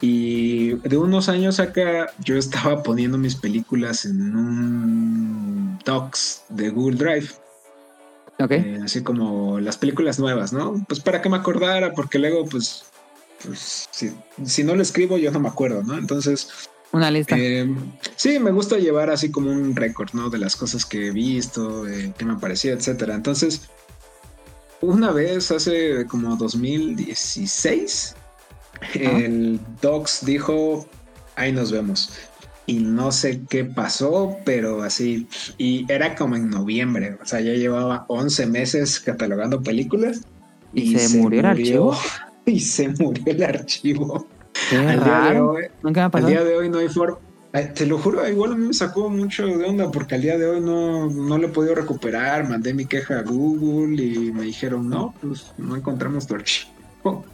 [0.00, 6.96] Y de unos años acá yo estaba poniendo mis películas en un Docs de Google
[6.96, 7.28] Drive.
[8.40, 8.52] Ok.
[8.52, 10.84] Eh, así como las películas nuevas, ¿no?
[10.88, 12.84] Pues para que me acordara, porque luego, pues,
[13.44, 14.12] pues si,
[14.44, 15.98] si no lo escribo, yo no me acuerdo, ¿no?
[15.98, 16.48] Entonces,
[16.92, 17.36] Una lista.
[17.36, 17.68] eh,
[18.16, 20.30] sí, me gusta llevar así como un récord, ¿no?
[20.30, 23.14] De las cosas que he visto, eh, que me parecía, etcétera.
[23.14, 23.68] Entonces,
[24.80, 28.14] una vez, hace como 2016,
[28.94, 30.86] el Docs dijo,
[31.36, 32.10] ahí nos vemos.
[32.66, 35.26] Y no sé qué pasó, pero así,
[35.56, 40.20] y era como en noviembre, o sea, ya llevaba 11 meses catalogando películas.
[40.74, 41.96] ¿Y se murió el archivo?
[42.44, 44.26] Y se murió el archivo.
[44.70, 47.18] Qué Al día de hoy, al día de hoy no hay forma.
[47.52, 50.46] Te lo juro, igual a mí me sacó mucho de onda porque al día de
[50.46, 52.48] hoy no, no lo he podido recuperar.
[52.48, 56.72] Mandé mi queja a Google y me dijeron, no, pues no encontramos tu archivo.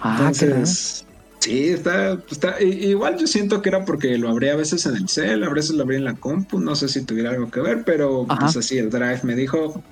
[0.00, 0.14] Ah.
[0.16, 1.04] Entonces,
[1.40, 2.62] sí, está, está.
[2.62, 5.72] Igual yo siento que era porque lo abrí a veces en el cel, a veces
[5.72, 8.42] lo abrí en la compu, no sé si tuviera algo que ver, pero Ajá.
[8.42, 9.82] pues así el drive me dijo,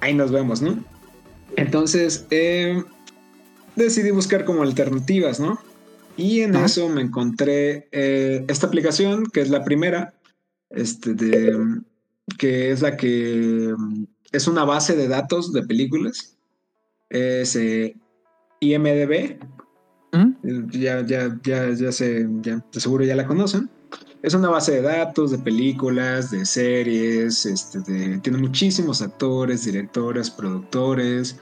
[0.00, 0.82] ahí nos vemos, ¿no?
[1.54, 2.82] Entonces, eh,
[3.76, 5.60] decidí buscar como alternativas, ¿no?
[6.16, 10.14] Y en eso me encontré eh, esta aplicación, que es la primera,
[10.70, 11.56] este, de,
[12.38, 16.36] que es la que mm, es una base de datos de películas.
[17.10, 17.96] Es eh,
[18.60, 19.38] IMDB,
[20.12, 20.70] ¿Mm?
[20.70, 23.68] ya, ya, ya, ya sé, ya, seguro ya la conocen.
[24.22, 30.30] Es una base de datos de películas, de series, este, de- tiene muchísimos actores, directores,
[30.30, 31.36] productores.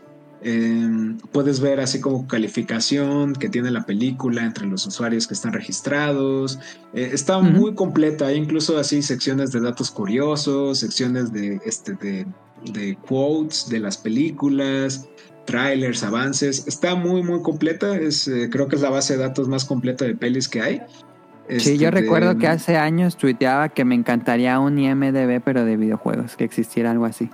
[0.44, 5.52] Eh, puedes ver así como calificación que tiene la película entre los usuarios que están
[5.52, 6.58] registrados.
[6.94, 12.26] Eh, está muy completa, hay incluso así secciones de datos curiosos, secciones de, este, de,
[12.72, 15.08] de quotes de las películas,
[15.44, 16.66] trailers, avances.
[16.66, 17.96] Está muy, muy completa.
[17.96, 20.82] Es, eh, creo que es la base de datos más completa de pelis que hay.
[21.48, 25.64] Sí, Este, yo de- recuerdo que hace años tuiteaba que me encantaría un IMDB, pero
[25.64, 27.28] de videojuegos, que existiera algo así.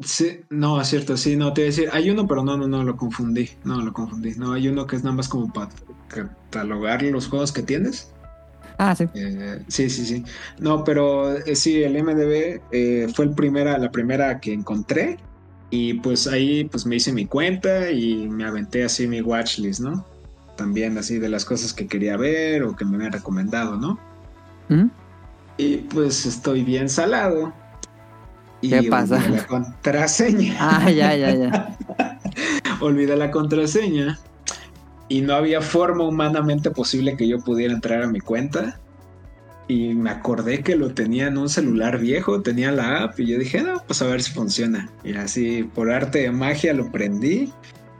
[0.00, 2.68] Sí, no, es cierto, sí, no, te iba a decir, hay uno, pero no, no,
[2.68, 5.70] no, lo confundí, no, lo confundí, no, hay uno que es nada más como para
[6.06, 8.12] catalogar los juegos que tienes.
[8.78, 9.06] Ah, sí.
[9.14, 10.24] Eh, sí, sí, sí,
[10.60, 15.18] no, pero eh, sí, el MDB eh, fue el primera, la primera que encontré
[15.70, 20.06] y pues ahí pues me hice mi cuenta y me aventé así mi watchlist, ¿no?
[20.56, 23.98] También así de las cosas que quería ver o que me habían recomendado, ¿no?
[24.68, 24.90] ¿Mm?
[25.56, 27.52] Y pues estoy bien salado.
[28.60, 29.16] Y ¿Qué pasa?
[29.16, 30.56] olvidé La contraseña.
[30.60, 31.78] Ah, ya, ya, ya.
[32.80, 34.18] olvidé la contraseña
[35.08, 38.78] y no había forma humanamente posible que yo pudiera entrar a mi cuenta.
[39.66, 43.38] Y me acordé que lo tenía en un celular viejo, tenía la app y yo
[43.38, 44.90] dije, no, pues a ver si funciona.
[45.04, 47.52] Y así, por arte de magia, lo prendí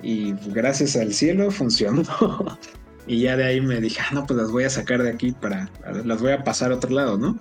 [0.02, 2.02] y gracias al cielo funcionó.
[3.06, 5.32] y ya de ahí me dije, ah, no, pues las voy a sacar de aquí
[5.32, 5.68] para,
[6.04, 7.38] las voy a pasar a otro lado, ¿no?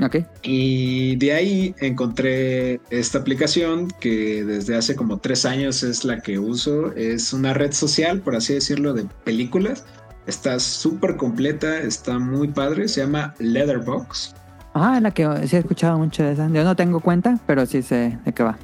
[0.00, 0.16] Ok.
[0.42, 6.38] Y de ahí encontré esta aplicación que desde hace como tres años es la que
[6.38, 6.92] uso.
[6.94, 9.84] Es una red social, por así decirlo, de películas.
[10.26, 12.88] Está súper completa, está muy padre.
[12.88, 14.34] Se llama Leatherbox.
[14.74, 16.48] Ah, la que sí he escuchado mucho de esa.
[16.48, 18.58] Yo no tengo cuenta, pero sí sé de qué va.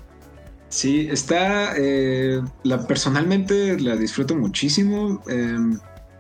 [0.69, 1.75] Sí, está.
[1.77, 5.23] eh, la, personalmente la disfruto muchísimo.
[5.29, 5.57] eh,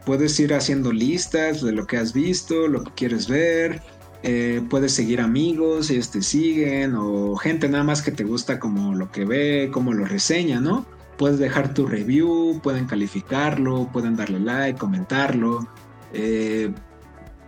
[0.06, 3.82] puedes ir haciendo listas de lo que has visto, lo que quieres ver.
[4.22, 8.94] Eh, puedes seguir amigos, ellos te siguen, o gente nada más que te gusta como
[8.94, 10.84] lo que ve, como lo reseña, ¿no?
[11.16, 15.66] Puedes dejar tu review, pueden calificarlo, pueden darle like, comentarlo.
[16.12, 16.72] eh,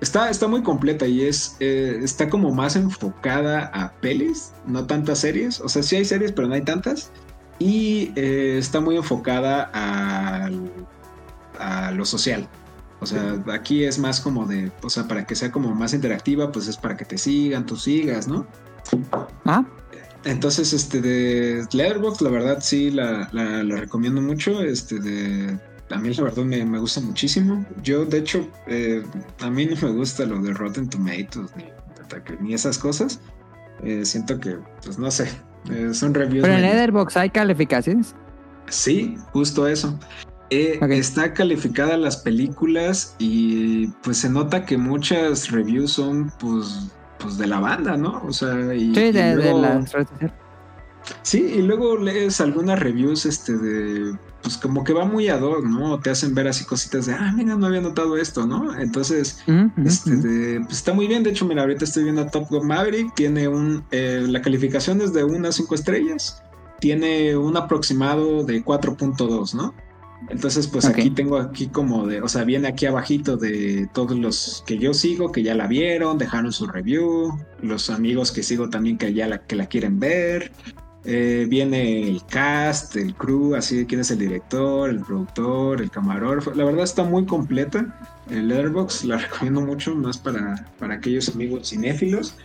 [0.01, 5.21] Está, está muy completa y es eh, está como más enfocada a pelis, no tantas
[5.21, 5.61] series.
[5.61, 7.13] O sea, sí hay series, pero no hay tantas.
[7.61, 10.73] Y eh, está muy enfocada al-
[11.57, 12.49] a, lo social.
[13.03, 16.53] O sea, aquí es más como de, o sea, para que sea como más interactiva,
[16.53, 18.47] pues es para que te sigan, tú sigas, ¿no?
[19.45, 19.65] Ah,
[20.25, 24.63] Entonces, este de Letterboxd, la verdad sí la, la- la recomiendo mucho.
[24.63, 25.59] Este de
[25.91, 27.67] a mí la verdad me, me gusta muchísimo.
[27.83, 29.03] Yo, de hecho, eh,
[29.41, 31.65] a mí no me gusta lo de Rotten Tomatoes ni,
[32.41, 33.19] ni esas cosas.
[33.83, 35.29] Eh, siento que, pues no sé,
[35.71, 36.43] eh, son reviews.
[36.43, 38.15] pero en Letterboxd hay calificaciones.
[38.69, 39.99] Sí, justo eso.
[40.53, 40.79] Eh.
[40.91, 47.47] Está calificada las películas y pues se nota que muchas reviews son pues, pues de
[47.47, 48.23] la banda, ¿no?
[48.27, 49.85] O sea, y, Sí, y de, de luego-.
[51.23, 55.65] Sí, y luego lees algunas reviews este de pues como que va muy ad hoc,
[55.65, 56.01] ¿no?
[56.01, 58.77] Te hacen ver así cositas de, ah, mira, no había notado esto, ¿no?
[58.79, 59.39] Entonces,
[59.85, 61.23] este de, pues está muy bien.
[61.23, 63.15] De hecho, mira, ahorita estoy viendo Top Gun Maverick.
[63.15, 63.85] Tiene un.
[63.93, 66.43] eh, la calificación es de 1 a 5 estrellas.
[66.81, 69.75] Tiene un aproximado de 4.2, ¿no?
[70.29, 72.23] Entonces, pues aquí tengo aquí como de.
[72.23, 76.19] O sea, viene aquí abajito de todos los que yo sigo, que ya la vieron,
[76.19, 77.39] dejaron su review.
[77.61, 80.53] Los amigos que sigo también que ya la, que la quieren ver.
[81.05, 85.91] Eh, viene el cast, el crew, así de quién es el director, el productor, el
[85.91, 86.53] camarógrafo.
[86.55, 87.99] La verdad está muy completa.
[88.31, 92.37] El Letterboxd la recomiendo mucho, más para, para aquellos amigos cinéfilos.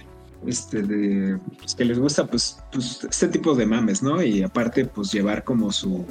[0.46, 4.22] Este de pues, que les gusta pues, pues este tipo de mames, ¿no?
[4.22, 6.06] Y aparte, pues llevar como su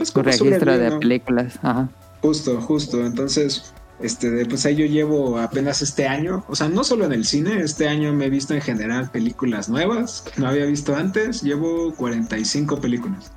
[0.00, 0.98] pues, Tu registro de ¿no?
[1.00, 1.58] películas.
[1.62, 1.88] Ajá.
[2.22, 3.04] Justo, justo.
[3.04, 7.24] Entonces, este, pues ahí yo llevo apenas este año, o sea, no solo en el
[7.26, 11.42] cine, este año me he visto en general películas nuevas que no había visto antes.
[11.42, 13.30] Llevo 45 películas.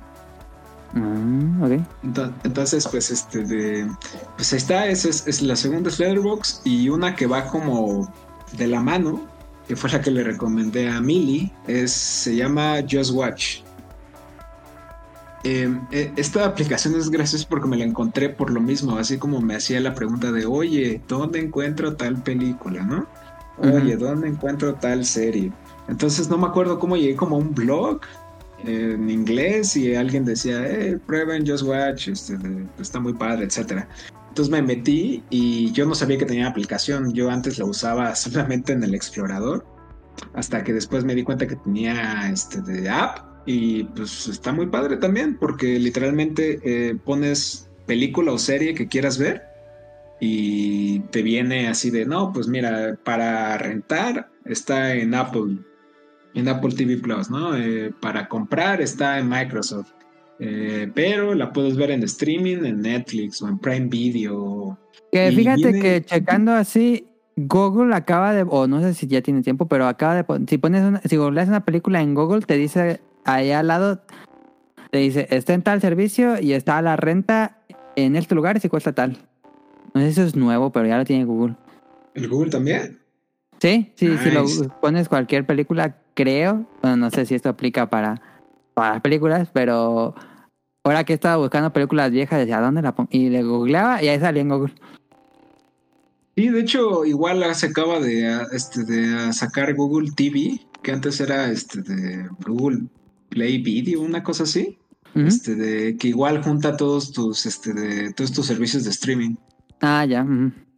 [0.92, 1.70] Mm, ok.
[2.04, 3.90] Ento- Entonces, pues este de
[4.36, 8.12] pues esa es, es la segunda es y una que va como
[8.56, 9.26] de la mano,
[9.66, 13.60] que fue la que le recomendé a Millie, es se llama Just Watch.
[15.44, 19.42] Eh, eh, esta aplicación es graciosa porque me la encontré por lo mismo, así como
[19.42, 23.06] me hacía la pregunta de, oye, ¿dónde encuentro tal película, no?
[23.58, 25.52] Oye, ¿dónde encuentro tal serie?
[25.86, 28.00] Entonces no me acuerdo cómo llegué como a un blog
[28.64, 32.38] eh, en inglés y alguien decía, eh, prueben Just Watch, este,
[32.80, 33.86] está muy padre, etcétera.
[34.28, 37.12] Entonces me metí y yo no sabía que tenía aplicación.
[37.12, 39.66] Yo antes la usaba solamente en el explorador,
[40.32, 44.66] hasta que después me di cuenta que tenía este de app y pues está muy
[44.66, 49.42] padre también porque literalmente eh, pones película o serie que quieras ver
[50.20, 55.58] y te viene así de no, pues mira, para rentar está en Apple,
[56.34, 57.56] en Apple TV Plus, ¿no?
[57.56, 59.90] Eh, para comprar está en Microsoft.
[60.40, 64.78] Eh, pero la puedes ver en streaming, en Netflix o en Prime Video.
[65.12, 67.06] Que fíjate viene- que checando así,
[67.36, 70.82] Google acaba de, o no sé si ya tiene tiempo, pero acaba de, si pones
[70.82, 74.00] una, si googleas una película en Google, te dice ahí al lado,
[74.90, 77.58] te dice, está en tal servicio y está a la renta
[77.96, 79.18] en este lugar y si cuesta tal.
[79.94, 81.54] No sé si eso es nuevo, pero ya lo tiene Google.
[82.14, 83.00] ¿El Google también?
[83.60, 84.68] Sí, sí, si lo Nice.
[84.80, 88.20] pones cualquier película, creo, bueno, no sé si esto aplica para,
[88.74, 90.14] para las películas, pero
[90.82, 93.08] ahora que estaba buscando películas viejas, decía, ¿dónde la pongo?
[93.12, 94.74] Y le googleaba y ahí salía en Google.
[96.36, 101.48] Sí, de hecho, igual se acaba de, este, de sacar Google TV, que antes era
[101.50, 102.82] este, de Google
[103.34, 104.78] Play Video, una cosa así.
[105.14, 109.36] Este, de, que igual junta todos tus, este, de, todos tus servicios de streaming.
[109.80, 110.26] Ah, ya.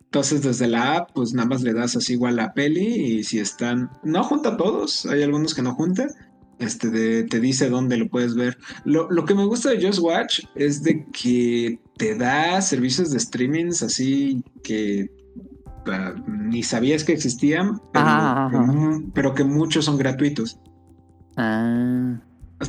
[0.07, 3.39] Entonces desde la app, pues nada más le das así igual la peli y si
[3.39, 6.07] están, no junta todos, hay algunos que no junta,
[6.59, 8.59] este de, te dice dónde lo puedes ver.
[8.85, 13.21] Lo, lo que me gusta de Just Watch es de que te da servicios de
[13.21, 15.11] streamings así que
[15.87, 17.81] ah, ni sabías que existían,
[19.15, 20.59] pero que muchos son gratuitos.
[21.39, 22.21] Ah.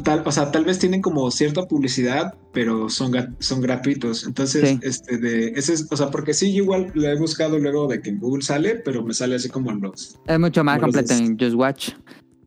[0.03, 4.25] Tal, o sea, tal vez tienen como cierta publicidad, pero son, son gratuitos.
[4.25, 4.79] Entonces, Sí.
[4.81, 8.01] este de ese es, o sea, porque sí, yo igual lo he buscado luego de
[8.01, 11.13] que en Google sale, pero me sale así como en los, Es mucho más completo
[11.13, 11.89] en Just Watch.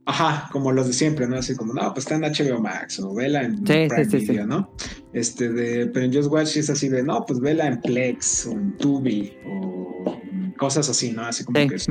[0.07, 1.37] ajá, como los de siempre, ¿no?
[1.37, 4.17] Así como, no, pues está en HBO Max o vela en Sí, Prime sí.
[4.19, 4.71] Video, ¿no?
[5.13, 8.53] Este de, pero en Just Watch es así de, no, pues vela en Plex o
[8.53, 10.21] en Tubi o
[10.59, 11.23] cosas así, ¿no?
[11.23, 11.87] Así como que es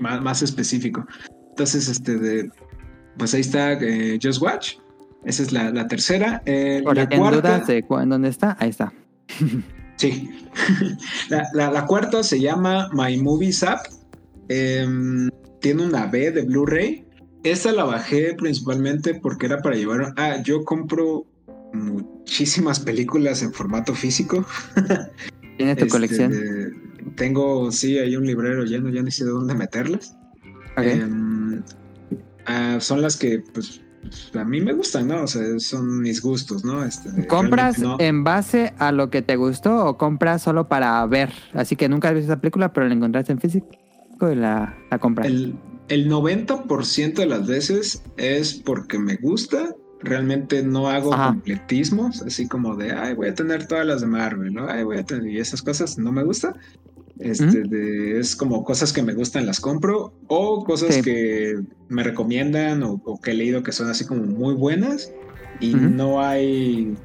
[0.00, 1.04] más, más específico.
[1.50, 2.48] Entonces, este de,
[3.18, 4.74] pues ahí está eh, Just Watch.
[5.24, 6.42] Esa es la, la tercera.
[6.46, 8.92] Eh, Por la cuarta, en dónde está, ahí está.
[9.96, 10.30] sí.
[11.30, 13.86] la, la- la cuarta se llama My Movies App.
[14.48, 15.30] Em,
[15.60, 17.04] tiene una B de Blu-ray.
[17.42, 20.12] Esta la bajé principalmente porque era para llevar.
[20.16, 21.26] Ah, yo compro
[21.72, 24.46] muchísimas películas en formato físico.
[25.56, 26.30] Tiene tu Este, colección.
[26.32, 26.72] de-
[27.16, 30.16] tengo, sí, hay un librero lleno, ya ni sé de dónde meterlas.
[30.76, 31.62] Em,
[32.46, 33.80] ah, son las que, pues,
[34.34, 35.22] a mí me gustan, ¿no?
[35.22, 36.84] O sea, son mis gustos, ¿no?
[36.84, 41.30] Este, ¿Compras no- en base a lo que te gustó o compras solo para ver?
[41.52, 43.68] Así que nunca has visto esa película, pero la encontraste en físico
[44.30, 45.26] y la, la compras.
[45.26, 45.54] El,
[45.88, 49.74] el 90% de las veces es porque me gusta.
[50.00, 51.28] Realmente no hago Ajá.
[51.28, 54.68] completismos, así como de, ay, voy a tener todas las de Marvel, ¿no?
[54.68, 56.52] Ay, voy a tener, y esas cosas no me gusta.
[57.20, 61.02] Este, de- es como cosas que me gustan, las compro, o cosas Sí.
[61.02, 61.54] que
[61.88, 65.12] me recomiendan o, o que he leído que son así como muy buenas
[65.60, 65.84] y Ujú.
[65.90, 66.96] no hay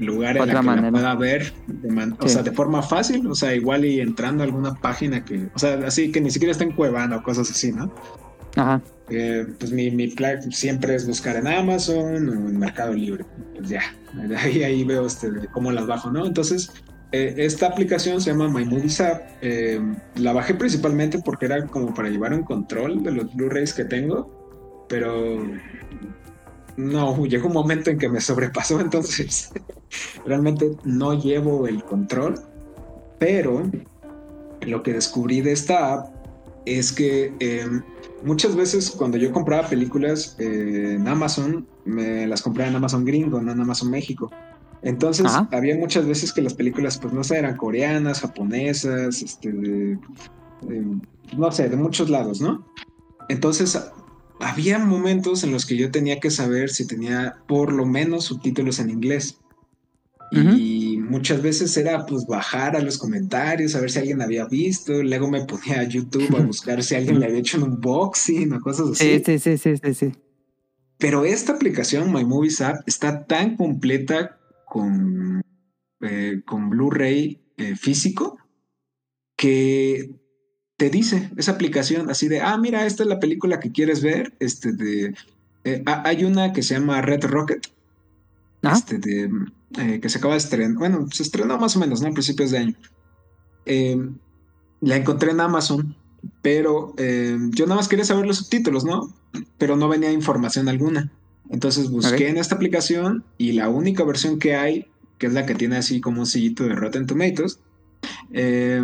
[0.00, 0.86] lugar en Otra la que manera.
[0.86, 2.34] la pueda ver, de man- o Sí.
[2.34, 5.74] sea, de forma fácil, o sea, igual y entrando a alguna página que, o sea,
[5.86, 7.92] así que ni siquiera está en Cuevana o cosas así, ¿no?
[8.56, 8.80] Ajá.
[9.10, 13.24] Eh, pues mi, mi plan siempre es buscar en Amazon o en Mercado Libre.
[13.56, 13.82] Pues ya,
[14.38, 16.24] ahí, ahí veo este, cómo las bajo, ¿no?
[16.26, 16.70] Entonces,
[17.12, 19.22] eh, esta aplicación se llama My Movies App.
[19.40, 19.80] Eh,
[20.16, 24.86] la bajé principalmente porque era como para llevar un control de los Blu-rays que tengo,
[24.88, 25.42] pero
[26.76, 29.50] no, llegó un momento en que me sobrepasó, entonces
[30.24, 32.34] realmente no llevo el control,
[33.18, 33.62] pero
[34.62, 36.18] lo que descubrí de esta app
[36.66, 37.66] es que eh,
[38.22, 43.40] muchas veces cuando yo compraba películas eh, en Amazon, me las compraba en Amazon gringo,
[43.40, 44.30] no en Amazon México.
[44.82, 45.48] Entonces Ajá.
[45.52, 49.98] había muchas veces que las películas, pues no sé, eran coreanas, japonesas, este, de-
[50.62, 50.98] de-
[51.36, 52.64] no sé, de muchos lados, ¿no?
[53.28, 53.78] Entonces
[54.40, 58.78] había momentos en los que yo tenía que saber si tenía por lo menos subtítulos
[58.78, 59.38] en inglés.
[60.30, 65.02] Y muchas veces era pues bajar a los comentarios, a ver si alguien había visto,
[65.02, 68.60] luego me ponía a YouTube a buscar si alguien le había hecho un unboxing o
[68.60, 69.22] cosas así.
[69.24, 70.12] Sí, sí, sí, sí, sí, sí.
[70.98, 74.37] Pero esta aplicación, My Movies App, está tan completa
[74.68, 75.42] con,
[76.00, 78.38] eh, con Blu-ray eh, físico
[79.36, 80.20] que
[80.76, 84.34] te dice esa aplicación así de, ah, mira, esta es la película que quieres ver.
[84.40, 85.14] Este de,
[85.64, 87.66] eh, hay una que se llama Red Rocket,
[88.62, 89.30] este de,
[89.76, 92.08] eh, que se acaba de estrenar, bueno, se estrenó más o menos, ¿no?
[92.08, 92.74] A principios de año.
[93.66, 93.98] Eh,
[94.80, 95.96] la encontré en Amazon,
[96.42, 99.12] pero eh, yo nada más quería saber los subtítulos, ¿no?
[99.58, 101.12] Pero no venía información alguna.
[101.50, 104.86] Entonces busqué en esta aplicación y la única versión que hay,
[105.18, 107.60] que es la que tiene así como un sillito de Rotten Tomatoes,
[108.32, 108.82] eh,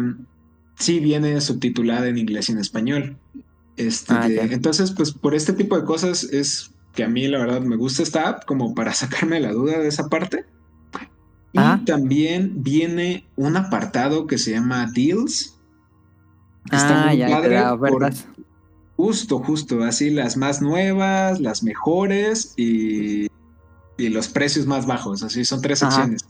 [0.76, 3.16] sí viene subtitulada en inglés y en español.
[3.76, 7.60] Este, Ah, entonces, pues por este tipo de cosas es que a mí la verdad
[7.60, 10.44] me gusta esta app como para sacarme la duda de esa parte.
[11.52, 11.82] Y Ajá.
[11.84, 15.56] también viene un apartado que se llama Deals.
[16.72, 18.12] está Ah, muy ya padre por-.
[18.96, 23.26] Justo, justo, así las más nuevas, las mejores y,
[23.98, 25.92] y los precios más bajos, así son tres Ajá.
[25.92, 26.24] secciones.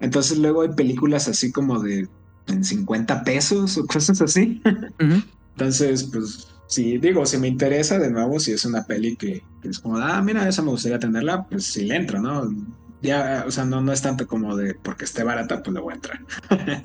[0.00, 2.08] Entonces luego hay películas así como de
[2.48, 4.62] en 50 pesos o cosas así.
[5.52, 9.68] Entonces, pues, si digo, si me interesa de nuevo, si es una peli que, que
[9.68, 12.52] es como, ah, mira, esa me gustaría tenerla, pues sí le entro, ¿no?
[13.02, 15.92] Ya, o sea, no, no es tanto como de porque esté barata, pues le voy
[15.92, 16.20] a entrar.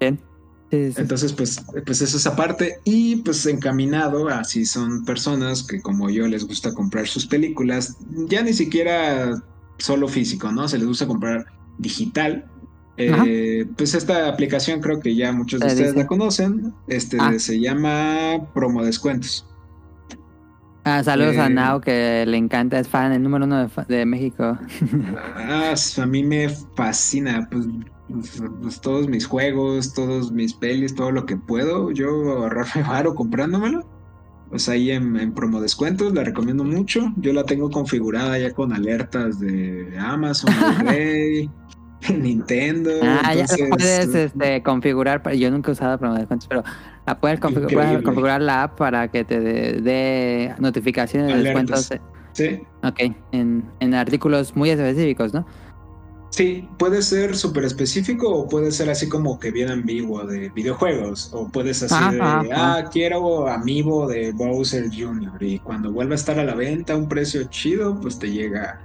[0.00, 0.20] Bien.
[0.70, 1.00] Sí, sí, sí.
[1.00, 2.78] Entonces, pues, pues eso es aparte.
[2.84, 7.96] Y pues encaminado a si son personas que como yo les gusta comprar sus películas,
[8.28, 9.42] ya ni siquiera
[9.78, 10.68] solo físico, ¿no?
[10.68, 11.46] Se les gusta comprar
[11.78, 12.44] digital.
[13.00, 16.02] Eh, pues esta aplicación creo que ya muchos de Te ustedes dice.
[16.02, 16.74] la conocen.
[16.88, 17.32] Este Ah.
[17.38, 19.46] se llama Promo Descuentos.
[20.84, 24.06] Ah, saludos a eh, Nao, que le encanta, es fan, el número uno de, de
[24.06, 24.58] México.
[25.36, 27.66] Ah, a mí me fascina, pues,
[28.08, 33.86] pues, todos mis juegos, todos mis pelis, todo lo que puedo, yo ahorrarme varo comprándomelo.
[34.50, 37.12] Pues ahí en, en promo descuentos la recomiendo mucho.
[37.16, 41.50] Yo la tengo configurada ya con alertas de Amazon, Blu-ray,
[42.18, 42.92] Nintendo.
[43.02, 45.22] Ah, ya lo puedes este, configurar.
[45.36, 46.64] Yo nunca he usado promo de descuentos, pero
[47.06, 47.92] la puedes configurar, Increíble.
[47.92, 51.90] puedes configurar la app para que te dé dé notificaciones de Alertas.
[51.90, 52.08] descuentos.
[52.32, 52.60] Sí.
[52.84, 55.44] Ok, en, en artículos muy específicos, ¿no?
[56.30, 61.30] Sí, puede ser súper específico o puede ser así como que bien ambiguo de videojuegos.
[61.32, 62.20] O puedes así Ajá, de,
[62.52, 65.42] ajá, ah, quiero amiibo de Bowser Jr.
[65.42, 68.80] Y cuando vuelva a estar a la venta a un precio chido, pues te llega,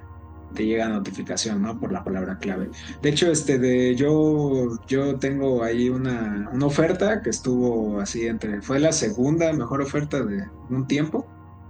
[0.53, 1.77] te llega notificación, ¿no?
[1.79, 2.69] Por la palabra clave.
[3.01, 8.61] De hecho, este de yo, yo tengo ahí una, una oferta que estuvo así entre,
[8.61, 11.27] fue la segunda mejor oferta de un tiempo.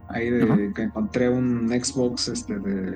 [0.09, 2.95] Ahí de que encontré un Xbox este de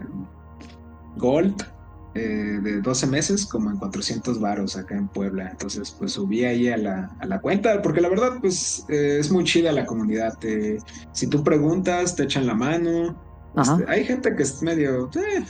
[1.16, 1.77] Gold
[2.18, 5.50] eh, de 12 meses como en 400 varos acá en Puebla.
[5.52, 9.32] Entonces, pues subí ahí a la, a la cuenta, porque la verdad, pues eh, es
[9.32, 10.38] muy chida la comunidad.
[10.40, 10.80] Te-
[11.12, 13.16] si tú preguntas, te echan la mano.
[13.56, 15.46] Este, hay gente que es medio, eh,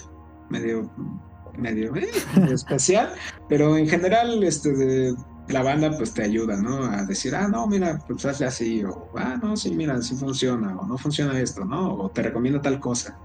[0.49, 0.91] medio,
[1.57, 3.13] medio, eh, medio especial,
[3.49, 5.15] pero en general, este, de,
[5.49, 6.83] la banda pues te ayuda, ¿no?
[6.83, 10.77] A decir, ah, no, mira, pues hazle así, o ah, no, sí, mira, sí funciona,
[10.77, 11.93] o no funciona esto, ¿no?
[11.93, 13.17] O te recomiendo tal cosa.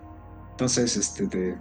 [0.53, 1.59] Entonces, este, te,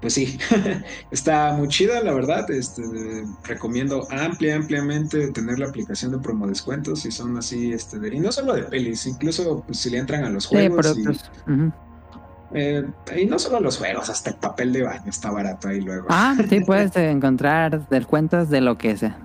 [0.00, 0.38] pues sí,
[1.10, 2.50] está muy chida, la verdad.
[2.50, 7.98] Este, de- recomiendo amplia, ampliamente tener la aplicación de promo descuentos si son así, este,
[7.98, 10.96] de- y no solo de pelis, incluso pues, si le entran a los Sí, juegos.
[10.96, 11.72] y,
[12.54, 16.06] eh, y no solo los juegos, hasta el papel de baño está barato ahí luego.
[16.08, 19.16] Ah, sí, puedes encontrar descuentos de lo que sea.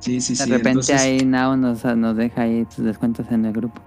[0.00, 0.50] sí, sí, De sí.
[0.50, 3.80] repente entonces- ahí Now nos, nos deja ahí sus descuentos en el grupo.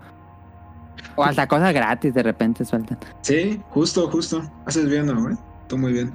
[1.15, 2.97] O hasta cosas gratis de repente sueltan.
[3.21, 4.41] Sí, justo, justo.
[4.65, 5.35] Haces bien, ¿no, güey?
[5.69, 6.11] Tú muy bien.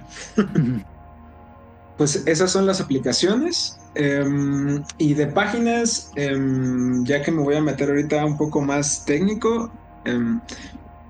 [1.96, 3.78] Pues esas son las aplicaciones.
[3.94, 9.04] Em, y de páginas, em, ya que me voy a meter ahorita un poco más
[9.04, 9.70] técnico,
[10.04, 10.40] em,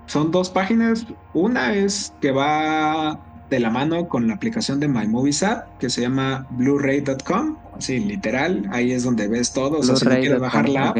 [0.05, 1.07] son dos páginas.
[1.33, 3.19] Una es que va
[3.49, 7.57] de la mano con la aplicación de My Movies App, que se llama Blu-ray.com.
[7.75, 9.79] Así, literal, ahí es donde ves todo.
[9.79, 10.97] O sea, si no quieres bajar la app,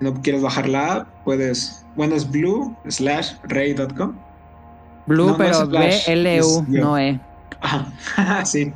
[0.00, 1.86] no quieres bajar la app, puedes.
[1.94, 4.25] Bueno, es blue slash ray.com.
[5.06, 6.82] Blue, No, no pero es B-L-U, guion.
[6.82, 7.20] no E.
[7.60, 8.72] Ajá, sí.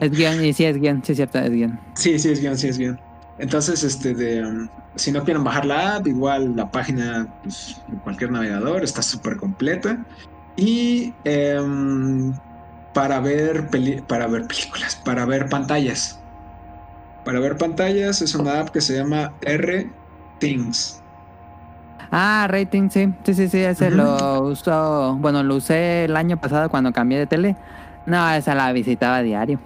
[0.00, 1.80] Es guion, y sí es guion, sí es cierto, es guion.
[1.96, 2.96] Sí, sí es bien, sí es bien.
[3.38, 7.98] Entonces, este, de, um, si no quieren bajar la app, igual la página, pues, en
[8.00, 10.04] cualquier navegador, está súper completa.
[10.56, 12.32] Y em,
[12.92, 16.18] para ver peli- para ver películas, para ver pantallas.
[17.24, 19.90] Para ver pantallas es una app que se llama R
[20.38, 20.99] Things.
[22.10, 26.68] Ah, rating, sí, sí, sí, sí, ese lo uso, bueno, lo usé el año pasado
[26.70, 27.56] cuando cambié de tele.
[28.06, 29.60] No, esa la visitaba a diario.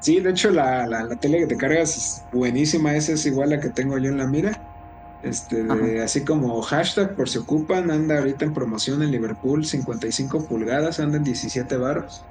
[0.00, 3.50] Sí, de hecho la, la, la tele que te cargas es buenísima, esa es igual
[3.50, 4.60] la que tengo yo en la mira.
[5.22, 10.46] Este, de- así como hashtag por si ocupan, anda ahorita en promoción en Liverpool, 55
[10.48, 12.24] pulgadas, anda en 17 baros.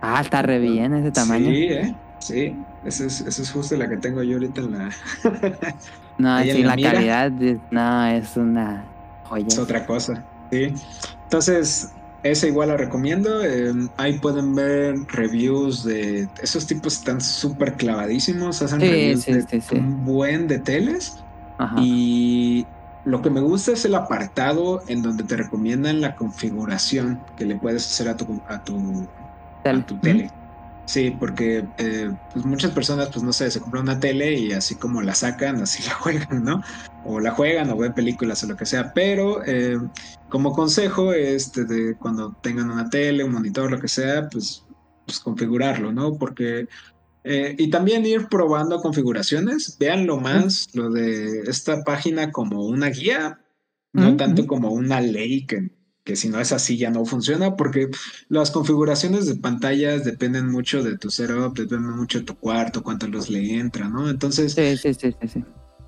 [0.00, 1.46] Ah, está re bien ese tamaño.
[1.50, 1.96] Sí, ¿eh?
[2.20, 4.90] Sí, esa es, esa es justo la que tengo yo ahorita en la...
[6.18, 6.92] no, sí, la mira.
[6.92, 7.30] calidad,
[7.70, 8.92] no, es una
[9.24, 9.52] joya.
[9.52, 10.72] es otra cosa, sí.
[11.24, 13.42] Entonces, esa igual la recomiendo.
[13.44, 16.28] eh, ahí pueden ver reviews de...
[16.42, 21.24] Esos tipos están súper clavadísimos, hacen Sí, reviews sí, de sí, un buen de teles.
[21.58, 21.76] Ajá.
[21.76, 22.66] Y
[23.04, 27.56] lo que me gusta es el apartado en donde te recomiendan la configuración que le
[27.56, 29.08] puedes hacer a tu, a tu,
[29.70, 30.32] a tu tele.
[30.86, 34.76] Sí, porque eh, pues muchas personas, pues no sé, se compran una tele y así
[34.76, 36.62] como la sacan, así la juegan, ¿no?
[37.04, 38.92] O la juegan o ven películas o lo que sea.
[38.94, 39.78] Pero eh,
[40.28, 44.64] como consejo, este, de cuando tengan una tele, un monitor, lo que sea, pues,
[45.04, 46.16] pues configurarlo, ¿no?
[46.16, 46.68] Porque
[47.28, 49.76] eh, y también ir probando configuraciones.
[49.80, 53.40] Veanlo más, lo de esta página como una guía,
[53.92, 55.70] no tanto como una ley que,
[56.06, 57.90] que si no es así ya no funciona, porque
[58.28, 63.08] las configuraciones de pantallas dependen mucho de tu setup, dependen mucho de tu cuarto, cuánta
[63.08, 64.08] luz le entra, ¿no?
[64.08, 65.44] Entonces, Sí, sí, sí, sí, sí.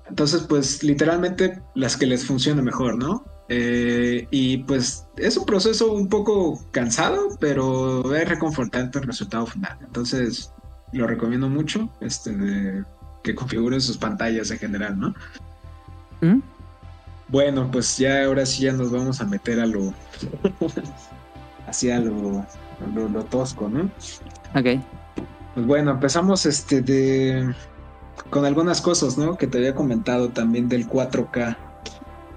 [0.09, 3.23] entonces, pues literalmente las que les funcione mejor, ¿no?
[3.47, 9.77] Eh, y pues es un proceso un poco cansado, pero es reconfortante el resultado final.
[9.81, 10.51] Entonces,
[10.91, 12.83] lo recomiendo mucho, este, de
[13.23, 15.15] que configuren sus pantallas en general, ¿no?
[16.19, 16.41] ¿Mm?
[17.29, 19.93] Bueno, pues ya ahora sí ya nos vamos a meter a lo,
[21.67, 22.45] hacia lo,
[22.93, 23.91] lo, lo tosco, ¿no?
[24.55, 24.81] Ok.
[25.53, 27.53] Pues bueno, empezamos este de
[28.29, 29.37] con algunas cosas, ¿no?
[29.37, 31.57] Que te había comentado también del 4K.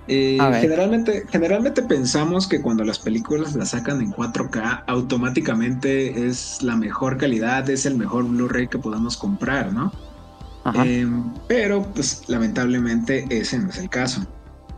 [0.09, 6.77] Eh, generalmente, generalmente pensamos que cuando las películas las sacan en 4K, automáticamente es la
[6.77, 9.93] mejor calidad, es el mejor Blu-ray que podamos comprar, ¿no?
[10.65, 11.07] Ajá, Eh,
[11.49, 14.27] pero, pues, lamentablemente ese no es el caso.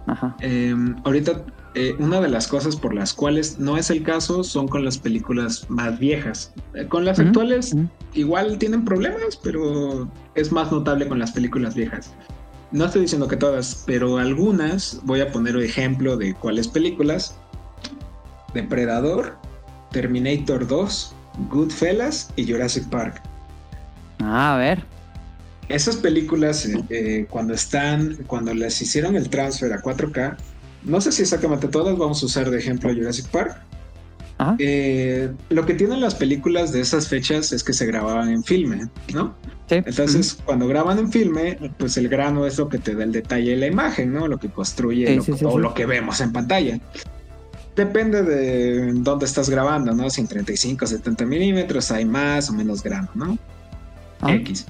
[0.06, 0.36] Ajá.
[0.40, 0.74] Eh,
[1.04, 1.44] ahorita,
[1.74, 4.98] eh, una de las cosas por las cuales no es el caso son con las
[4.98, 6.52] películas más viejas.
[6.74, 7.74] Eh, con las actuales
[8.12, 12.14] igual tienen problemas, pero es más notable con las películas viejas.
[12.70, 17.36] no estoy diciendo que todas, pero algunas, voy a poner ejemplo de cuáles películas.
[18.52, 19.36] Depredador,
[19.90, 21.14] Terminator 2,
[21.50, 23.22] Goodfellas y Jurassic Park.
[24.20, 24.93] Ah, a ver.
[25.68, 30.36] Esas películas, eh, eh, cuando están, cuando les hicieron el transfer a 4K,
[30.84, 33.56] no sé si exactamente todas, vamos a usar de ejemplo Jurassic Park.
[34.36, 34.56] Ajá.
[34.58, 38.88] Eh, lo que tienen las películas de esas fechas es que se grababan en filme,
[39.14, 39.34] ¿no?
[39.68, 39.76] Sí.
[39.76, 43.52] Entonces, cuando graban en filme, pues el grano es lo que te da el detalle
[43.52, 44.26] de la imagen, ¿no?
[44.28, 46.78] Lo que construye Sí, lo- sí, o lo que vemos en pantalla.
[47.76, 50.10] Depende de dónde estás grabando, ¿no?
[50.10, 53.38] Si en 35 o 70 milímetros hay más o menos grano, ¿no?
[54.20, 54.66] Ah, X.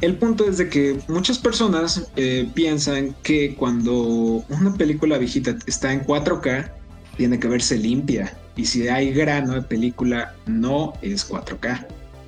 [0.00, 5.92] El punto es de que muchas personas eh, piensan que cuando una película viejita está
[5.92, 6.70] en 4K,
[7.16, 8.32] tiene que verse limpia.
[8.54, 11.86] Y si hay grano de película, no es 4K.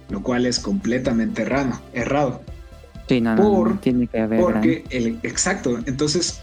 [0.08, 1.80] Lo cual es completamente errado.
[1.92, 2.42] errado.
[3.08, 6.40] sí, no, no, no, por- tiene que haber Porque, el, exacto, entonces,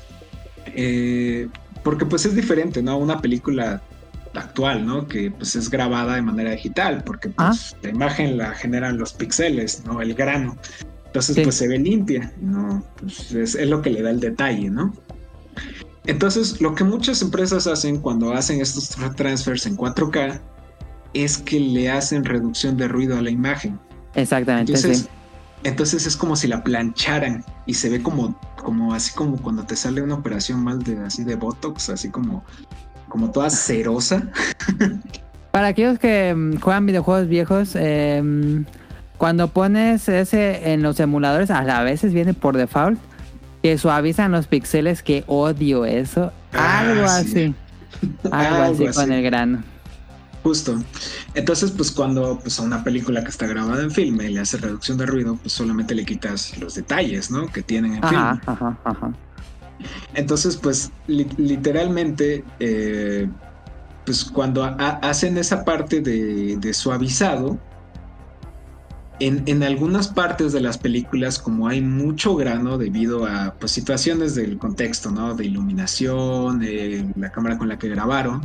[0.68, 1.50] eh,
[1.84, 2.98] porque pues es diferente, ¿no?
[2.98, 3.82] Una película
[4.34, 5.08] actual, ¿no?
[5.08, 9.84] Que pues es grabada de manera digital, porque pues la imagen la generan los píxeles,
[9.86, 10.02] ¿no?
[10.02, 10.58] El grano.
[11.18, 11.42] Entonces Sí.
[11.44, 12.84] pues se ve limpia, ¿no?
[13.00, 14.94] Pues, es, es lo que le da el detalle, ¿no?
[16.06, 20.40] Entonces, lo que muchas empresas hacen cuando hacen estos tra- transfers en 4K
[21.14, 23.80] es que le hacen reducción de ruido a la imagen.
[24.16, 25.08] Exactamente, Entonces, sí.
[25.64, 29.76] entonces es como si la plancharan y se ve como, como así como cuando te
[29.76, 32.44] sale una operación mal de así de Botox, así como,
[33.10, 34.30] como toda cerosa.
[35.52, 38.64] Para aquellos que mm, juegan videojuegos viejos, eh,
[39.18, 43.00] cuando pones ese en los emuladores, a veces viene por default
[43.64, 46.32] que suavizan los píxeles, que odio eso.
[46.54, 47.14] Ah, Algo sí.
[47.16, 47.56] así.
[48.32, 49.00] Algo, Algo así, así.
[49.00, 49.64] con el grano.
[50.44, 50.82] Justo.
[51.34, 54.98] Entonces, pues cuando pues, a una película que está grabada en filme le hace reducción
[54.98, 57.48] de ruido, pues solamente le quitas los detalles, ¿no?
[57.48, 58.42] Que tienen en Ajá, filme.
[58.46, 59.12] ajá, ajá.
[60.14, 63.28] Entonces, pues li- literalmente, eh,
[64.06, 67.58] pues cuando ha- hacen esa parte de, de suavizado,
[69.20, 74.36] en, en algunas partes de las películas, como hay mucho grano debido a pues, situaciones
[74.36, 75.34] del contexto, ¿no?
[75.34, 78.42] De iluminación, eh, la cámara con la que grabaron,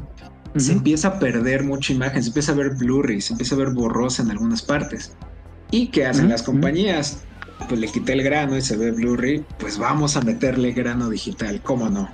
[0.56, 0.78] se Ujú.
[0.78, 4.22] empieza a perder mucha imagen, se empieza a ver blurry, se empieza a ver borrosa
[4.22, 5.16] en algunas partes.
[5.70, 6.52] ¿Y qué hacen Ujú, las ujú.
[6.52, 7.24] compañías?
[7.68, 11.60] Pues le quité el grano y se ve blurry, pues vamos a meterle grano digital,
[11.62, 12.08] ¿cómo no?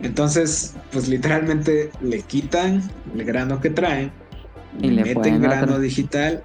[0.00, 2.82] Entonces, pues literalmente le quitan
[3.14, 4.12] el grano que traen,
[4.80, 5.78] Y le le meten grano otro.
[5.78, 6.42] digital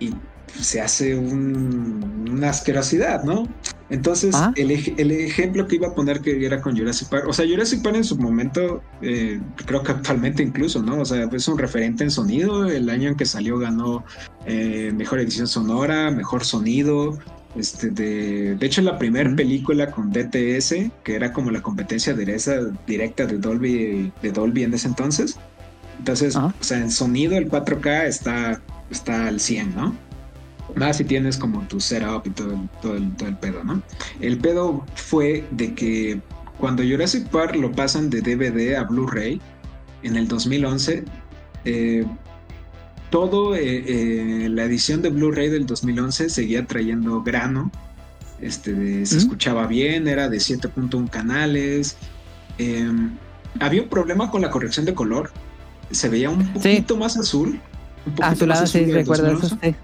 [0.00, 0.14] y
[0.60, 3.48] se hace un- una asquerosidad, ¿no?
[3.90, 4.52] Entonces, Ah.
[4.56, 7.82] el, el ejemplo que iba a poner que era con Jurassic Park, o sea, Jurassic
[7.82, 11.00] Park en su momento, eh, creo que actualmente incluso, ¿no?
[11.00, 12.66] O sea, es un referente en sonido.
[12.68, 14.04] El año en que salió ganó
[14.46, 17.18] eh, mejor edición sonora, mejor sonido.
[17.56, 23.26] Este de, de hecho, la primera película con DTS, que era como la competencia directa,
[23.26, 25.36] de Dolby, de Dolby en ese entonces.
[25.98, 26.54] Entonces, Ajá.
[26.60, 28.60] o sea, en sonido el 4K está,
[28.90, 29.96] está al 100, ¿no?
[30.76, 33.82] Más si tienes como tu setup y todo, el- todo, el, todo el pedo, ¿no?
[34.20, 36.20] El pedo fue de que
[36.58, 39.40] cuando Jurassic Park lo pasan de DVD a Blu-ray
[40.02, 41.04] en el 2011,
[41.64, 42.04] eh,
[43.10, 47.70] todo eh, eh, la edición de Blu-ray del 2011 seguía trayendo grano.
[48.40, 49.18] Este, de- se ¿Mm?
[49.18, 51.96] escuchaba bien, era de 7.1 canales.
[52.58, 52.88] eh,
[53.60, 55.30] había un problema con la corrección de color.
[55.90, 57.60] Se veía un poquito más azul.
[58.06, 59.40] Un poquito A su más lado sí azul del recuerdo eso.
[59.40, 59.70] 2011.
[59.70, 59.76] Sí,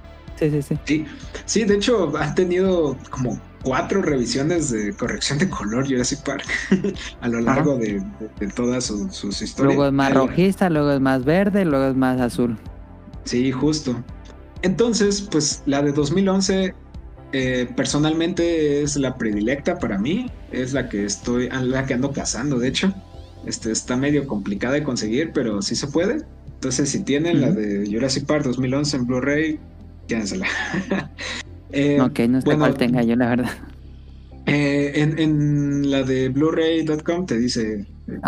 [0.51, 0.75] sí, sí.
[0.75, 0.81] sí.
[0.85, 1.07] Sí,
[1.47, 6.45] sí, de hecho han tenido como cuatro revisiones de corrección de color Jurassic Park
[7.21, 9.75] a lo largo de, de- de todas su- sus historias.
[9.77, 12.59] Luego es más la- rojista, luego es más verde, luego es más azul.
[13.25, 14.03] Sí, justo.
[14.63, 16.75] Entonces, pues la de 2011
[17.33, 22.59] eh, personalmente es la predilecta para mí, es la que estoy, la que ando cazando,
[22.59, 22.93] de hecho.
[23.47, 26.23] Este está medio complicada de conseguir, pero sí se puede.
[26.55, 29.61] Entonces, si tienen la de Jurassic Park 2011 en Blu-ray,
[30.07, 30.47] quédensela.
[31.77, 33.51] Eh, ok, no sé bueno, cuál tenga yo, la verdad.
[34.47, 38.21] Eh, en, en la de Blu-ray.com te dice eh,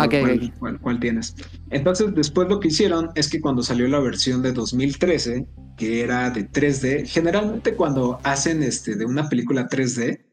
[0.59, 1.33] cuál- cuál tienes.
[1.69, 5.45] Entonces, después lo que hicieron es que cuando salió la versión de 2013,
[5.77, 10.25] que era de 3D, generalmente cuando hacen este de una película 3D,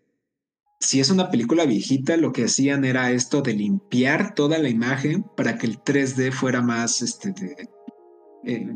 [0.81, 5.25] si es una película viejita, lo que hacían era esto de limpiar toda la imagen
[5.37, 7.69] para que el 3D fuera más, este, de-
[8.45, 8.67] eh,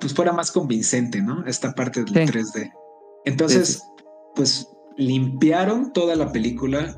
[0.00, 1.44] pues fuera más convincente, ¿no?
[1.46, 2.32] Esta parte del Sí.
[2.32, 2.72] 3D.
[3.24, 4.04] Entonces, Sí,
[4.36, 6.96] pues limpiaron toda la película,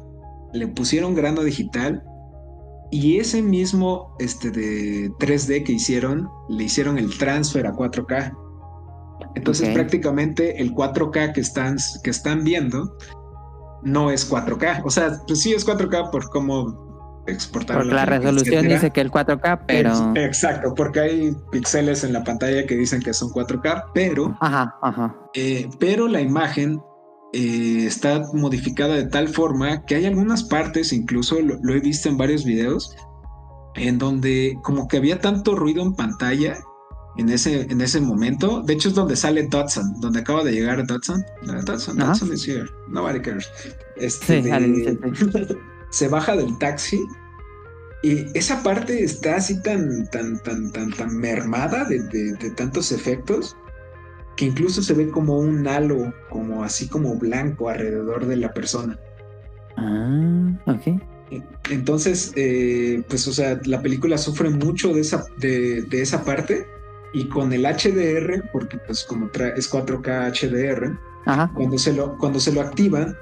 [0.53, 2.03] le pusieron grano digital
[2.91, 8.33] y ese mismo este de 3D que hicieron, le hicieron el transfer a 4K.
[9.37, 9.75] Entonces Ok.
[9.75, 12.97] prácticamente el 4K que están, que están viendo
[13.83, 14.83] no es 4K.
[14.85, 16.90] O sea, pues sí es 4K por cómo
[17.33, 17.77] exportar.
[17.79, 20.13] Porque la resolución dice que el 4K, pero.
[20.17, 25.17] Exacto, porque hay píxeles en la pantalla que dicen que son 4K, pero, Ajá, ajá.
[25.35, 26.81] eh, pero la imagen
[27.33, 32.09] eh, está modificada de tal forma que hay algunas partes, incluso lo, lo he visto
[32.09, 32.95] en varios videos,
[33.77, 36.57] en donde como que había tanto ruido en pantalla
[37.17, 38.63] en ese, en ese momento.
[38.63, 41.23] De hecho, es donde sale Dodson, donde acaba de llegar Dodson.
[41.65, 41.99] Dodson.
[41.99, 42.65] Dodson is here.
[42.89, 43.49] Nobody cares.
[43.97, 44.99] Este, Sí, de-
[45.91, 47.01] se baja del taxi
[48.03, 52.93] y esa parte está así tan, tan, tan, tan, tan mermada de, de- de tantos
[52.93, 53.57] efectos
[54.37, 58.99] que incluso se ve como un halo, como así como blanco alrededor de la persona.
[59.77, 61.01] Ah, ok.
[61.71, 66.67] Entonces, eh, pues, o sea, la película sufre mucho de esa, de, de esa parte
[67.13, 71.51] y con el HDR, porque pues como es 4K HDR, Ajá.
[71.55, 73.15] cuando se lo, cuando se lo activan,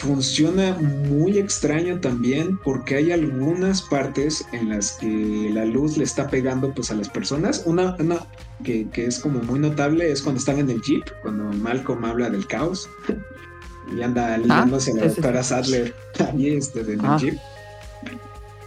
[0.00, 6.28] funciona muy extraño también porque hay algunas partes en las que la luz le está
[6.28, 7.62] pegando pues a las personas.
[7.66, 8.26] Una, una
[8.64, 12.30] que, que es como muy notable es cuando están en el jeep, cuando Malcolm habla
[12.30, 12.88] del caos
[13.96, 15.20] y anda ligándose a la sí, sí, sí.
[15.20, 15.94] doctora Sadler
[16.32, 17.18] ahí este, en el Ah.
[17.20, 17.38] jeep.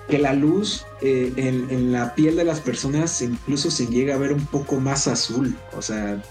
[0.09, 4.17] Que la luz eh, en, en la piel de las personas incluso se llega a
[4.17, 5.55] ver un poco más azul.
[5.75, 6.21] O sea,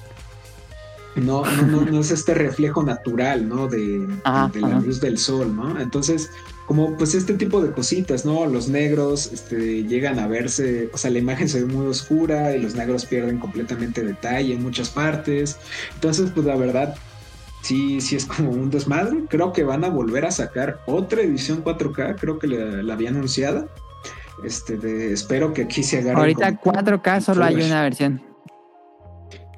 [1.16, 3.68] no, no, no, no es este reflejo natural, ¿no?
[3.68, 4.80] De, Ajá, de la ajá.
[4.80, 5.78] luz del sol, ¿no?
[5.80, 6.30] Entonces,
[6.66, 8.46] como pues este tipo de cositas, ¿no?
[8.46, 12.62] Los negros este, llegan a verse, o sea, la imagen se ve muy oscura y
[12.62, 15.58] los negros pierden completamente detalle en muchas partes.
[15.94, 16.94] Entonces, pues la verdad,
[17.62, 19.24] sí, sí es como un desmadre.
[19.28, 23.10] Creo que van a volver a sacar otra edición 4K, creo que la, la había
[23.10, 23.66] anunciada.
[24.44, 26.18] Este, de- espero que aquí se agarre.
[26.20, 28.22] Ahorita 4K solo hay una versión.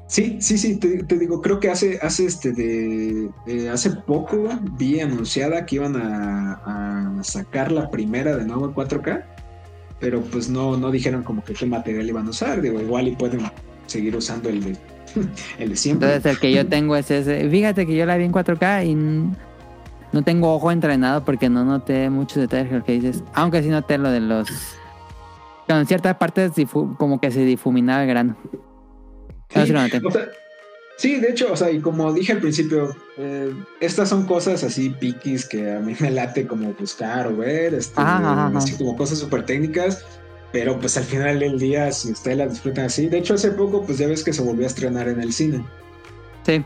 [0.06, 5.00] Sí, sí, sí, te, digo, creo que hace, hace este de eh, hace poco vi
[5.00, 9.24] anunciada que iban a, sacar la primera de nuevo en 4K,
[9.98, 13.16] pero pues no, no dijeron como que qué material iban a usar, digo, igual y
[13.16, 13.40] pueden
[13.86, 14.76] seguir usando el de
[15.58, 16.08] el siempre.
[16.08, 17.48] Entonces el que yo tengo es ese.
[17.48, 18.94] Fíjate que yo la vi en 4K y
[20.14, 23.24] no tengo ojo entrenado porque no noté muchos detalles que dices.
[23.32, 24.48] Aunque sí noté lo de los...
[25.66, 26.52] En ciertas partes
[26.98, 28.36] como que se difuminaba el grano.
[29.50, 30.00] Sí lo noté.
[30.04, 30.28] O sea,
[30.96, 34.90] sí, de hecho, o sea, y como dije al principio, eh, estas son cosas así
[34.90, 38.58] piquis que a mí me late como buscar o ver, este, Ajá, ajá, ajá.
[38.58, 40.04] así como cosas súper técnicas,
[40.52, 43.84] pero pues al final del día, si ustedes las disfrutan así, de hecho hace poco,
[43.84, 45.64] pues ya ves que se volvió a estrenar en el cine.
[46.44, 46.64] Sí.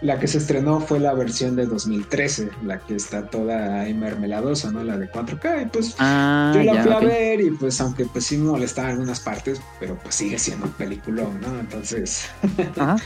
[0.00, 4.70] La que se estrenó fue la versión de 2013, la que está toda ahí mermeladosa,
[4.70, 4.82] ¿no?
[4.84, 8.26] La de 4K, y pues Ah, yo la fui a ver y pues aunque pues
[8.26, 11.58] sí me molestaba en algunas partes, pero pues sigue siendo un peliculón, ¿no?
[11.58, 12.26] Entonces
[12.76, 12.96] Ajá.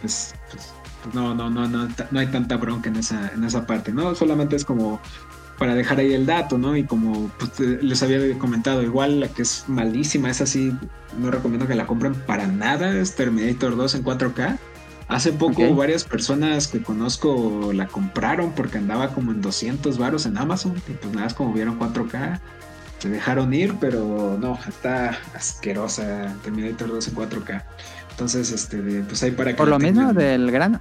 [0.00, 3.92] pues, pues, no, no, no, no, no hay tanta bronca en esa, en esa parte,
[3.92, 4.14] ¿no?
[4.14, 5.00] Solamente es como
[5.58, 6.76] para dejar ahí el dato, ¿no?
[6.76, 10.72] Y como pues, te- les había comentado, igual la que es malísima, es así,
[11.18, 14.58] no recomiendo que la compren para nada, es Terminator 2 en 4K.
[15.08, 20.38] Hace poco varias personas que conozco la compraron porque andaba como en 200 varos en
[20.38, 22.40] Amazon y pues nada, es como vieron 4K,
[22.98, 27.64] se dejaron ir, pero no, está asquerosa Terminator 2 en 4K.
[28.10, 30.80] Entonces, este, pues ahí para que Por lo mismo del grano.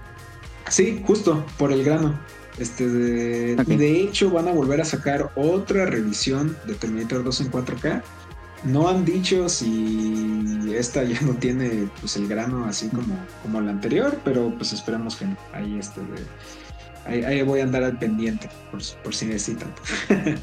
[0.69, 2.19] Sí, justo, por el grano.
[2.59, 7.51] Este, de, de hecho van a volver a sacar otra revisión de Terminator 2 en
[7.51, 8.03] 4K.
[8.63, 13.71] No han dicho si esta ya no tiene pues el grano así como, como la
[13.71, 15.37] anterior, pero pues esperemos que no.
[15.53, 19.69] Ahí este de, ahí, voy a andar al pendiente por, por si necesitan.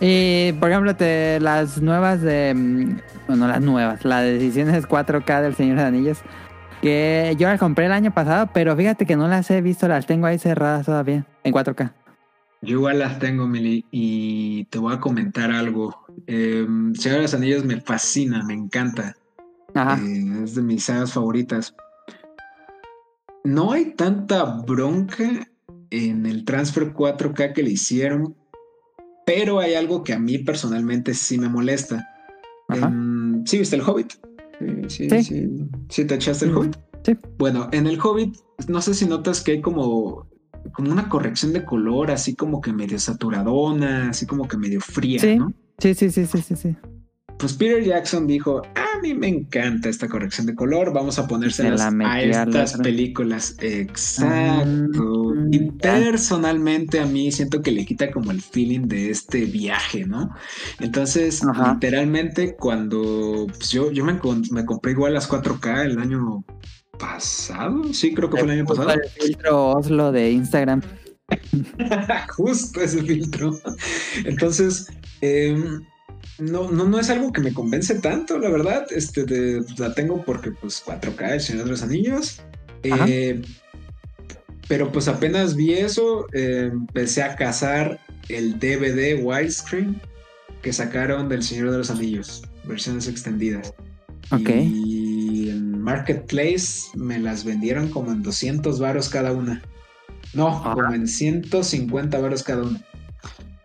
[0.00, 2.54] Y por ejemplo, te, las nuevas de.
[2.54, 6.18] mm, Bueno, las nuevas, las decisiones 4K del Señor de Anillos.
[6.80, 10.06] Que yo las compré el año pasado, pero fíjate que no las he visto, las
[10.06, 11.92] tengo ahí cerradas todavía en 4K.
[12.62, 15.96] Yo igual las tengo, Mili, y te voy a comentar algo.
[16.26, 19.16] Eh, Señor de los Anillos me fascina, me encanta.
[19.74, 19.98] Ajá.
[20.02, 21.74] Eh, es de mis sagas favoritas.
[23.44, 25.48] No hay tanta bronca
[25.90, 28.36] en el transfer 4K que le hicieron,
[29.24, 32.06] pero hay algo que a mí personalmente sí me molesta.
[32.68, 34.12] Em, ¿Sí viste el Hobbit?
[34.88, 35.22] Sí, sí, Sí.
[35.24, 35.48] sí.
[35.88, 36.76] ¿Sí te echaste el Mm, Hobbit?
[37.04, 37.16] sí.
[37.38, 38.36] Bueno, en el Hobbit,
[38.68, 40.26] no sé si notas que hay como,
[40.72, 45.20] como una corrección de color, así como que medio saturadona, así como que medio fría,
[45.20, 45.36] Sí.
[45.36, 45.52] ¿no?
[45.78, 46.76] Sí, sí, sí, sí, sí, sí.
[47.38, 51.90] Pues Peter Jackson dijo, a mí me encanta esta corrección de color, vamos a ponérselas
[51.94, 53.56] la a estas películas.
[53.60, 55.32] Exacto.
[55.34, 55.72] Mm, y ya.
[55.80, 60.34] personalmente a mí siento que le quita como el feeling de este viaje, ¿no?
[60.80, 61.72] Entonces, Ajá.
[61.72, 64.20] literalmente cuando pues, yo, yo me,
[64.50, 66.44] me compré igual las 4K el año
[67.00, 68.90] pasado, sí, creo que fue el año pasado.
[68.90, 70.82] el filtro Oslo de Instagram.
[72.36, 73.58] Justo ese filtro.
[74.24, 74.86] Entonces,
[75.20, 75.56] eh,
[76.38, 78.86] no, no, no es algo que me convence tanto, la verdad.
[78.90, 82.40] Este, de- la tengo porque, pues, 4K, El Señor de los Anillos.
[82.82, 83.42] Eh,
[84.68, 87.98] pero pues apenas vi eso, eh, empecé a cazar
[88.28, 90.00] el DVD widescreen
[90.62, 93.74] que sacaron del Señor de los Anillos, versiones extendidas.
[94.30, 94.48] Ok.
[94.48, 94.99] Y
[95.80, 99.62] en Marketplace me las vendieron como en 200 varos cada una.
[100.34, 102.80] No, como en 150 varos cada una.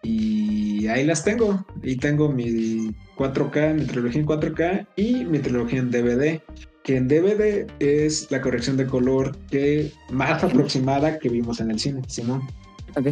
[0.01, 1.65] Y ahí las tengo.
[1.83, 6.39] Y tengo mi 4K, mi trilogía en 4K y mi trilogía en DVD.
[6.83, 11.79] Que en DVD es la corrección de color que más aproximada que vimos en el
[11.79, 12.43] cine, Simón.
[12.95, 13.07] Ok.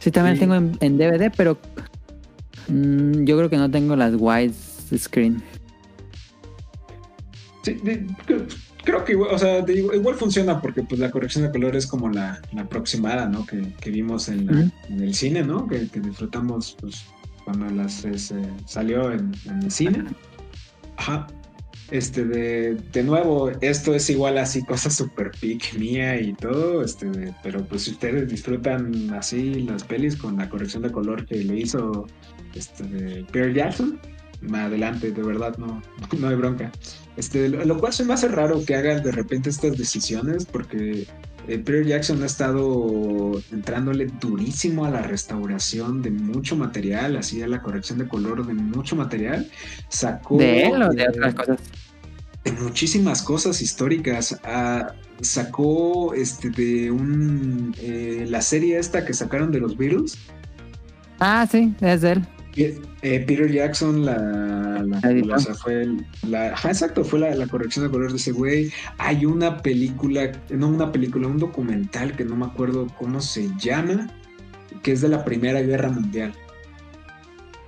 [0.00, 0.40] Sí, también Sí.
[0.40, 1.56] tengo en, en DVD, pero
[2.68, 5.42] mm, yo creo que no tengo las widescreen.
[7.62, 8.06] Sí, de-
[8.84, 12.08] creo, que igual, o sea, igual funciona porque pues la corrección de color es como
[12.08, 13.44] la, la aproximada, ¿no?
[13.44, 14.70] Que, que vimos en, la- Ujú.
[14.88, 15.66] en el cine, ¿no?
[15.66, 17.04] Que, que disfrutamos pues
[17.44, 20.04] cuando las es, eh, salió en, en el cine.
[20.96, 21.26] Ajá.
[21.90, 27.10] Este de, de nuevo, esto es igual así, cosa super pic mía y todo, este
[27.10, 31.42] de- pero pues si ustedes disfrutan así las pelis con la corrección de color que
[31.42, 32.06] le hizo
[32.54, 33.98] este de Peter Jackson,
[34.54, 35.82] adelante, de verdad, no,
[36.18, 36.70] no hay bronca.
[37.16, 41.06] Este, lo, cual se me hace raro que hagan de repente estas decisiones porque
[41.48, 47.48] eh, Peter Jackson ha estado entrándole durísimo a la restauración de mucho material, así a
[47.48, 49.50] la corrección de color de mucho material.
[49.88, 51.60] Sacó ¿De él o de eh, otras cosas?
[52.44, 54.38] de muchísimas cosas históricas.
[54.44, 60.16] Ah, sacó este de un eh, la serie esta que sacaron de los Beatles.
[61.18, 62.26] Ah, sí, es de él.
[62.56, 65.86] Eh, Peter Jackson, la, la, o sea, fue
[66.28, 68.72] la, ajá, exacto, fue la, la corrección de color de ese güey.
[68.98, 74.10] Hay una película, no una película, un documental que no me acuerdo cómo se llama,
[74.82, 76.34] que es de la Primera Guerra Mundial.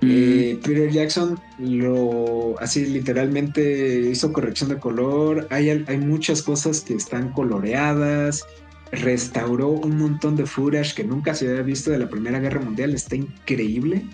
[0.01, 5.47] Mm, Eh, Peter Jackson lo así literalmente hizo corrección de color.
[5.49, 8.43] Hay, hay muchas cosas que están coloreadas.
[8.91, 12.93] Restauró un montón de footage que nunca se había visto de la Primera Guerra Mundial.
[12.93, 14.05] Está increíble.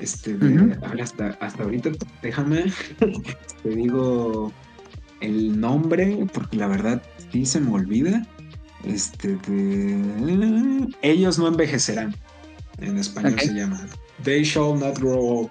[0.00, 1.90] Este, de- hasta, hasta ahorita,
[2.22, 2.72] déjame,
[3.62, 4.52] te digo
[5.20, 7.02] el nombre, porque la verdad
[7.32, 8.26] sí se me olvida.
[8.84, 10.88] Este, de...
[11.02, 12.14] Ellos no envejecerán.
[12.78, 13.86] En español se llama.
[14.24, 15.50] They Shall Not Grow Old.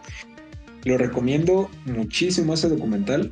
[0.85, 3.31] Lo recomiendo muchísimo ese documental.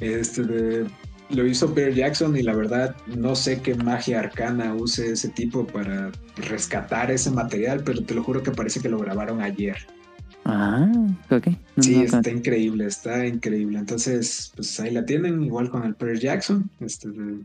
[0.00, 0.86] Este de-
[1.30, 5.64] lo hizo Peter Jackson y la verdad no sé qué magia arcana use ese tipo
[5.66, 9.76] para rescatar ese material, pero te lo juro que parece que lo grabaron ayer.
[10.44, 10.90] Ah,
[11.30, 11.46] ok.
[11.76, 13.78] No, Sí, no, está increíble, está increíble.
[13.78, 16.70] Entonces, pues ahí la tienen, igual con el Peter Jackson.
[16.80, 17.44] Este, de-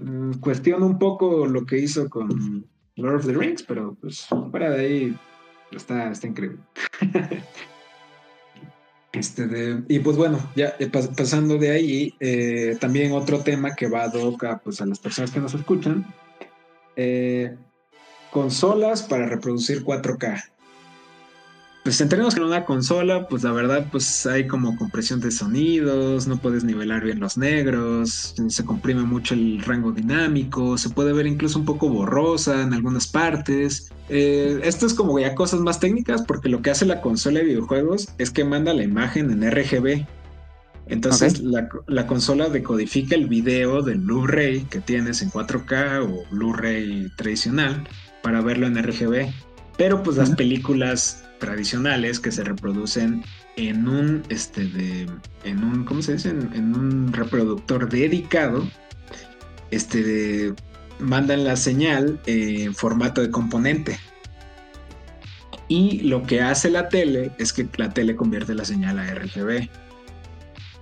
[0.00, 2.64] mm, cuestiono un poco lo que hizo con
[2.96, 5.16] Lord of the Rings, pero pues fuera de ahí
[5.72, 6.58] está, está increíble.
[9.12, 13.74] Este de- y pues bueno, ya eh, pas- pasando de ahí, eh, también otro tema
[13.74, 16.04] que va a hoc a, pues, a las personas que nos escuchan,
[16.94, 17.56] eh,
[18.30, 20.44] consolas para reproducir 4K.
[21.88, 25.30] Pues en términos que en una consola, pues la verdad, pues hay como compresión de
[25.30, 31.14] sonidos, no puedes nivelar bien los negros, se comprime mucho el rango dinámico, se puede
[31.14, 33.90] ver incluso un poco borrosa en algunas partes.
[34.10, 37.46] Eh, esto es como ya cosas más técnicas, porque lo que hace la consola de
[37.46, 40.04] videojuegos es que manda la imagen en RGB.
[40.88, 47.88] Entonces la consola decodifica el video del Blu-ray que tienes en 4K o Blu-ray tradicional
[48.22, 49.47] para verlo en RGB.
[49.78, 53.24] Pero pues las películas tradicionales que se reproducen
[53.56, 55.06] en un este de
[55.44, 56.30] en un ¿cómo se dice?
[56.30, 58.68] En, en un reproductor dedicado
[59.70, 60.54] este de-
[60.98, 63.98] mandan la señal en formato de componente.
[65.68, 69.68] Y lo que hace la tele es que la tele convierte la señal a RGB.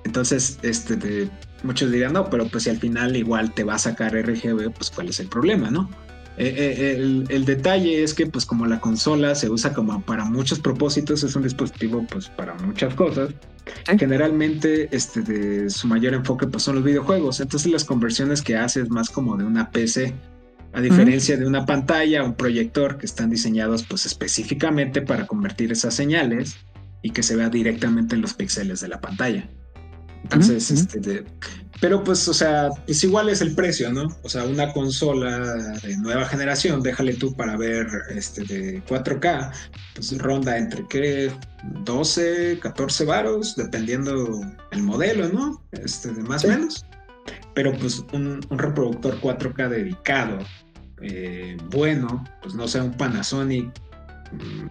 [0.05, 1.29] Entonces, este de-
[1.65, 4.91] muchos dirían, no, pero pues si al final igual te va a sacar RGB, pues
[4.91, 5.91] cuál es el problema, ¿no?
[6.39, 10.25] Eh, eh, el, el detalle es que pues como la consola se usa como para
[10.27, 13.31] muchos propósitos, es un dispositivo pues para muchas cosas.
[13.99, 17.41] Generalmente este de su mayor enfoque pues son los videojuegos.
[17.41, 20.15] Entonces las conversiones que hace es más como de una PC.
[20.73, 25.95] A diferencia de una pantalla, un proyector que están diseñados pues específicamente para convertir esas
[25.95, 26.57] señales
[27.01, 29.49] y que se vea directamente en los píxeles de la pantalla.
[30.35, 31.25] Entonces, este, de-
[31.81, 34.09] pero pues, o sea, pues igual es el precio, ¿no?
[34.23, 35.39] O sea, una consola
[35.83, 39.53] de nueva generación, déjale tú para ver este de 4K,
[39.95, 41.31] pues ronda entre qué
[41.85, 44.41] 12, 14 varos, dependiendo
[44.73, 45.63] el modelo, ¿no?
[45.73, 46.55] Este, de más o Sí.
[46.55, 46.85] menos.
[47.55, 50.39] Pero pues un, un reproductor 4K dedicado
[51.03, 53.71] eh, bueno, pues no sé, un Panasonic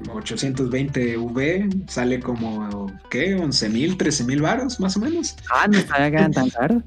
[0.06, 3.36] 820V sale como, ¿qué?
[3.36, 5.36] 11 mil, 13 mil varos, más o menos.
[5.54, 6.84] Ah, no eran tan caros.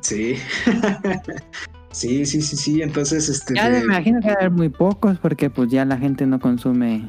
[0.00, 0.36] Sí.
[1.92, 2.82] sí, sí, sí, sí.
[2.82, 3.54] Entonces, este.
[3.54, 6.26] Ya de- me imagino que va a haber muy pocos porque pues ya la gente
[6.26, 7.08] no consume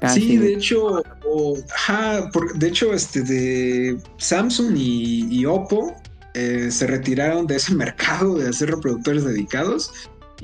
[0.00, 0.20] casi.
[0.20, 5.94] Sí, de hecho, o- ajá, por- de hecho, este de Samsung y, y Oppo
[6.34, 9.92] eh, se retiraron de ese mercado de hacer reproductores dedicados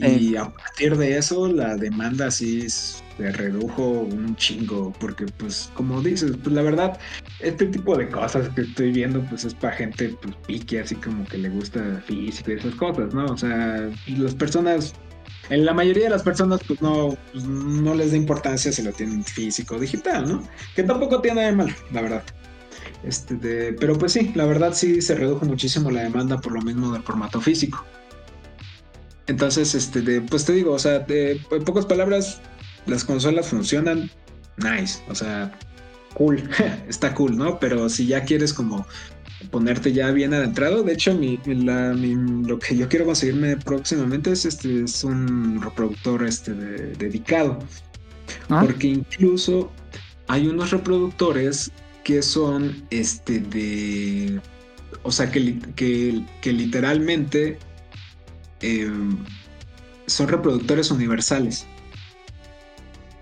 [0.06, 6.00] y a partir de eso la demanda sí se redujo un chingo porque pues como
[6.00, 6.98] dices, pues la verdad
[7.40, 11.24] este tipo de cosas que estoy viendo pues es para gente pues pique así como
[11.24, 13.26] que le gusta físico y esas cosas, ¿no?
[13.26, 14.94] O sea, las personas
[15.50, 18.92] en la mayoría de las personas pues no, pues, no les da importancia si lo
[18.92, 20.48] tienen físico o digital, ¿no?
[20.76, 22.22] Que tampoco tiene de malo, la verdad.
[23.02, 26.62] Este de, pero pues sí, la verdad sí se redujo muchísimo la demanda por lo
[26.62, 27.84] mismo del formato físico.
[29.28, 32.40] Entonces, este de, pues te digo, o sea, de, en pocas palabras,
[32.86, 34.10] las consolas funcionan
[34.56, 35.56] nice, o sea,
[36.14, 36.42] cool,
[36.88, 37.58] está cool, ¿no?
[37.60, 38.86] Pero si ya quieres como
[39.52, 40.82] ponerte ya bien adentrado.
[40.82, 45.62] De hecho, mi, la- mi- lo que yo quiero conseguirme próximamente es este es un
[45.62, 47.58] reproductor este de- dedicado.
[48.48, 49.70] Ah, Porque incluso
[50.26, 51.70] hay unos reproductores
[52.04, 54.40] que son este de.
[55.02, 57.58] O sea, que, que, que literalmente
[58.60, 58.90] eh,
[60.06, 61.66] son reproductores universales.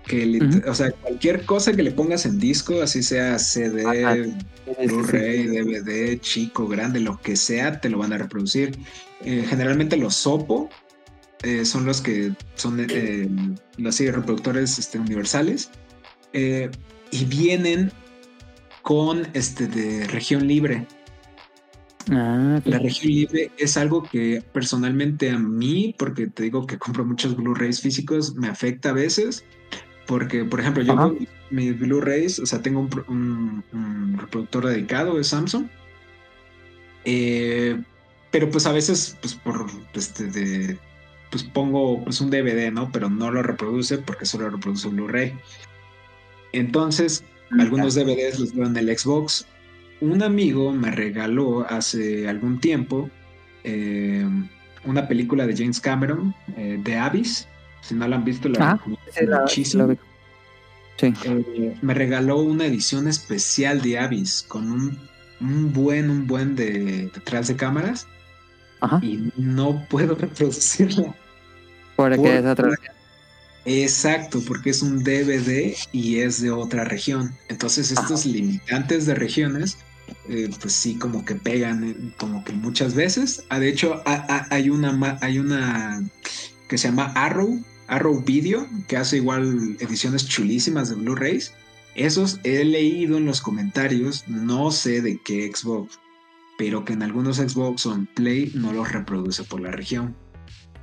[0.05, 0.39] Que.
[0.67, 3.83] O sea, cualquier cosa que le pongas en disco, así sea CD.
[4.85, 8.77] Blu-ray, DVD, chico, grande, lo que sea, te lo van a reproducir.
[9.23, 10.69] Eh, generalmente los Sopo
[11.43, 13.27] eh, son los que son eh,
[13.77, 15.69] los reproductores este, universales
[16.33, 17.91] y vienen
[18.83, 20.85] con este de región libre.
[22.11, 22.61] Ah.
[22.65, 27.35] La región libre es algo que personalmente a mí, porque te digo que compro muchos
[27.35, 29.43] Blu-rays físicos, me afecta a veces.
[30.05, 31.11] Porque, por ejemplo, yo Ajá.
[31.51, 35.65] mis Blu-rays, o sea, tengo un, pro- un- un reproductor dedicado de Samsung.
[37.05, 37.81] Eh,
[38.31, 40.77] pero pues a veces, pues por este de.
[41.29, 42.89] Pues pongo pues un DVD, ¿no?
[42.91, 45.33] Pero no lo reproduce porque solo reproduce Blu-ray.
[46.53, 47.23] Entonces,
[47.59, 49.45] algunos DVDs los veo en el Xbox.
[50.01, 53.09] Un amigo me regaló hace algún tiempo
[53.63, 54.25] eh,
[54.85, 57.47] una película de James Cameron, eh, The Abyss.
[57.81, 59.95] Si no la han visto, la Ah, recomiendo Sí, la- muchísimo.
[60.97, 61.13] Sí.
[61.25, 64.97] Eh, me regaló una edición especial de Abyss con un,
[65.41, 68.07] un buen, un buen de detrás de cámaras
[68.81, 68.99] Ajá.
[69.03, 71.13] y no puedo reproducirla.
[71.95, 72.69] Por- es otra.
[73.65, 77.35] Exacto, porque es un DVD y es de otra región.
[77.49, 79.77] Entonces estos limitantes de regiones,
[80.29, 83.43] eh, pues sí, como que pegan, eh, como que muchas veces.
[83.49, 86.01] Ah, de hecho, ha- ha- hay una, hay una
[86.69, 91.53] que se llama Arrow, Arrow Video, que hace igual ediciones chulísimas de Blu-rays.
[91.95, 95.99] Esos he leído en los comentarios, no sé de qué Xbox,
[96.57, 100.15] pero que en algunos Xbox o en Play no los reproduce por la región.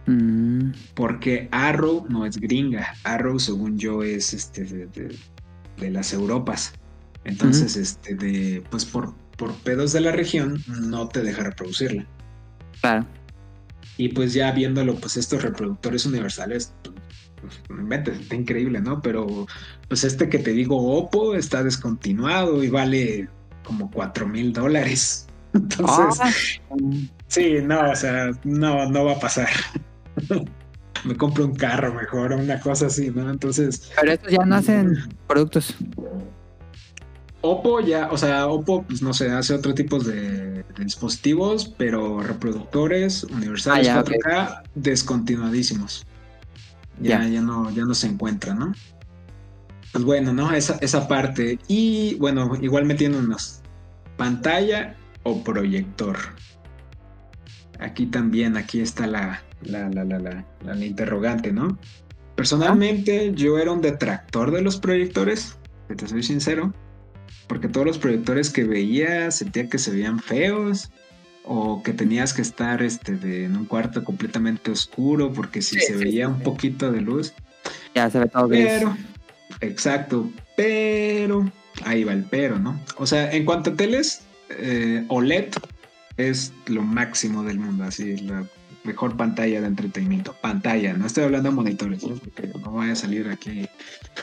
[0.07, 2.95] Mm, Porque Arrow no es gringa.
[3.05, 5.17] Arrow, según yo, es este de, de-
[5.79, 6.73] de las Europas.
[7.25, 12.07] Entonces, este de pues por, por pedos de la región, no te deja reproducirla.
[12.81, 13.07] claro.
[13.97, 16.95] Y pues ya viéndolo, pues estos reproductores universales, pues,
[17.41, 19.01] pues, inventes, está increíble, ¿no?
[19.01, 19.47] Pero
[19.89, 23.29] pues este que te digo, Oppo, está descontinuado y vale
[23.63, 25.27] como 4 mil dólares.
[25.55, 26.21] Entonces,
[26.71, 26.77] Ah,
[27.29, 29.49] Sí, no, o sea, no, no va a pasar.
[31.05, 33.29] Me compro un carro mejor o una cosa así, ¿no?
[33.31, 34.97] Entonces, pero estos ya no hacen
[35.27, 35.75] productos.
[37.47, 42.23] Oppo ya, o sea, Oppo, pues no sé, hace otro tipo de, de dispositivos, pero
[42.23, 44.09] reproductores universales Ah, ya, ok.
[44.11, 46.07] 4K descontinuadísimos.
[47.01, 47.29] Ya, Ya.
[47.29, 48.73] ya no, ya no se encuentran, ¿no?
[49.93, 50.53] Pues bueno, ¿no?
[50.53, 51.59] Esa, esa parte.
[51.69, 53.61] Y bueno, igual metiéndonos
[54.17, 56.17] pantalla o proyector.
[57.79, 61.79] Aquí también, aquí está la, la, la, la, la, la- la interrogante, ¿no?
[62.37, 65.59] Personalmente, yo era un detractor de los proyectores,
[65.89, 66.73] que te soy sincero,
[67.47, 70.91] porque todos los proyectores que veía sentía que se veían feos
[71.45, 75.87] o que tenías que estar este, de- en un cuarto completamente oscuro porque si Sí,
[75.87, 77.33] se sí, veía sí, un poquito de luz,
[77.95, 78.65] Ya se ve todo gris.
[78.67, 78.97] pero,
[79.61, 81.51] exacto, pero,
[81.85, 82.81] ahí va el pero, ¿no?
[82.97, 85.49] O sea, en cuanto a teles, eh, OLED
[86.17, 88.45] es lo máximo del mundo, así, la
[88.85, 90.35] mejor pantalla de entretenimiento.
[90.41, 92.17] Pantalla, no estoy hablando de monitores, ¿no?
[92.17, 93.67] porque no vaya a salir aquí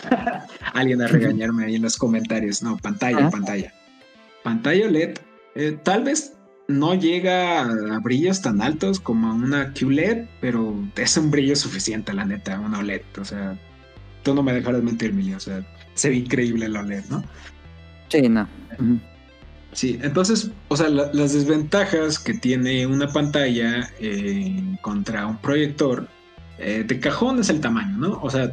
[0.73, 2.63] alguien a regañarme ahí en los comentarios.
[2.63, 3.73] No, pantalla, pantalla.
[4.43, 5.17] Pantalla OLED,
[5.55, 6.33] eh, tal vez
[6.67, 12.25] no llega a brillos tan altos como una QLED, pero es un brillo suficiente, la
[12.25, 13.01] neta, una OLED.
[13.19, 13.57] O sea,
[14.23, 15.33] tú no me dejarás mentir, Mili.
[15.33, 15.65] O sea,
[15.95, 17.23] se ve increíble la OLED, ¿no?
[18.09, 18.47] Sí, no.
[18.79, 18.99] Ujú.
[19.73, 26.07] Sí, entonces, o sea, la- las desventajas que tiene una pantalla eh, contra un proyector
[26.57, 28.19] eh, de cajón es el tamaño, ¿no?
[28.21, 28.51] O sea,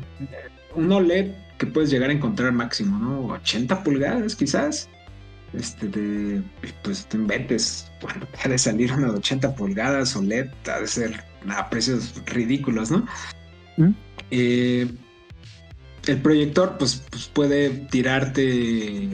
[0.75, 3.27] un OLED que puedes llegar a encontrar máximo, ¿no?
[3.35, 4.89] 80 pulgadas quizás.
[5.55, 6.43] Este de,
[6.83, 11.25] pues te inventes, bueno, ha de salir una de 80 pulgadas OLED, ha de ser
[11.49, 13.07] a precios ridículos, ¿no?
[13.77, 13.91] ¿Mm?
[14.31, 14.87] Eh,
[16.07, 19.09] el proyector, pues, pues puede tirarte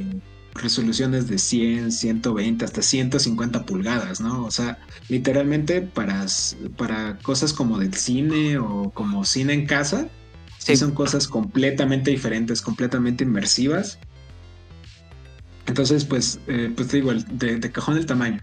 [0.54, 4.44] resoluciones de 100, 120, hasta 150 pulgadas, ¿no?
[4.44, 4.78] O sea,
[5.08, 6.26] literalmente para,
[6.76, 10.08] para cosas como del cine o como cine en casa,
[10.58, 13.98] sí, son cosas completamente diferentes, completamente inmersivas.
[15.66, 18.40] Entonces, pues, eh, pues te digo, de, de cajón el tamaño.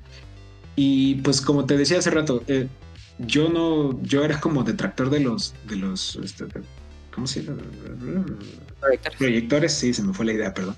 [0.75, 2.67] Y pues como te decía hace rato, eh,
[3.19, 6.61] yo no, yo era como detractor de los, de los, este, de-
[7.13, 7.61] ¿cómo se llama?
[8.79, 9.17] Proyectores.
[9.19, 10.75] Proyectores, sí, se me fue la idea, perdón.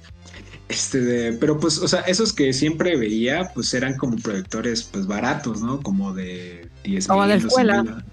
[0.69, 5.05] Este, de, pero pues, o sea, esos que siempre veía, pues eran como proyectores, pues
[5.05, 5.81] baratos, ¿no?
[5.81, 8.05] Como de 10 Como de mil, 12 escuela.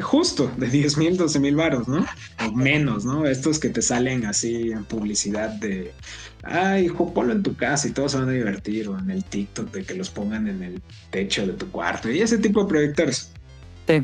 [0.00, 2.06] Justo, de 10 mil, 12 mil varos, ¿no?
[2.46, 3.26] O menos, ¿no?
[3.26, 5.92] Estos que te salen así en publicidad de,
[6.44, 9.72] ay, ponlo en tu casa y todos se van a divertir, o en el TikTok
[9.72, 13.32] de que los pongan en el techo de tu cuarto, y ese tipo de proyectores.
[13.86, 14.02] Sí.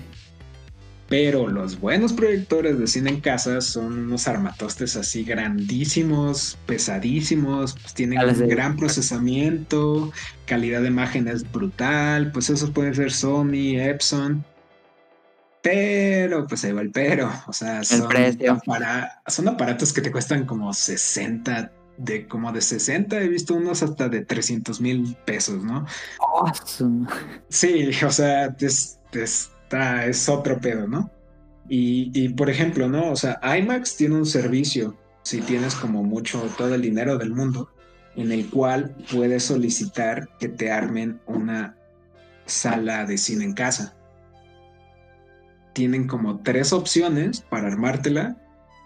[1.17, 7.95] Pero los buenos proyectores de cine en casa son unos armatostes así grandísimos, pesadísimos, pues
[7.95, 10.11] tienen un gran procesamiento,
[10.45, 14.45] calidad de imagen es brutal, pues esos pueden ser Sony, Epson.
[15.63, 18.55] Pero, pues ahí va el pero, o sea, son, precio.
[18.55, 23.85] apara- son aparatos que te cuestan como 60, de como de 60, he visto unos
[23.85, 25.87] hasta de 300 mil pesos, ¿no?
[26.19, 27.07] Oh, su-
[27.51, 28.99] Sí, o sea, es,
[29.75, 31.11] es otro pedo, ¿no?
[31.69, 33.11] Y, y, por ejemplo, ¿no?
[33.11, 37.71] O sea, IMAX tiene un servicio, si tienes como mucho, todo el dinero del mundo,
[38.17, 41.77] en el cual puedes solicitar que te armen una
[42.47, 43.97] sala de cine en casa.
[45.73, 48.37] Tienen como tres opciones para armártela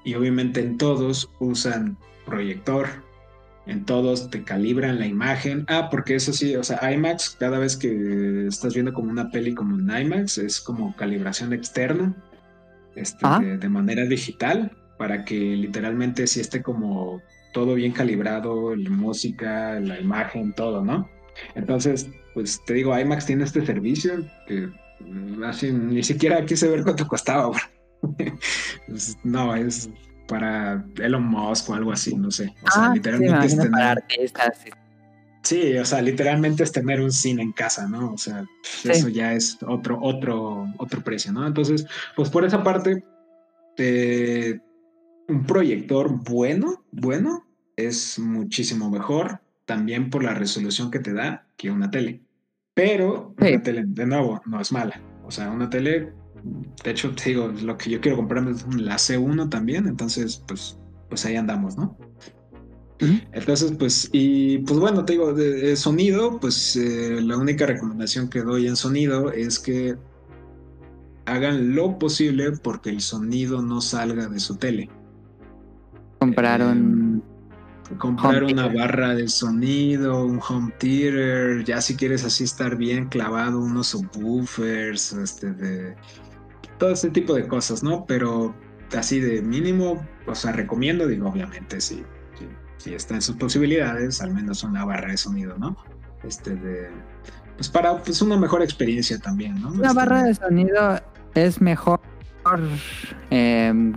[0.04, 2.88] y obviamente en todos usan proyector,
[3.68, 5.64] en todos te calibran la imagen.
[5.68, 9.54] Ah, porque eso sí, o sea, IMAX, cada vez que estás viendo como una peli
[9.54, 12.16] como en IMAX, es como calibración externa,
[12.96, 13.38] este, Ah.
[13.40, 17.20] de, de manera digital, para que literalmente sí esté como
[17.52, 21.08] todo bien calibrado, la música, la imagen, todo, ¿no?
[21.54, 24.68] Entonces, pues te digo, IMAX tiene este servicio que
[25.00, 27.52] mm, así ni siquiera quise ver cuánto costaba.
[28.86, 29.90] Pues, no, es
[30.28, 32.54] para Elon Musk o algo así, no sé.
[32.62, 34.58] O sea, Ah, sí, me literalmente es imagino para tener, artistas.
[34.62, 34.70] sí.
[35.42, 38.12] sí, o sea, literalmente es tener un cine en casa, ¿no?
[38.12, 38.44] O sea,
[38.84, 41.46] eso ya es otro, otro, otro precio, ¿no?
[41.46, 43.02] Entonces, pues por esa parte,
[43.78, 44.58] eh,
[45.28, 47.46] un proyector bueno, bueno,
[47.76, 52.20] es muchísimo mejor, también por la resolución que te da que una tele.
[52.74, 53.48] Pero Sí.
[53.54, 55.00] una tele, de nuevo, no es mala.
[55.24, 56.12] O sea, una tele,
[56.84, 60.78] de hecho, te digo, lo que yo quiero comprarme es la C1 también, entonces, pues,
[61.08, 61.96] pues ahí andamos, ¿no?
[63.00, 68.28] Entonces, pues, y pues bueno, te digo, de, de sonido, pues eh, la única recomendación
[68.28, 69.96] que doy en sonido es que
[71.26, 74.90] hagan lo posible porque el sonido no salga de su tele.
[76.18, 77.22] Compraron.
[77.98, 78.78] Comprar Home una theater.
[78.78, 85.14] barra de sonido, un home theater, ya si quieres así estar bien clavado, unos subwoofers,
[85.14, 85.96] este de
[86.78, 88.04] todo ese tipo de cosas, ¿no?
[88.06, 88.54] Pero
[88.96, 91.96] así de mínimo, o sea, recomiendo, digo, obviamente, si,
[92.38, 92.48] si,
[92.78, 95.76] si está en sus posibilidades, al menos una barra de sonido, ¿no?
[96.22, 96.88] Este de
[97.58, 99.70] pues para pues una mejor experiencia también, ¿no?
[99.70, 101.00] Una Este, barra de sonido
[101.34, 102.00] es mejor
[103.30, 103.94] em,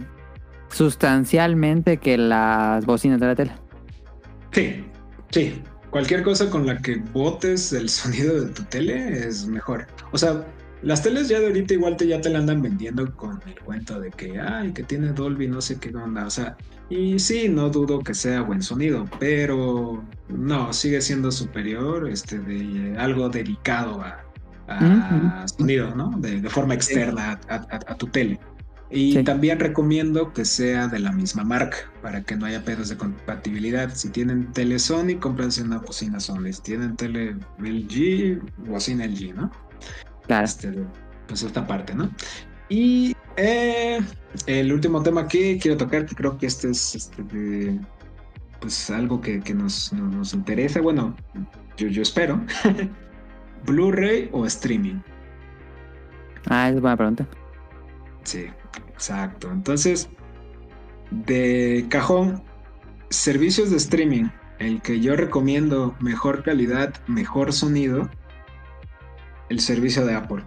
[0.70, 3.52] sustancialmente que las bocinas de la tele.
[4.52, 4.84] Sí,
[5.30, 5.62] sí.
[5.92, 9.86] Cualquier cosa con la que botes el sonido de tu tele es mejor.
[10.12, 10.44] O sea,
[10.84, 14.00] las teles ya de ahorita igual te, ya te la andan vendiendo con el cuento
[14.00, 16.26] de que, ay, que tiene Dolby, no sé qué onda.
[16.26, 16.58] O sea,
[16.90, 22.96] y sí, no dudo que sea buen sonido, pero no, sigue siendo superior, este, de
[22.98, 24.24] algo dedicado a,
[24.68, 26.12] a sonido, ¿no?
[26.18, 28.40] De, de forma externa a, a- a tu tele.
[28.94, 29.24] Y Sí.
[29.24, 33.90] también recomiendo que sea de la misma marca para que no haya pedos de compatibilidad.
[33.94, 36.52] Si tienen tele Sony, cómprense una bocina Sony.
[36.52, 39.50] Si tienen tele LG, bocina LG, ¿no?
[40.32, 40.46] Claro.
[40.46, 40.72] Este,
[41.28, 42.10] pues esta parte, ¿no?
[42.70, 44.00] Y eh,
[44.46, 47.78] el último tema que quiero tocar, que creo que este es este, de,
[48.62, 50.80] pues algo que, que nos, nos, nos interesa.
[50.80, 51.18] Bueno,
[51.76, 52.40] yo, yo espero.
[53.66, 55.02] Blu-ray o streaming.
[56.48, 57.28] Ah, es buena pregunta.
[58.24, 58.46] Sí,
[58.94, 59.52] exacto.
[59.52, 60.10] Entonces,
[61.10, 62.42] de cajón,
[63.10, 64.30] servicios de streaming,
[64.60, 68.10] el que yo recomiendo mejor calidad, mejor sonido,
[69.52, 70.44] el servicio de Apple.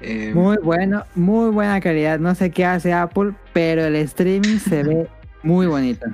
[0.00, 2.18] Eh, Muy bueno, muy buena calidad.
[2.18, 5.08] No sé qué hace Apple, pero el streaming se ve
[5.42, 6.06] muy bonito.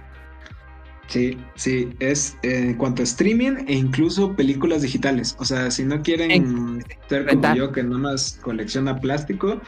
[1.07, 5.37] Sí, sí, es eh, en cuanto a streaming e incluso películas digitales.
[5.39, 7.57] O sea, si no quieren ser como rentar.
[7.57, 9.61] yo que nomás colecciona plástico,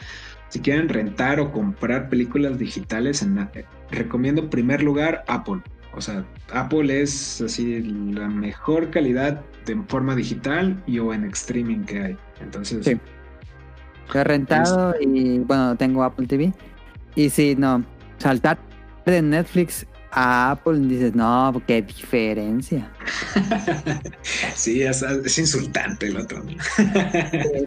[0.49, 5.61] si quieren rentar o comprar películas digitales, en, eh, recomiendo en primer lugar Apple.
[5.95, 11.83] O sea, Apple es así la mejor calidad de forma digital y o en streaming
[11.83, 12.17] que hay.
[12.41, 12.99] Entonces, Sí.
[14.13, 16.53] Lo he rentado y bueno, tengo Apple TV.
[17.15, 17.83] Y si no,
[18.17, 18.59] saltar
[19.05, 22.91] de Netflix a Apple, dices, no, qué diferencia.
[24.55, 26.43] sí, es, es insultante el otro.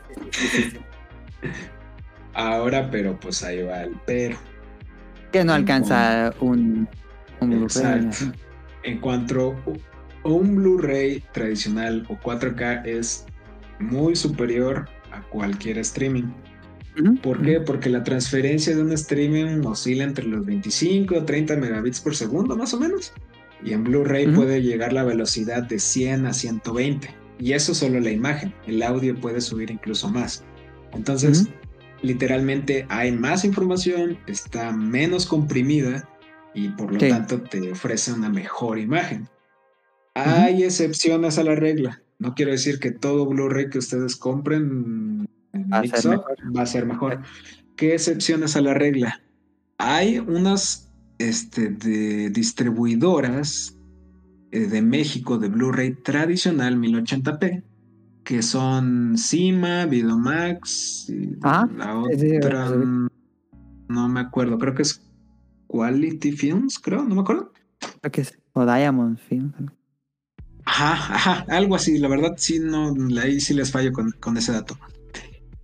[2.35, 4.36] Ahora, pero pues ahí va el pero.
[5.32, 6.86] Que no alcanza un,
[7.40, 8.05] un Blu-ray.
[8.05, 8.39] Exacto.
[8.82, 9.56] En cuanto
[10.35, 13.27] un Blu-ray tradicional o 4K es
[13.78, 16.24] muy superior a cualquier streaming.
[17.23, 17.61] ¿Por qué?
[17.61, 22.57] Porque la transferencia de un streaming oscila entre los 25 o 30 megabits por segundo,
[22.57, 23.12] más o menos.
[23.62, 27.15] Y en Blu-ray puede llegar la velocidad de 100 a 120.
[27.39, 28.55] Y eso solo la imagen.
[28.66, 30.43] El audio puede subir incluso más.
[30.94, 31.48] Entonces,
[32.01, 36.09] literalmente hay más información, está menos comprimida
[36.55, 37.09] y por lo Sí.
[37.11, 39.28] tanto te ofrece una mejor imagen.
[40.24, 42.02] Hay excepciones a la regla.
[42.18, 46.36] No quiero decir que todo Blu-ray que ustedes compren en Va a ser mejor.
[46.56, 47.22] va a ser mejor.
[47.76, 49.20] ¿Qué excepciones a la regla?
[49.78, 53.76] Hay unas este, de distribuidoras
[54.52, 57.62] eh, de México de Blu-ray tradicional 1080p
[58.24, 63.09] que son Cima, Videomax, y Ah, la otra mm,
[63.88, 65.01] no me acuerdo, creo que es
[65.68, 67.52] Quality Films, creo, no me acuerdo.
[68.01, 69.52] Creo que es- O Diamond Film.
[70.66, 74.52] Ajá, ajá, algo así, la verdad sí no, ahí sí les fallo con, con ese
[74.52, 74.78] dato.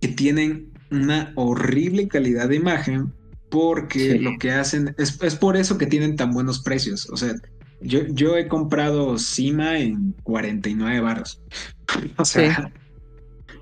[0.01, 3.13] Que tienen una horrible calidad de imagen
[3.49, 4.19] porque Sí.
[4.19, 7.07] lo que hacen es, es por eso que tienen tan buenos precios.
[7.11, 7.33] O sea,
[7.81, 11.39] yo, yo he comprado Cima en 49 baros.
[12.17, 12.71] O sea,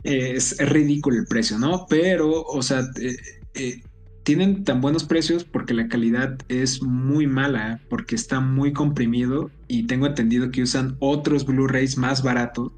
[0.03, 1.85] es, es ridículo el precio, ¿no?
[1.89, 3.15] Pero, o sea, eh,
[3.55, 3.81] eh,
[4.23, 9.88] tienen tan buenos precios porque la calidad es muy mala, porque está muy comprimido y
[9.88, 12.72] tengo entendido que usan otros Blu-rays más baratos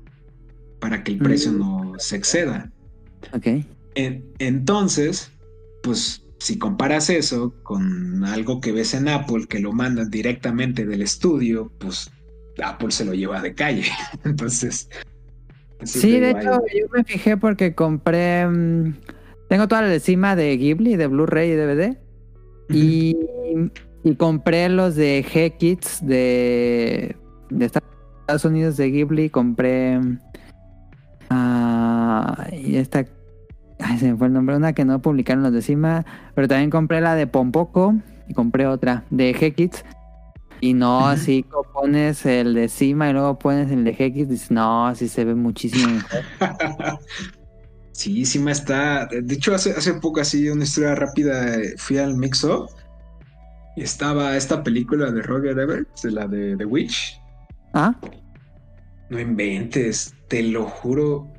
[0.79, 1.57] para que el precio Mm.
[1.59, 2.71] no se exceda.
[3.33, 3.47] Ok.
[3.95, 5.31] En- entonces,
[5.81, 11.01] pues si comparas eso con algo que ves en Apple, que lo mandan directamente del
[11.01, 12.09] estudio, pues
[12.63, 13.83] Apple se lo lleva de calle.
[14.23, 14.89] Entonces...
[15.83, 18.47] Sí, de hecho, yo me fijé porque compré.
[18.47, 18.93] mm,
[19.53, 21.95] tengo toda la encima de Ghibli, de Blu-ray y DVD.
[22.69, 23.15] Y,
[24.03, 27.15] y compré los de G-Kids de,
[27.51, 29.29] de Estados Unidos de Ghibli.
[29.29, 30.01] Compré.
[31.29, 33.05] ah, y esta.
[33.79, 34.55] Ay, se me fue el nombre.
[34.55, 36.03] Una que no publicaron los de Cima.
[36.33, 37.93] Pero también compré la de Pompoco.
[38.27, 39.85] Y compré otra de G-Kids.
[40.61, 41.17] Y no, Ajá.
[41.17, 45.25] si pones el de Cima y luego pones el de G-Kids, dices, no, así se
[45.25, 46.23] ve muchísimo mejor.
[47.93, 49.05] Sí, sí me está.
[49.05, 52.69] De hecho, hace, hace poco, así, una historia rápida, eh, fui al Mix Up
[53.75, 57.19] y estaba esta película de Roger Ebert, de la de The Witch.
[57.73, 57.95] ¿Ah?
[59.09, 61.31] No inventes, te lo juro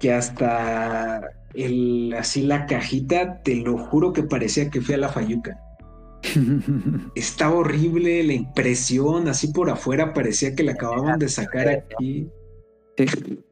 [0.00, 1.22] que hasta
[1.54, 5.58] el, así la cajita, te lo juro que parecía que fui a la Fayuca.
[7.14, 12.28] Estaba horrible la impresión, así por afuera parecía que la acababan de sacar aquí.
[12.96, 13.44] Sí.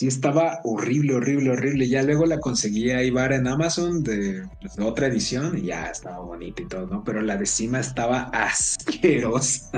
[0.00, 1.86] Sí, estaba horrible, horrible, horrible.
[1.86, 5.90] Ya luego la conseguí ahí bar en Amazon de, pues, de otra edición y ya
[5.90, 7.04] estaba bonita y todo, ¿no?
[7.04, 9.70] Pero la de cima estaba asquerosa.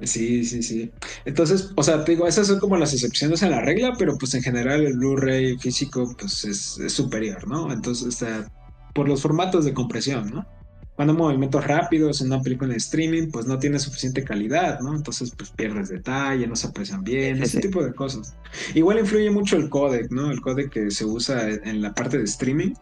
[0.00, 0.90] Sí, sí, sí.
[1.26, 4.32] Entonces, o sea, te digo, esas son como las excepciones a la regla, pero pues
[4.32, 7.70] en general el Blu-ray físico pues es, es superior, ¿no?
[7.70, 8.50] Entonces, o sea,
[8.94, 10.46] por los formatos de compresión, ¿no?
[10.96, 14.94] Cuando movimientos rápidos en una película de streaming, pues no tiene suficiente calidad, ¿no?
[14.94, 17.60] Entonces, pues pierdes detalle, no se aprecian bien, Sí, ese sí.
[17.68, 18.36] tipo de cosas.
[18.74, 20.30] Igual influye mucho el codec, ¿no?
[20.30, 22.74] El codec que se usa en la parte de streaming,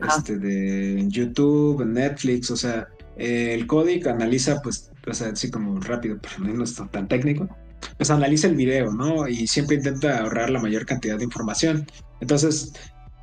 [0.00, 0.18] Ajá.
[0.18, 2.86] este, de YouTube, en Netflix, o sea,
[3.16, 7.48] eh, el codec analiza, pues, o sea, así como rápido, pero no es tan técnico,
[7.96, 9.26] pues analiza el video, ¿no?
[9.26, 11.86] Y siempre intenta ahorrar la mayor cantidad de información.
[12.20, 12.72] Entonces,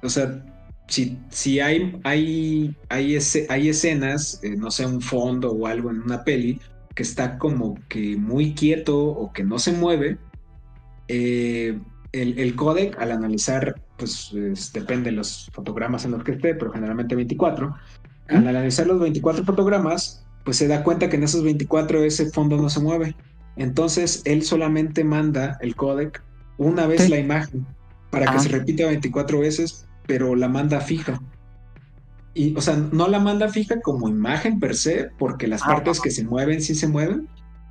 [0.04, 0.44] o sea,
[0.88, 5.90] si, si hay, hay, hay, ese- hay escenas, eh, no sé, un fondo o algo
[5.90, 6.60] en una peli,
[6.96, 10.18] que está como que muy quieto o que no se mueve,
[11.08, 11.80] eh,
[12.12, 16.56] el, el codec al analizar, pues es- depende de los fotogramas en los que esté,
[16.56, 17.74] pero generalmente 24,
[18.28, 22.58] al analizar los 24 fotogramas, pues se da cuenta que en esos 24 ese fondo
[22.58, 23.16] no se mueve.
[23.58, 26.24] Entonces él solamente manda el codec
[26.58, 27.10] una vez Sí.
[27.10, 27.66] la imagen
[28.10, 28.40] para que Ah.
[28.40, 31.22] se repita 24 veces, pero la manda fija.
[32.34, 36.00] Y, o sea, no la manda fija como imagen per se, porque las Ah, partes
[36.00, 37.28] que se mueven sí se mueven,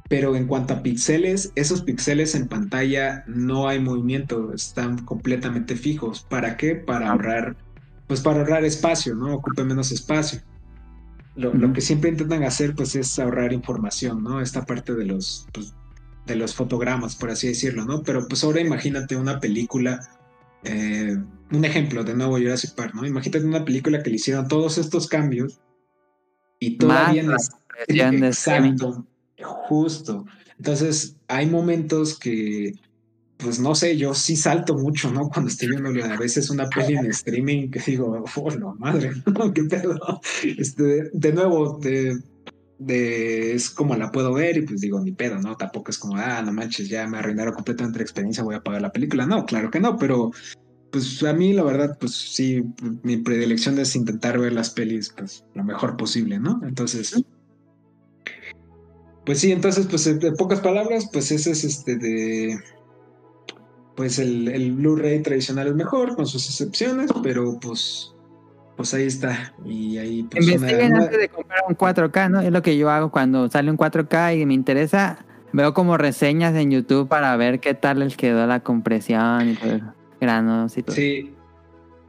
[0.08, 6.26] pero en cuanto a píxeles, esos píxeles en pantalla no hay movimiento, están completamente fijos.
[6.28, 6.74] ¿Para qué?
[6.74, 7.12] Para Ah.
[7.12, 7.56] ahorrar,
[8.06, 9.34] pues para ahorrar espacio, ¿no?
[9.36, 10.40] Ocupe menos espacio.
[11.36, 14.40] Lo, que siempre intentan hacer, pues, es ahorrar información, ¿no?
[14.42, 15.72] Esta parte de los, pues,
[16.26, 18.02] de los fotogramas, por así decirlo, ¿no?
[18.02, 20.00] Pero pues ahora imagínate una película,
[20.64, 21.16] eh,
[21.52, 23.06] un ejemplo de nuevo Jurassic Park, ¿no?
[23.06, 25.60] Imagínate una película que le hicieron todos estos cambios
[26.58, 27.50] y todavía Más
[27.88, 28.24] streaming.
[28.24, 29.06] Exacto,
[29.68, 30.26] justo.
[30.58, 32.74] Entonces hay momentos que,
[33.38, 35.28] pues no sé, yo sí salto mucho, ¿no?
[35.30, 39.52] Cuando estoy viendo a veces una peli en streaming que digo, oh, la madre, ¿no?
[39.52, 39.98] ¿Qué pedo?
[40.44, 42.20] Este, de nuevo, de,
[42.80, 45.56] de- es como la puedo ver y pues digo, ni pedo, ¿no?
[45.56, 48.82] Tampoco es como, ah, no manches, ya me arruinaron completamente la experiencia, voy a apagar
[48.82, 49.26] la película.
[49.26, 50.30] No, claro que no, pero
[50.90, 52.64] pues a mí la verdad, pues sí,
[53.02, 56.60] mi predilección es intentar ver las pelis pues lo mejor posible, ¿no?
[56.64, 57.22] Entonces,
[59.26, 62.58] pues sí, entonces, pues en pocas palabras, pues ese es este de...
[63.94, 68.14] Pues el, el Blu-ray tradicional es mejor, con sus excepciones, pero pues,
[68.76, 69.54] pues ahí está.
[69.64, 72.40] Y ahí pues Investiguen antes de comprar un 4K, ¿no?
[72.40, 75.24] Es lo que yo hago cuando sale un 4K y me interesa.
[75.52, 79.72] Veo como reseñas en YouTube para ver qué tal les quedó la compresión y todo
[79.72, 79.94] eso.
[80.20, 80.94] Granos y todo.
[80.94, 81.34] Sí,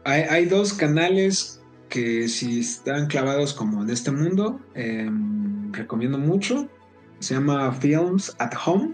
[0.03, 6.69] hay, hay dos canales que si están clavados como en este mundo, em, recomiendo mucho.
[7.19, 8.93] Se llama Films at Home.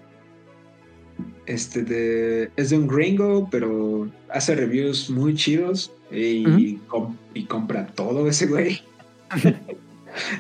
[1.46, 7.88] Este de, es de un gringo, pero hace reviews muy chidos y, com- y compra
[7.88, 8.82] todo ese güey.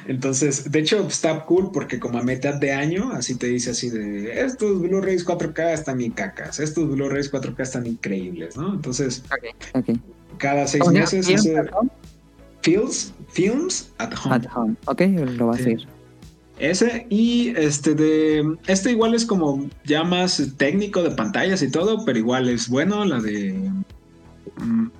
[0.08, 3.90] Entonces, de hecho, está cool porque como a mitad de año, así te dice así
[3.90, 8.74] de, estos Blu-rays 4K están bien cacas, estos Blu-rays 4K están increíbles, ¿no?
[8.74, 9.24] Entonces,
[10.38, 11.70] cada seis meses Films hace?
[12.62, 14.36] Films, Films at Home.
[14.36, 14.76] At home.
[14.86, 15.02] Ok,
[15.38, 15.88] lo voy a seguir.
[16.60, 22.04] Ese y este de este igual es como ya más técnico de pantallas y todo,
[22.04, 23.72] pero igual es bueno la de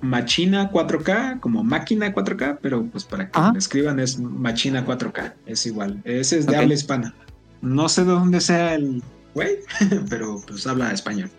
[0.00, 3.52] Machina 4K, como máquina 4K, pero pues para que Ajá.
[3.52, 6.00] me escriban es Machina 4K, es igual.
[6.04, 7.14] Ese es de habla hispana.
[7.60, 9.02] No sé de dónde sea el
[9.34, 9.56] güey,
[10.10, 11.30] pero pues habla español.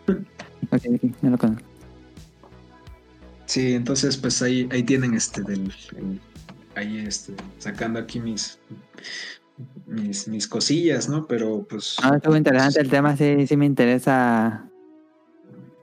[0.72, 1.64] Ok, ok, no lo conozco.
[3.46, 6.20] Sí, entonces pues ahí, ahí tienen este del el-
[6.76, 8.60] ahí este sacando aquí mis
[9.88, 11.26] mis, mis cosillas, ¿no?
[11.28, 14.69] Pero pues Ah, estuvo interesante el tema, sí, sí me interesa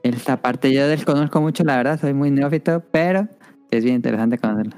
[0.03, 0.71] esta parte.
[0.73, 3.27] Yo desconozco mucho, la verdad, soy muy neófito, pero
[3.71, 4.75] es bien interesante conocerlo.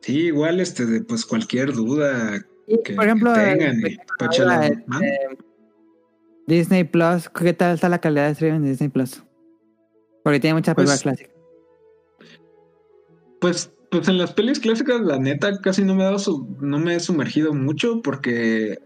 [0.00, 2.38] Sí, igual este de pues cualquier duda
[2.84, 3.84] que, por ejemplo, que tengan
[5.02, 5.36] eh,
[6.46, 9.22] Disney Plus, ¿qué tal está la calidad de streaming de Disney Plus?
[10.24, 11.34] Porque tiene muchas películas Pues, clásicas.
[13.40, 16.78] Pues, pues en las pelis clásicas, la neta, casi no me he dado su- no
[16.78, 18.78] me he sumergido mucho porque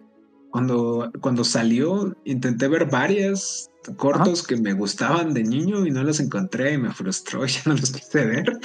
[0.51, 6.21] cuando, cuando salió intenté ver varias cortos que me gustaban de niño y no los
[6.21, 8.59] encontré y me frustró y ya no los quise ver.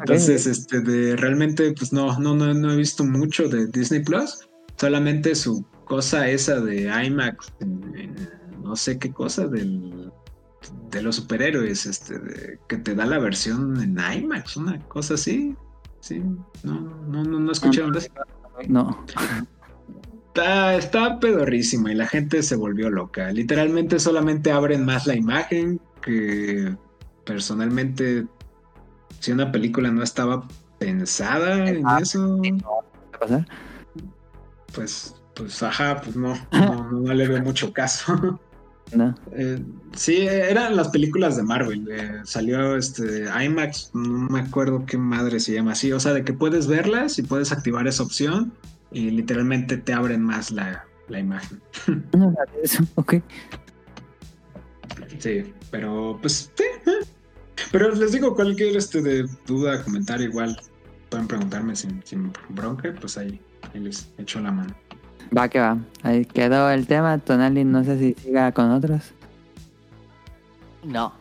[0.00, 4.48] Entonces, este, de realmente, pues no, no, no, no he visto mucho de Disney Plus.
[4.76, 8.30] Solamente su cosa esa de IMAX, en- en
[8.62, 10.12] no sé qué cosa del
[10.90, 15.54] de los superhéroes, este, de- que te da la versión en IMAX, una cosa así.
[16.00, 16.20] Sí,
[16.62, 17.92] no, no, no, no escucharon.
[18.68, 19.04] No.
[20.28, 23.30] Está, está pedorrísima y la gente se volvió loca.
[23.32, 26.76] Literalmente solamente abren más la imagen que
[27.24, 28.26] personalmente
[29.20, 30.46] si una película no estaba
[30.78, 32.68] pensada en Ah, eso, ¿Qué va
[33.14, 33.46] a pasar?
[34.74, 38.38] pues, pues ajá, pues no, no, no le veo mucho caso.
[38.90, 39.14] No.
[39.32, 39.62] Eh,
[39.94, 41.86] sí, eran las películas de Marvel.
[41.90, 45.92] eh, salió este IMAX, no me acuerdo qué madre se llama así.
[45.92, 48.50] O sea, de que puedes verlas y puedes activar esa opción
[48.90, 51.60] y literalmente te abren más la, la imagen.
[52.16, 52.32] No
[52.62, 53.14] eso, ok.
[55.18, 56.64] Sí, pero pues sí.
[56.86, 57.06] eh.
[57.72, 60.58] Pero les digo, cualquier este de duda, comentario, igual
[61.08, 63.40] pueden preguntarme sin, sin bronca, pues ahí,
[63.74, 64.74] ahí les echo la mano.
[65.36, 65.76] Va que va.
[66.02, 67.18] Ahí quedó el tema.
[67.18, 69.12] Tonali, no sé si siga con otros.
[70.84, 71.12] No,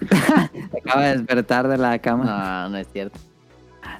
[0.80, 2.24] acaba de despertar de la cama.
[2.64, 3.18] no, no es cierto.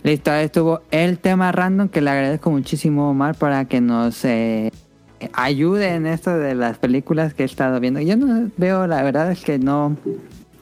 [0.03, 4.71] Listo, ahí estuvo el tema random que le agradezco muchísimo Omar para que nos eh,
[5.33, 8.01] ayude en esto de las películas que he estado viendo.
[8.01, 9.97] Yo no veo, la verdad es que no,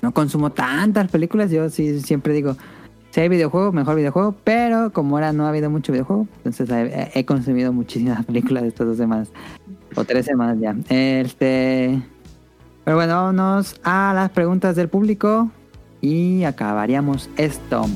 [0.03, 1.51] no consumo tantas películas.
[1.51, 2.57] Yo sí siempre digo,
[3.11, 4.35] si hay videojuego, mejor videojuego.
[4.45, 8.87] Pero como ahora no ha habido mucho videojuego, entonces he, he consumido muchísimas películas estas
[8.87, 9.29] dos semanas.
[9.95, 10.75] O tres semanas ya.
[10.89, 12.03] Este.
[12.85, 15.51] Pero bueno, vámonos a las preguntas del público.
[16.01, 17.87] Y acabaríamos esto.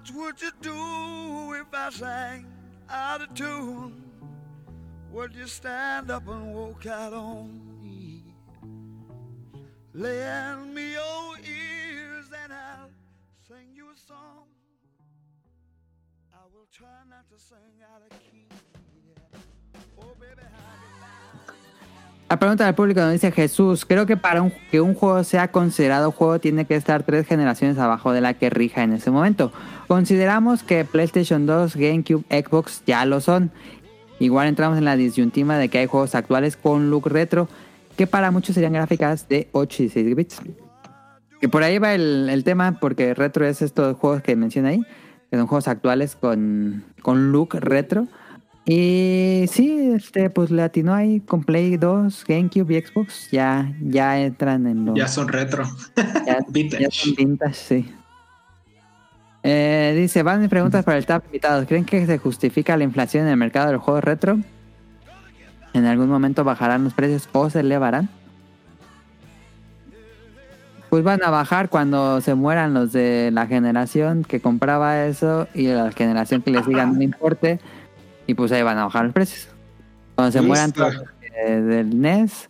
[0.00, 2.46] What would you do if I sang
[2.88, 4.02] out of tune?
[5.12, 8.24] Would you stand up and walk out on me?
[9.92, 12.90] Lend me your ears and I'll
[13.46, 14.39] sing you a song.
[22.30, 26.12] La pregunta del público nos dice Jesús, creo que para que un juego sea considerado
[26.12, 29.50] juego tiene que estar tres generaciones abajo de la que rija en ese momento.
[29.88, 33.50] Consideramos que PlayStation 2, GameCube, Xbox ya lo son.
[34.20, 37.48] Igual entramos en la disyuntiva de que hay juegos actuales con look retro
[37.96, 40.42] que para muchos serían gráficas de 8 y 16 bits.
[41.40, 44.82] Que por ahí va el, el tema porque retro es estos juegos que menciona ahí,
[45.32, 48.06] que son juegos actuales con, con look retro.
[48.72, 53.28] Y sí, este, pues le atinó ahí con Play 2, GameCube y Xbox.
[53.32, 54.94] Ya, ya entran en los.
[54.94, 55.64] Ya son retro.
[56.24, 56.84] ya- vintage.
[56.84, 57.94] ya son vintage, sí.
[59.42, 61.66] Eh, dice, van mis preguntas para el TAP invitados.
[61.66, 64.38] ¿Creen que se justifica la inflación en el mercado de los juegos retro?
[65.74, 68.08] ¿En algún momento bajarán los precios o se elevarán?
[70.90, 75.66] Pues van a bajar cuando se mueran los de la generación que compraba eso y
[75.66, 77.58] la generación que le siga no importe.
[78.30, 79.48] Y pues ahí van a bajar los precios.
[80.14, 82.48] Cuando se mueran todos que- del NES,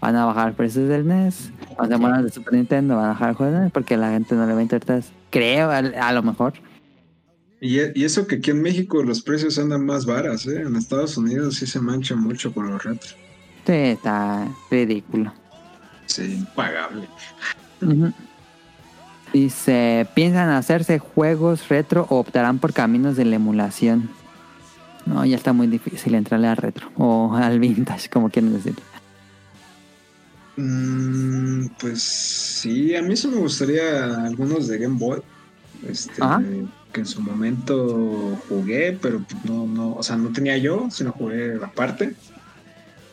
[0.00, 1.50] van a bajar los precios del NES.
[1.74, 4.10] Cuando se mueran de Super Nintendo, van a bajar el juego del NES porque la
[4.12, 5.02] gente no le va a interesar.
[5.30, 6.52] Creo, a, a lo mejor.
[7.60, 10.62] Y, eso que aquí en México los precios andan más varas, ¿eh?
[10.62, 13.10] En Estados Unidos sí se mancha mucho con los retro.
[13.66, 15.32] Sí, está ridículo.
[16.06, 17.08] Sí, impagable.
[17.82, 18.12] Ujú.
[19.32, 24.08] Dice, ¿piensan hacerse juegos retro o optarán por caminos de la emulación?
[25.06, 28.74] No, ya está muy difícil entrarle al retro o al vintage, como quieren decir.
[30.56, 35.20] Mm, pues sí, a mí sí me gustaría algunos de Game Boy.
[35.88, 36.42] Este, Ajá.
[36.92, 41.54] que en su momento jugué, pero no, no, o sea, no tenía yo, sino jugué
[41.62, 42.14] aparte.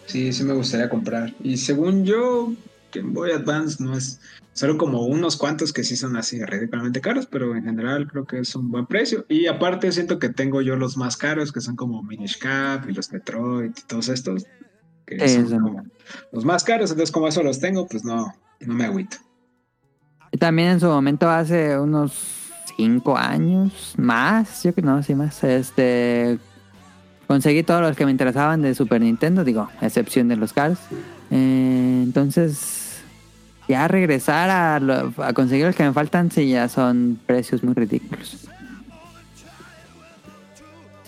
[0.05, 1.33] Sí, sí me gustaría comprar.
[1.41, 2.53] Y según yo,
[2.91, 4.19] Game Boy Advance no es
[4.53, 8.39] solo como unos cuantos que sí son así ridículamente caros, pero en general creo que
[8.39, 9.25] es un buen precio.
[9.29, 12.93] Y aparte siento que tengo yo los más caros, que son como Minish Cap y
[12.93, 14.45] los Metroid y todos estos.
[15.05, 15.83] Que son como
[16.31, 19.17] los más caros, entonces como eso los tengo, pues no, no me agüito.
[20.39, 26.37] También en su momento, hace unos cinco años, más, yo que no, sí más, este,
[27.27, 30.79] conseguí todos los que me interesaban de Super Nintendo, digo, a excepción de los cars.
[31.31, 32.76] Eh, entonces,
[33.67, 37.73] ya regresar a, lo- a conseguir los que me faltan, sí, ya son precios muy
[37.73, 38.47] ridículos.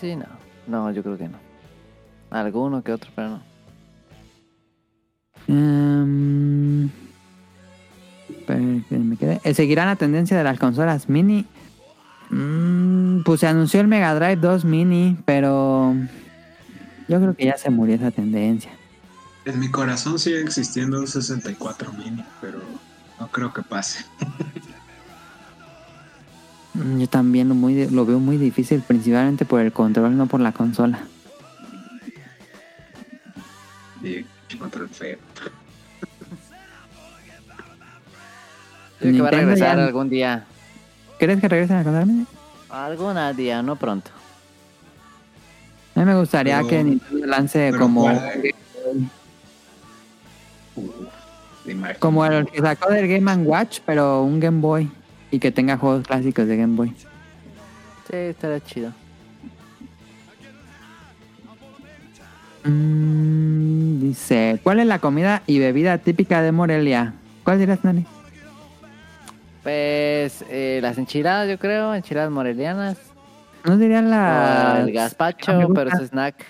[0.00, 0.24] Sí, no.
[0.66, 1.38] No, yo creo que no.
[2.30, 3.40] Alguno que otro, pero no.
[5.48, 6.88] Em,
[8.46, 9.40] pero que me quedé.
[9.44, 11.46] Eh, ¿Seguirán la tendencia de las consolas mini?
[12.30, 15.94] Mm, pues se anunció el Mega Drive 2 mini, pero
[17.08, 18.70] yo creo que ya se murió esa tendencia.
[19.44, 22.60] En mi corazón sigue existiendo un 64 mini, pero
[23.18, 24.04] no creo que pase.
[26.74, 30.40] Mm, Yo también lo, muy, lo veo muy difícil, principalmente por el control, no por
[30.40, 31.00] la consola.
[34.02, 34.24] Y
[34.84, 35.18] el feo.
[38.98, 40.44] Creo que va a regresar ya- algún día.
[41.18, 42.26] ¿Crees que regresen a consola mini?
[42.68, 44.10] Algún día, no pronto.
[45.96, 48.06] A mí me gustaría Pero- que Nintendo lance como.
[51.98, 54.90] Como el que sacó del Game Watch, pero un Game Boy.
[55.30, 56.94] Y que tenga juegos clásicos de Game Boy.
[58.10, 58.92] Sí, estaría chido.
[62.64, 67.14] Mm, dice, ¿cuál es la comida y bebida típica de Morelia?
[67.44, 68.04] ¿Cuál dirás, Nani?
[69.62, 72.98] Pues eh, las enchiladas, yo creo, enchiladas morelianas.
[73.64, 74.78] No diría o las...
[74.80, 76.44] el gazpacho, Ah, pero es snack.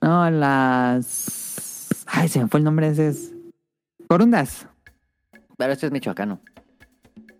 [0.00, 1.88] No, las...
[2.06, 3.08] Ay, se me fue el nombre ese.
[3.08, 3.32] Es...
[4.10, 4.66] Corundas.
[5.56, 6.40] Pero este es michoacano.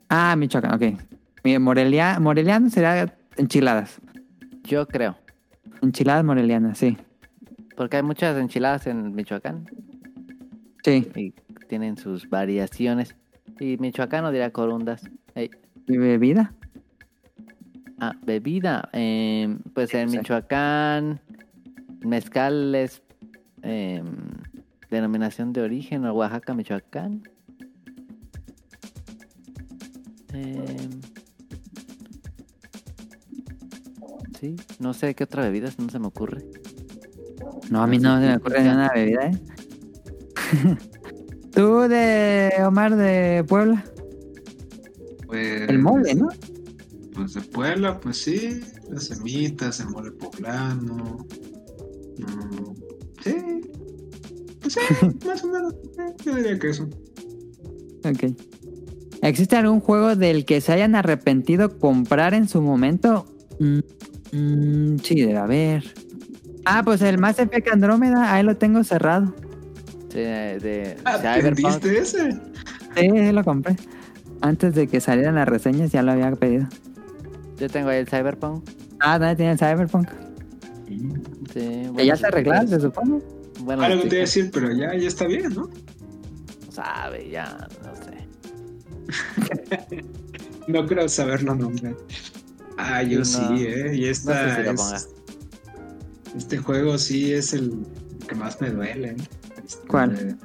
[0.09, 1.01] Ah, Michoacán, ok.
[1.43, 2.21] Mi- Morelia...
[2.21, 4.01] Moreliano será enchiladas.
[4.63, 5.17] Yo creo.
[5.83, 6.97] Enchiladas morelianas, sí.
[7.77, 9.69] Porque hay muchas enchiladas en Michoacán.
[10.85, 11.11] Sí.
[11.17, 11.35] Y
[11.67, 13.17] tienen sus variaciones.
[13.59, 15.03] Y michoacano diría corundas.
[15.35, 16.55] ¿Y bebida?
[17.99, 18.91] Ah, bebida.
[18.93, 20.09] eh, pues en.
[20.09, 21.21] Michoacán,
[22.07, 23.03] mezcal es
[23.65, 24.05] eh,
[24.91, 27.23] denominación de origen, o Oaxaca, Michoacán.
[30.33, 30.89] Eh,
[34.39, 36.45] sí, no sé qué otra bebida, no se me ocurre.
[37.71, 39.41] No, a mí no se me ocurre ni una bebida, ¿eh?
[41.53, 43.85] Tú de Omar de Puebla.
[45.27, 46.29] Pues, El mole, ¿no?
[47.15, 48.61] Pues de Puebla, pues sí.
[48.89, 51.27] Las semitas, el mole poblano.
[52.19, 52.75] mm,
[53.23, 53.61] sí.
[54.75, 55.75] Pues sí, más o menos.
[55.75, 56.89] eh, Yo diría que eso.
[58.05, 58.33] Ok.
[59.23, 63.27] ¿Existe algún juego del que se hayan arrepentido comprar en su momento?
[63.59, 63.79] Mm,
[64.33, 65.85] mm, sí, debe haber.
[66.65, 69.35] Ah, pues el Mass Effect Andrómeda, ahí lo tengo cerrado.
[70.11, 71.83] Sí, de Ah, Cyberpunk.
[71.83, 72.31] ¿Vendiste ese?
[72.97, 73.77] Sí, sí, lo compré.
[74.41, 76.67] Antes de que salieran las reseñas ya lo había pedido.
[77.59, 78.69] Yo tengo ahí el Cyberpunk.
[79.01, 80.09] Ah, ¿dónde tiene el Cyberpunk?
[81.53, 83.21] Sí, Que ya se arreglaron, se supone.
[83.63, 85.71] Buenos Algo te iba a decir, pero ya, ya está bien, ¿no?
[86.71, 88.11] Sabe, ya, no sé.
[90.67, 91.97] No creo saberlo nombrar.
[92.77, 93.93] Ah, yo No, sí, ¿eh?
[93.97, 94.99] Y No esta sé si lo es- ponga.
[96.37, 97.73] Este juego sí es el
[98.29, 99.09] que más me duele.
[99.11, 99.17] ¿eh?
[99.67, 100.39] Este, ¿Cuál?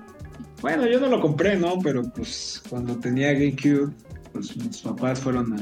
[0.62, 1.78] bueno, yo no lo compré, ¿no?
[1.84, 3.94] Pero pues cuando tenía GameCube,
[4.34, 5.54] pues mis papás fueron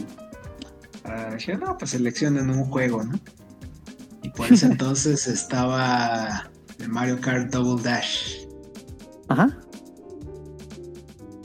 [1.03, 1.09] a...
[1.11, 3.19] a dije, no, pues seleccionen un juego, ¿no?
[4.21, 6.49] Y por ese entonces estaba
[6.87, 8.45] Mario Kart Double Dash.
[9.29, 9.57] Ajá.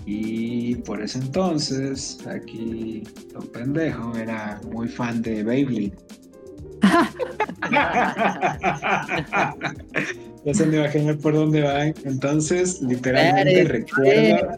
[0.07, 3.03] Y por ese entonces, aquí,
[3.35, 5.93] lo pendejo, era muy fan de Beyblade.
[10.45, 11.95] ya se me imaginan por dónde van.
[12.05, 14.57] Entonces, literalmente recuerdo,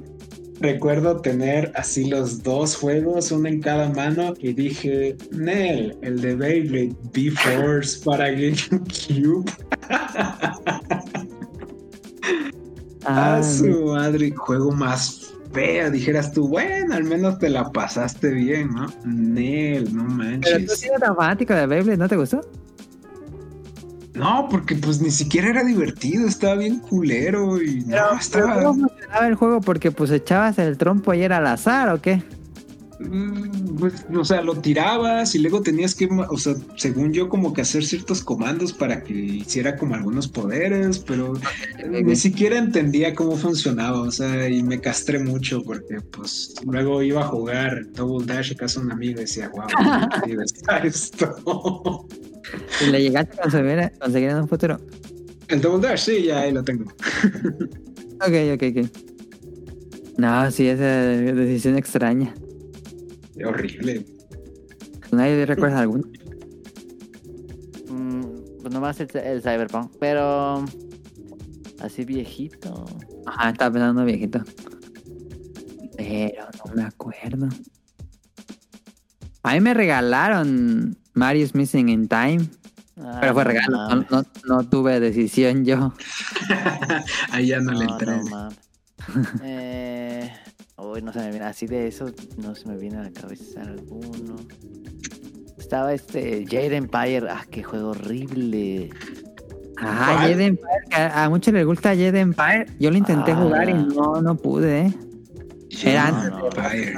[0.61, 6.35] recuerdo tener así los dos juegos, uno en cada mano, y dije, Nel, el de
[6.35, 9.51] Beyblade B-Force para GameCube.
[13.05, 15.89] Ah, A su madre, juego más fea.
[15.91, 18.87] Dijeras tú, bueno, al menos te la pasaste bien, ¿no?
[19.05, 20.07] Nel, no
[20.41, 20.79] pero tú manches.
[20.79, 22.43] sí eres tan fanático de Beyblade, ¿no te gustó?
[24.15, 28.63] No, porque pues ni siquiera era divertido, estaba bien culero y no, estaba.
[28.63, 29.61] ¿Cómo funcionaba el juego?
[29.61, 32.23] Porque pues echabas el trompo y era al azar, ¿o qué?
[33.01, 37.55] Mm, pues, o sea, lo tirabas y luego tenías que, o sea, según yo, como
[37.55, 41.33] que hacer ciertos comandos para que hiciera como algunos poderes, pero
[41.91, 47.23] ni siquiera entendía cómo funcionaba, o sea, y me castré mucho porque, pues, luego iba
[47.23, 49.67] a jugar Double Dash a casa un amigo y decía, wow,
[50.25, 52.07] qué está esto.
[52.85, 54.79] Y le llegaste a conseguir, conseguir en un futuro.
[55.49, 56.93] El Double Dash, sí, ya ahí lo tengo.
[58.21, 60.19] Ok, ok, ok.
[60.19, 62.35] No, sí, esa decisión extraña.
[63.45, 64.05] Horrible.
[65.11, 66.05] Nadie recuerda alguno.
[67.89, 68.23] Mm,
[68.61, 70.65] pues nomás el, el Cyberpunk, pero
[71.81, 72.85] así viejito.
[73.27, 74.43] Ajá, estaba pensando viejito.
[75.97, 77.49] Pero no me acuerdo.
[79.43, 82.41] A mí me regalaron Mario's Missing in Time.
[83.03, 83.89] Ah, Pero fue no regalo.
[83.89, 85.93] No, no- no tuve decisión yo.
[87.33, 88.17] Ahí ya no, le entré.
[88.31, 88.49] no
[89.43, 90.31] eh,
[90.77, 92.07] uy, no se me viene así de eso,
[92.39, 94.37] no se me viene a la cabeza alguno.
[95.59, 98.91] Estaba este Jade Empire, ah, qué juego horrible.
[99.79, 100.31] Ajá, ¿Cuál?
[100.33, 100.69] Jade Empire.
[100.93, 102.67] A, a muchos les gusta Jade Empire.
[102.79, 103.37] Yo lo intenté Ah.
[103.37, 104.95] jugar y no, no pude, ¿eh?
[105.85, 106.37] Era No, antes no.
[106.39, 106.95] de- Empire.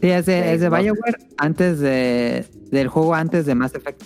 [0.00, 0.82] Sí, es de, es de Xbox.
[0.82, 4.00] Bioware antes de, del juego antes de Mass Effect.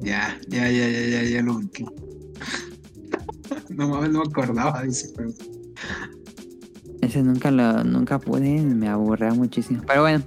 [0.00, 1.84] Ya, ya, ya, ya, ya, ya lo ubiqué.
[3.70, 5.32] No mames, no me acordaba de ese juego.
[7.00, 9.82] Ese nunca lo nunca pude, me aburría muchísimo.
[9.86, 10.24] Pero bueno,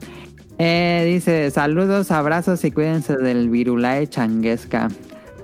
[0.58, 4.88] eh, dice saludos, abrazos y cuídense del virulae changuesca.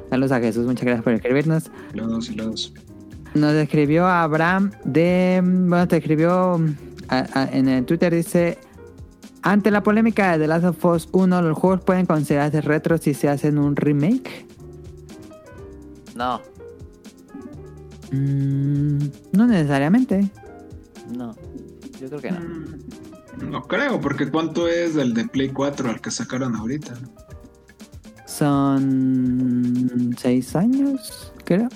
[0.10, 1.70] Saludos a Jesús, muchas gracias por escribirnos.
[1.94, 2.74] Los, los.
[3.36, 5.42] Nos escribió Abraham de...
[5.44, 6.76] Bueno, te escribió mm,
[7.10, 8.58] a- a- en el Twitter, dice...
[9.50, 13.14] Ante la polémica de The Last of Us 1, los juegos pueden considerarse retro si
[13.14, 14.46] se hacen un remake.
[16.16, 16.42] No,
[18.12, 19.00] Mm,
[19.34, 20.30] no necesariamente.
[21.14, 21.36] no,
[22.00, 22.40] yo creo que no.
[23.50, 26.94] No creo, porque ¿cuánto es del de Play 4 al que sacaron ahorita?
[28.26, 31.68] Son seis años, creo.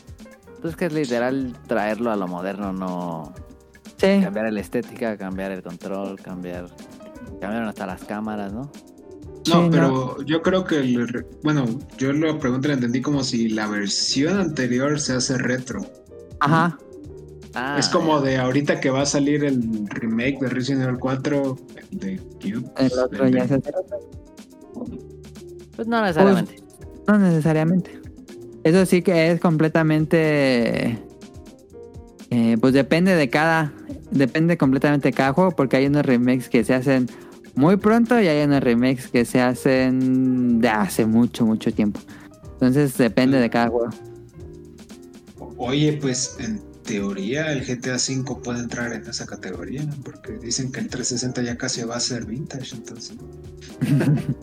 [0.61, 3.33] Pues que es literal traerlo a lo moderno, no
[3.97, 4.19] Sí.
[4.23, 6.67] cambiar la estética, cambiar el control, cambiar
[7.41, 8.71] cambiaron hasta las cámaras, ¿no?
[9.49, 11.65] No, Sí, pero yo creo que, el bueno,
[11.97, 15.81] yo la pregunta la entendí como si la versión anterior se hace retro.
[16.39, 16.77] Ajá.
[17.53, 21.57] Ah, es como de ahorita que va a salir el remake de Resident Evil 4
[21.91, 22.71] de Cube.
[22.77, 23.59] El otro ya se
[25.75, 26.63] Pues no necesariamente.
[27.07, 27.99] No necesariamente.
[28.63, 30.97] Eso sí que es completamente.
[32.29, 33.73] eh, pues depende de cada.
[34.11, 37.07] Depende completamente de cada juego, porque hay unos remakes que se hacen
[37.55, 41.99] muy pronto y hay unos remakes que se hacen de hace mucho, mucho tiempo.
[42.53, 43.89] Entonces depende de cada juego.
[45.57, 50.79] Oye, pues en teoría el GTA V puede entrar en esa categoría, porque dicen que
[50.79, 53.17] el 360 ya casi va a ser vintage, entonces.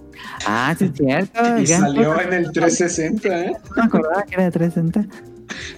[0.46, 1.58] Ah, sí, es cierto.
[1.58, 3.52] Y salió en el 360, ¿eh?
[3.52, 5.08] No me acordaba que era de 360.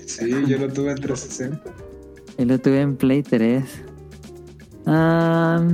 [0.06, 1.60] Sí, yo lo tuve en 360.
[2.38, 3.64] Y lo tuve en Play 3.
[4.86, 5.66] Ah,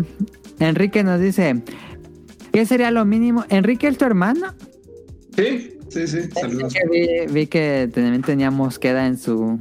[0.59, 1.63] Enrique nos dice:
[2.53, 3.45] ¿Qué sería lo mínimo?
[3.49, 4.55] ¿Enrique es tu hermano?
[5.37, 6.75] Sí, sí, sí, saludos.
[7.31, 9.59] Vi que también teníamos queda en su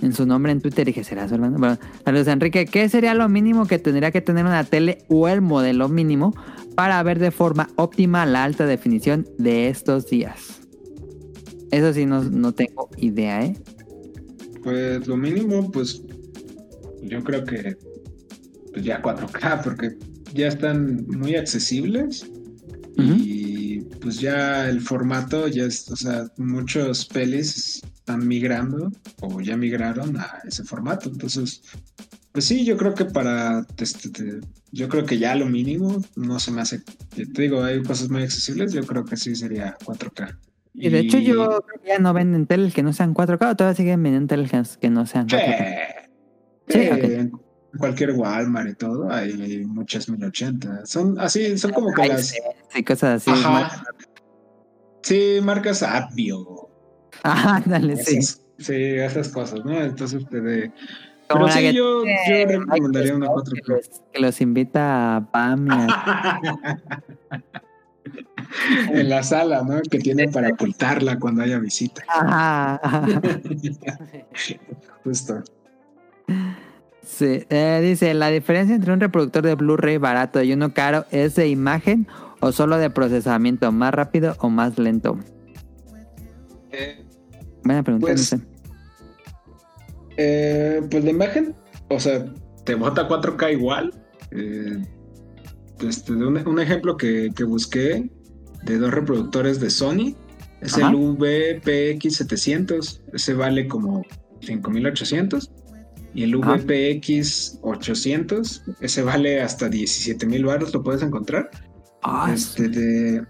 [0.00, 1.58] en su nombre en Twitter y dije, ¿será su hermano?
[1.58, 2.66] Bueno, saludos Enrique.
[2.66, 6.34] ¿Qué sería lo mínimo que tendría que tener una tele o el modelo mínimo
[6.74, 10.60] para ver de forma óptima la alta definición de estos días?
[11.70, 13.56] Eso sí, no, no tengo idea, ¿eh?
[14.62, 16.02] Pues lo mínimo, pues
[17.02, 17.76] yo creo que
[18.78, 19.96] pues ya 4K, porque
[20.34, 22.30] ya están muy accesibles
[23.18, 28.90] y pues ya el formato ya es, o sea, muchos pelis están migrando
[29.20, 31.62] o ya migraron a ese formato, entonces
[32.32, 34.40] pues sí, yo creo que para este, te-
[34.70, 36.80] yo creo que ya lo mínimo no se me hace,
[37.14, 40.38] te digo, hay cosas muy accesibles, yo creo que sí sería 4K.
[40.74, 43.56] Y de hecho yo creo que ya no venden teles que no sean 4K o
[43.56, 46.10] todavía siguen vendiendo teles que- no sean 4K.
[46.68, 47.30] Sí, Sí.
[47.76, 50.86] Cualquier Walmart y todo, hay muchas 1080.
[50.86, 52.28] Son así, son como que las.
[52.28, 52.38] sí,
[52.72, 53.30] sí, cosas así.
[53.30, 53.84] Ajá.
[55.02, 56.68] Sí, marcas Appio.
[57.24, 58.18] Ah, dale, sí.
[58.18, 59.80] Esas, sí, esas cosas, ¿no?
[59.80, 60.72] Entonces, te de.
[61.28, 63.68] Pero sí, que yo, tiene yo recomendaría una Microsoft, que 4K.
[63.76, 66.40] los, que los invita a Pam a-
[68.92, 69.80] en la sala, ¿no?
[69.82, 72.02] Que tienen para ocultarla cuando haya visita.
[72.08, 73.06] Ajá, ajá.
[75.04, 75.42] Justo.
[77.08, 81.36] Sí, eh, dice, la diferencia entre un reproductor de Blu-ray barato y uno caro es
[81.36, 82.06] de imagen
[82.40, 85.18] o solo de procesamiento, más rápido o más lento.
[87.64, 88.44] Buena pregunta, Pues, no sé.
[90.18, 91.54] Eh, pues la imagen,
[91.88, 92.26] o sea,
[92.66, 93.94] te bota 4K igual.
[94.30, 94.76] Eh,
[95.80, 98.10] este, un, un ejemplo que, que busqué
[98.64, 100.14] de dos reproductores de Sony
[100.60, 100.90] es Ajá.
[100.90, 103.00] el VPX700.
[103.14, 104.02] Ese vale como
[104.42, 105.50] 5800.
[106.14, 106.36] Y el.
[106.36, 111.50] VPX 800, ese vale hasta 17 mil baros, lo puedes encontrar.
[112.02, 113.24] Ah, Este, de-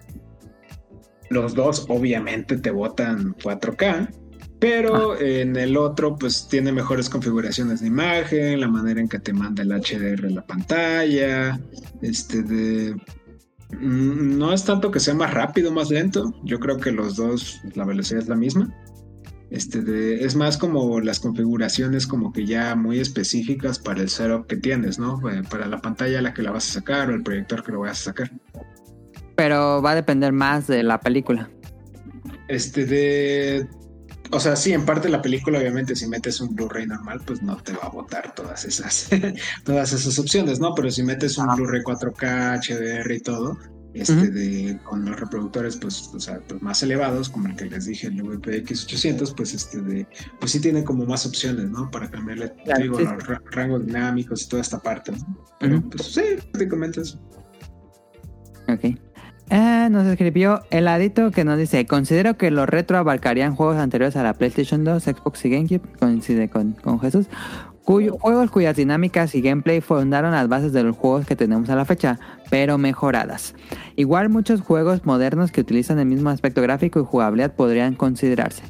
[1.30, 4.08] los dos obviamente te botan 4K,
[4.58, 9.32] pero en el otro pues tiene mejores configuraciones de imagen, la manera en que te
[9.34, 11.60] manda el HDR a la pantalla,
[12.00, 12.94] este de...
[13.78, 17.16] mm, No es tanto que sea más rápido o más lento, yo creo que los
[17.16, 18.74] dos, la velocidad es la misma.
[19.50, 24.46] Este de, es más como las configuraciones como que ya muy específicas para el setup
[24.46, 25.18] que tienes, ¿no?
[25.30, 27.72] Eh, Para la pantalla a la que la vas a sacar o el proyector que
[27.72, 28.30] lo vayas a sacar.
[29.36, 31.48] pero va a depender más de la película.
[32.48, 33.66] Este de.
[34.30, 37.56] O sea, sí, en parte la película, obviamente, si metes un Blu-ray normal, pues no
[37.56, 39.08] te va a botar todas esas,
[39.64, 40.74] todas esas opciones, ¿no?
[40.74, 43.56] Pero si metes un Blu-ray 4K, HDR y todo,
[43.94, 47.86] este de con los reproductores, pues, o sea, pues más elevados, como el que les
[47.86, 50.06] dije, el VPX 800, pues este de,
[50.38, 51.90] pues sí tiene como más opciones, ¿no?
[51.90, 53.04] Para cambiarle, Claro, digo, sí.
[53.04, 55.46] los ra- rangos dinámicos y toda esta parte, ¿no?
[55.58, 57.18] Pero pues sí, prácticamente eso.
[58.68, 58.96] Ok.
[59.50, 64.22] Eh, nos escribió Heladito que nos dice, considero que los retro abarcarían juegos anteriores a
[64.22, 67.26] la PlayStation 2, Xbox y GameCube, coincide con, con Jesús,
[67.88, 71.74] cuyo, juegos cuyas dinámicas y gameplay fundaron las bases de los juegos que tenemos a
[71.74, 72.18] la fecha,
[72.50, 73.54] pero mejoradas.
[73.96, 78.62] Igual muchos juegos modernos que utilizan el mismo aspecto gráfico y jugabilidad podrían considerarse.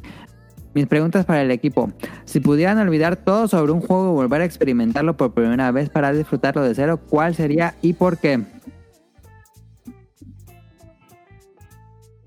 [0.73, 1.91] Mis preguntas para el equipo.
[2.23, 6.13] Si pudieran olvidar todo sobre un juego y volver a experimentarlo por primera vez para
[6.13, 8.41] disfrutarlo de cero, ¿cuál sería y por qué?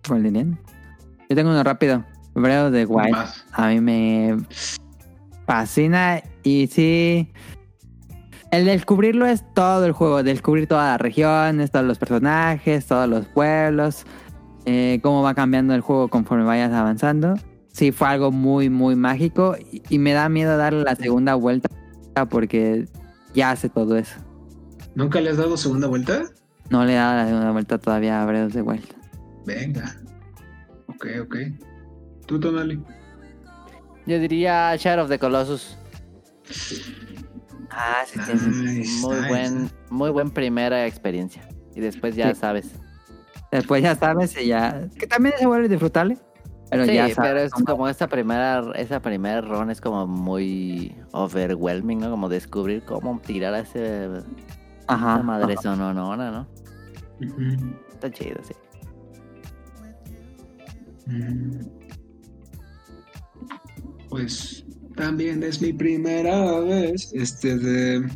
[0.07, 2.05] Yo tengo uno rápido.
[2.35, 3.17] Breath of the Wild.
[3.53, 4.37] A mí me
[5.47, 7.31] fascina y sí.
[8.51, 13.27] El descubrirlo es todo el juego, descubrir todas las regiones, todos los personajes, todos los
[13.27, 14.05] pueblos,
[14.67, 17.35] eh, cómo va cambiando el juego conforme vayas avanzando.
[17.73, 21.71] Sí, fue algo muy, muy mágico y, y me da miedo darle la segunda vuelta
[22.29, 22.87] porque
[23.35, 24.19] ya hace todo eso.
[24.95, 26.25] ¿Nunca le has dado segunda vuelta?
[26.69, 28.95] No le he dado la segunda vuelta todavía a of the Wild.
[29.47, 29.97] Venga.
[30.89, 31.37] Ok, ok.
[32.27, 32.83] ¿Tú, Tonali?
[34.07, 35.77] Yo diría Shadow of the Colossus.
[37.71, 38.33] Ah, sí, sí,
[39.07, 39.29] Muy nice.
[39.29, 41.49] buen, muy buen primera experiencia.
[41.75, 42.41] Y después ya Sí.
[42.41, 42.71] sabes.
[43.51, 44.89] Después ya sabes y ya.
[44.99, 46.19] Que también se vuelve disfrutable.
[46.71, 47.17] Pero sí, ya sabes.
[47.31, 52.11] pero es cómo- como esta primera, esa primera run es como muy overwhelming, ¿no?
[52.11, 54.09] Como descubrir cómo tirar a ese
[54.87, 55.15] Ajá.
[55.17, 55.63] esa madre ajá.
[55.63, 56.49] sononona, ¿no?
[57.21, 57.75] Ujú.
[57.93, 58.55] Está chido, sí.
[61.07, 61.61] Mm.
[64.13, 67.11] Pues también es mi primera vez.
[67.15, 68.07] Este de.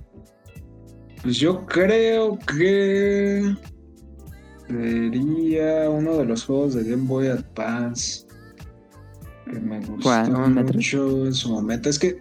[1.23, 3.57] Pues yo creo que.
[4.69, 8.27] Sería uno de los juegos de Game Boy Advance.
[9.47, 11.89] Que me gustó mucho en su momento.
[11.89, 12.19] Es que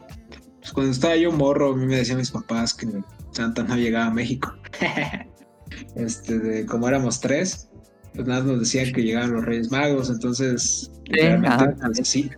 [0.62, 2.88] pues, cuando estaba yo morro, a mí me decían mis papás que
[3.32, 4.54] Santa no llegaba a México.
[5.98, 7.68] este, de como éramos tres,
[8.14, 12.06] pues nada nos decían que llegaban los Reyes Magos, entonces realmente, ajá, pues, también.
[12.06, 12.32] sí,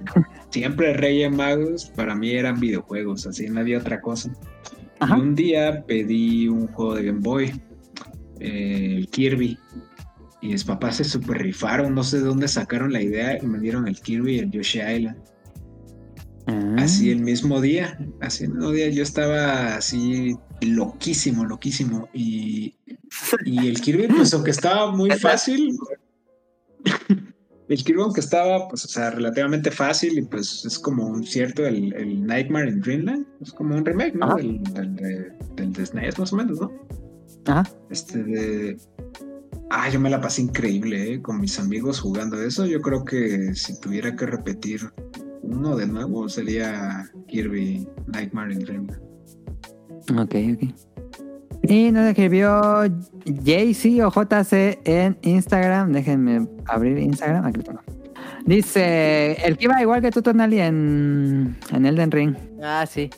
[0.49, 4.31] siempre Reyes Magos para mí eran videojuegos, así no había otra cosa.
[4.99, 5.17] Ajá.
[5.17, 7.61] Y un día pedí un juego de Game Boy,
[8.39, 9.57] eh, el Kirby,
[10.41, 13.59] y mis papás se super rifaron, no sé de dónde sacaron la idea y me
[13.59, 15.17] dieron el Kirby y el Yoshi Island.
[16.47, 16.75] Ah.
[16.77, 22.07] Así el mismo día, así el mismo día yo estaba así loquísimo, loquísimo.
[22.13, 22.75] Y,
[23.45, 25.77] y el Kirby, pues aunque estaba muy fácil,
[27.69, 31.65] el Kirby aunque estaba, pues, o sea, relativamente fácil y pues es como un cierto,
[31.65, 34.35] el, el Nightmare in Dreamland, es como un remake, ¿no?
[34.35, 36.71] Del, del, de- del de SNES más o menos, ¿no?
[37.45, 37.63] Ajá.
[37.89, 38.77] Este de...
[39.69, 41.21] Ah, yo me la pasé increíble, ¿eh?
[41.21, 42.65] Con mis amigos jugando eso.
[42.65, 44.81] Yo creo que si tuviera que repetir
[45.41, 49.01] uno de nuevo sería Kirby Nightmare in Dreamland.
[50.17, 50.86] Ok, ok.
[51.63, 52.85] Y nos escribió
[53.25, 55.91] JC o JC en Instagram.
[55.91, 57.45] Déjenme abrir Instagram.
[57.45, 57.81] Aquí tengo.
[58.45, 62.35] Dice, el que iba igual que tú, Tonali, en, en Elden Ring.
[62.63, 63.09] Ah, sí.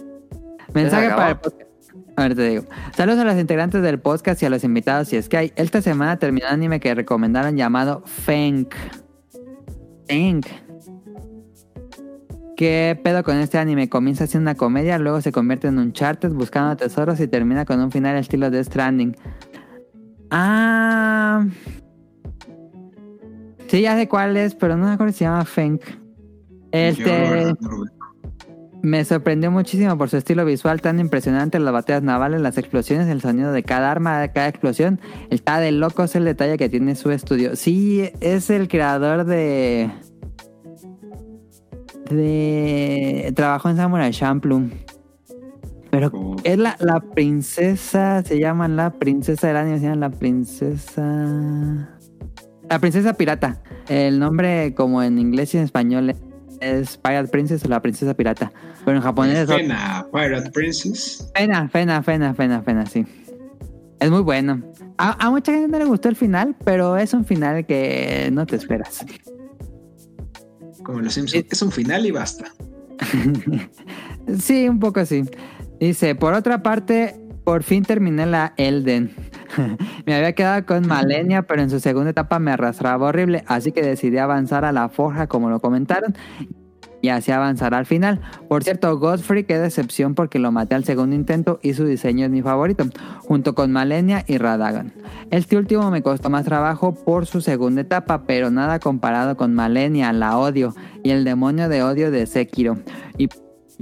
[0.73, 1.69] Mensaje para el podcast.
[2.15, 2.65] A ver, te digo.
[2.95, 5.13] Saludos a los integrantes del podcast y a los invitados.
[5.13, 8.73] Y es que hay, esta semana terminó un anime que recomendaron llamado Fenk.
[10.07, 10.47] Fenk.
[12.59, 13.87] ¿Qué pedo con este anime?
[13.87, 17.79] Comienza siendo una comedia, luego se convierte en un charter buscando tesoros y termina con
[17.79, 19.15] un final estilo de Stranding.
[20.29, 21.47] Ah.
[23.67, 25.83] Sí, ya sé cuál es, pero no me acuerdo si se llama Fenk.
[26.73, 27.53] Este.
[28.81, 33.21] Me sorprendió muchísimo por su estilo visual tan impresionante, las batallas navales, las explosiones, el
[33.21, 34.99] sonido de cada arma, de cada explosión.
[35.29, 37.55] Está de locos el detalle que tiene su estudio.
[37.55, 39.89] Sí, es el creador de...
[42.09, 43.31] De...
[43.35, 44.69] Trabajó en Samurai Champloo.
[45.91, 46.35] Pero Oh.
[46.43, 51.89] es la, la princesa, se llama la princesa del anime, se llama la princesa...
[52.69, 53.61] La princesa pirata.
[53.87, 56.13] El nombre como en inglés y en español
[56.61, 58.51] es Pirate Princess o la princesa pirata.
[58.85, 59.47] Pero en japonés es.
[59.49, 61.31] Fena, Pirate Princess.
[61.33, 63.07] Fena, Fena, Fena, Fena, Fena, sí.
[63.99, 64.61] Es muy bueno.
[64.99, 68.45] A, a mucha gente no le gustó el final, pero es un final que no
[68.45, 69.03] te esperas.
[70.89, 71.45] Como los Simpsons.
[71.51, 72.45] Es un final y basta.
[74.39, 75.23] Sí, un poco así.
[75.79, 79.11] Dice, por otra parte, por fin terminé la Elden.
[80.05, 83.81] me había quedado con Malenia, pero en su segunda etapa me arrastraba horrible, así que
[83.81, 86.15] decidí avanzar a la forja como lo comentaron.
[87.01, 88.21] Y así avanzar al final.
[88.47, 92.31] Por cierto, Godfrey, qué decepción porque lo maté al segundo intento y su diseño es
[92.31, 92.85] mi favorito,
[93.19, 94.93] junto con Malenia y Radagon.
[95.31, 100.11] Este último me costó más trabajo por su segunda etapa, pero nada comparado con Malenia,
[100.13, 102.77] la odio, y el demonio de odio de Sekiro.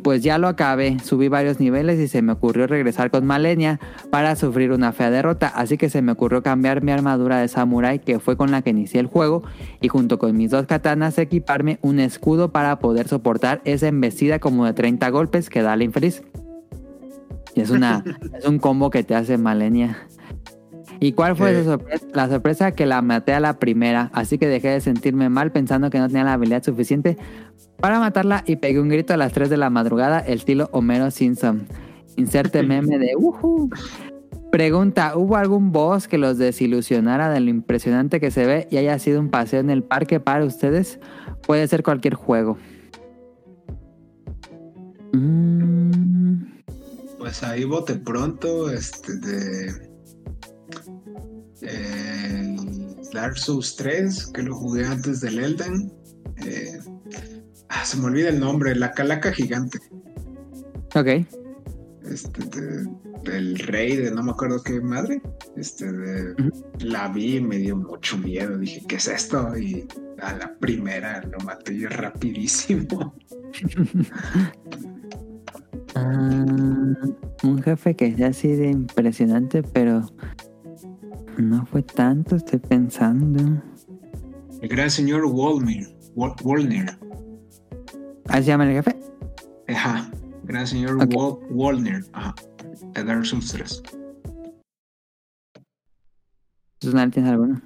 [0.03, 3.79] Pues ya lo acabé, subí varios niveles y se me ocurrió regresar con Malenia
[4.11, 7.99] para sufrir una fea derrota, así que se me ocurrió cambiar mi armadura de samurai
[7.99, 9.43] que fue con la que inicié el juego
[9.81, 14.65] y junto con mis dos katanas equiparme un escudo para poder soportar esa embestida como
[14.65, 16.21] de 30 golpes que da la infeliz.
[17.55, 18.03] Y es, una,
[18.37, 19.97] es un combo que te hace Malenia.
[20.99, 21.63] ¿Y cuál fue Eh.
[21.63, 22.05] su sorpresa?
[22.13, 22.71] la sorpresa?
[22.71, 26.07] Que la maté a la primera, así que dejé de sentirme mal pensando que no
[26.07, 27.17] tenía la habilidad suficiente
[27.79, 31.11] para matarla y pegué un grito a las 3 de la madrugada, el estilo Homero
[31.11, 31.67] Simpson.
[32.15, 33.69] Inserte meme de uhu.
[34.51, 38.97] Pregunta, ¿hubo algún boss que los desilusionara de lo impresionante que se ve y haya
[38.97, 40.99] sido un paseo en el parque para ustedes?
[41.45, 42.57] Puede ser cualquier juego.
[45.13, 46.43] Mm,
[47.19, 49.87] Pues ahí bote pronto, este de.
[51.61, 52.55] El
[53.13, 55.91] Dark Souls 3, que lo jugué antes del Elden.
[56.45, 56.79] Eh,
[57.69, 59.79] ah, se me olvida el nombre, la calaca gigante.
[60.95, 61.07] ok.
[62.09, 62.87] Este de-
[63.23, 65.21] del rey de no me acuerdo qué madre.
[65.57, 66.33] Este de.
[66.79, 68.57] La vi y me dio mucho miedo.
[68.57, 69.57] Dije, ¿qué es esto?
[69.57, 69.85] Y
[70.21, 73.13] a la primera lo maté yo rapidísimo.
[75.95, 76.45] Ah,
[77.43, 80.01] un jefe que sea así de impresionante, pero
[81.37, 83.61] no fue tanto, estoy pensando.
[84.61, 85.87] El gran señor Wolmer.
[86.15, 86.97] Wol- Wolner.
[88.29, 88.95] ¿Así se llama el jefe?
[89.69, 90.09] Ajá.
[90.43, 91.09] Gran señor Ok.
[91.11, 92.03] Wol- Wolner.
[92.13, 92.35] Ajá.
[92.93, 93.83] De Dark Souls 3.
[96.81, 97.61] Susana, ¿tienes alguno?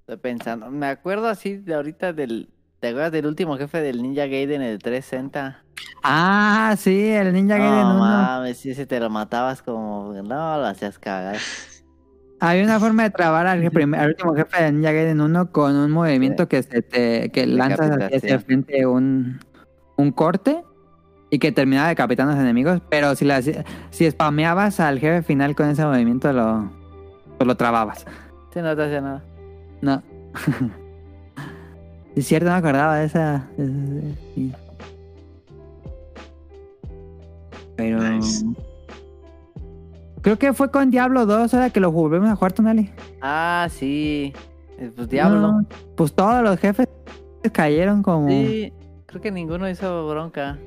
[0.00, 0.70] Estoy pensando.
[0.70, 2.48] Me acuerdo así de ahorita del.
[2.80, 5.64] ¿Te acuerdas del último jefe del Ninja Gaiden, el 360?
[6.04, 7.98] Ah, sí, el Ninja Gaiden No 1.
[7.98, 10.12] mames, si ese te lo matabas como.
[10.14, 11.36] No, lo hacías cagar.
[12.40, 16.48] Hay una forma de trabar al, último jefe de Ninja Gaiden 1 con un movimiento
[16.48, 19.40] que se te que lanzas hacia, frente un,
[19.96, 20.62] un corte
[21.30, 25.56] y que terminaba decapitando a los enemigos, pero si, la, si spameabas al jefe final
[25.56, 26.70] con ese movimiento lo,
[27.36, 28.06] pues lo trababas.
[28.54, 29.22] Sí, no te hacía nada.
[29.82, 30.02] No.
[32.16, 33.48] es cierto, no me acordaba de esa.
[33.56, 34.52] de esa- sí.
[37.76, 38.02] Pero.
[38.02, 38.44] Nice.
[40.22, 42.90] Creo que fue con Diablo 2 ahora que lo volvimos a jugar, Tonali.
[43.20, 44.32] Ah, sí.
[44.78, 45.40] Eh, Pues Diablo.
[45.40, 45.66] No,
[45.96, 46.88] pues todos los jefes
[47.52, 48.28] cayeron como.
[48.28, 48.72] Sí,
[49.06, 50.58] creo que ninguno hizo bronca.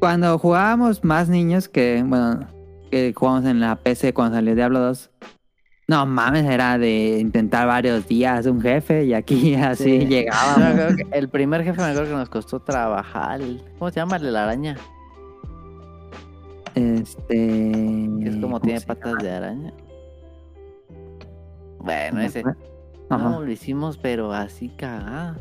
[0.00, 2.40] Cuando jugábamos más niños que, bueno,
[2.90, 5.10] que jugamos en la PC cuando salió Diablo 2.
[5.88, 10.06] No mames, era de intentar varios días un jefe y aquí así Sí.
[10.06, 10.96] Llegábamos.
[10.96, 13.40] que el primer jefe me acuerdo que nos costó trabajar.
[13.78, 14.16] ¿Cómo se llama?
[14.16, 14.76] El de la araña.
[16.74, 18.04] Este.
[18.22, 19.72] Es como ¿cómo tiene patas de araña.
[21.80, 22.42] Bueno, ese.
[23.10, 23.28] Ajá.
[23.30, 25.38] No, lo hicimos, pero así cagada.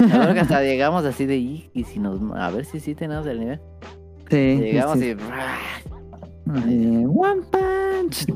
[0.00, 3.26] Acuerdo que hasta llegamos así de "Y- y si nos a ver si sí tenemos
[3.26, 3.60] el nivel.
[4.30, 4.56] Sí.
[4.58, 7.04] Llegamos sí, y sí.
[7.06, 8.26] One Punch.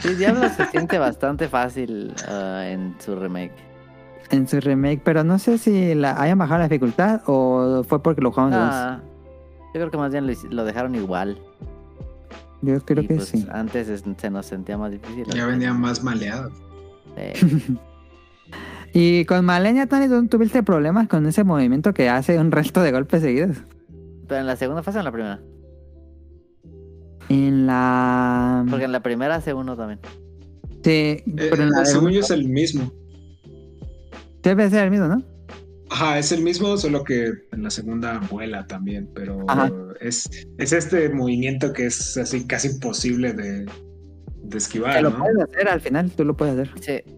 [0.00, 3.52] sí, Diablo se siente bastante fácil ah, en su remake.
[4.30, 8.20] En su remake, pero no sé si la hayan bajado la dificultad o fue porque
[8.20, 8.54] lo jugamos.
[8.56, 9.00] Ah,
[9.72, 11.38] yo creo que más bien lo, dejaron igual.
[12.62, 13.46] Yo creo Y, que pues, sí.
[13.50, 15.24] Antes es- se nos sentía más difícil.
[15.34, 16.50] Ya venía más maleado.
[17.16, 17.78] Sí.
[18.92, 22.90] Y con Malenia, Tony, ¿tú tuviste problemas con ese movimiento que hace un resto de
[22.90, 23.56] golpes seguidos?
[24.26, 25.40] Pero en la segunda fase o en la primera.
[27.28, 28.66] En la.
[28.68, 30.00] Porque en la primera hace uno también.
[30.82, 32.90] Sí, Eh, pero en la de según yo es el mismo.
[34.42, 35.22] Debe ser el mismo, ¿no?
[35.90, 39.70] Ajá, es el mismo, solo que en la segunda vuela también, pero Ajá.
[40.00, 40.28] es,
[40.58, 43.66] es este movimiento que es así casi imposible de,
[44.44, 45.18] de esquivar, Que lo ¿no?
[45.18, 47.04] puedes hacer al final, tú lo puedes hacer.
[47.04, 47.14] Sí.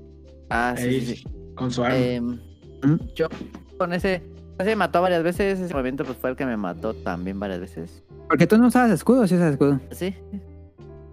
[0.49, 1.25] Ah, sí, Ahí, sí, sí.
[1.55, 1.97] con su arma.
[1.99, 2.41] Em,
[2.84, 2.97] Mm.
[3.15, 3.28] yo
[3.78, 4.23] con ese...
[4.59, 5.60] Ese me mató varias veces.
[5.60, 8.02] Ese movimiento pues, fue el que me mató también varias veces.
[8.28, 9.81] Porque tú no usabas escudo, sí usas escudo.
[9.92, 10.15] Sí.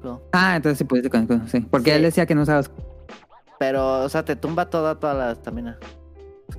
[0.03, 0.21] No.
[0.33, 1.59] Ah, entonces sí pudiste con escudo, sí.
[1.69, 1.95] Porque Sí.
[1.97, 2.71] él decía que no usabas.
[3.59, 5.77] Pero, o sea, te tumba toda, toda la estamina.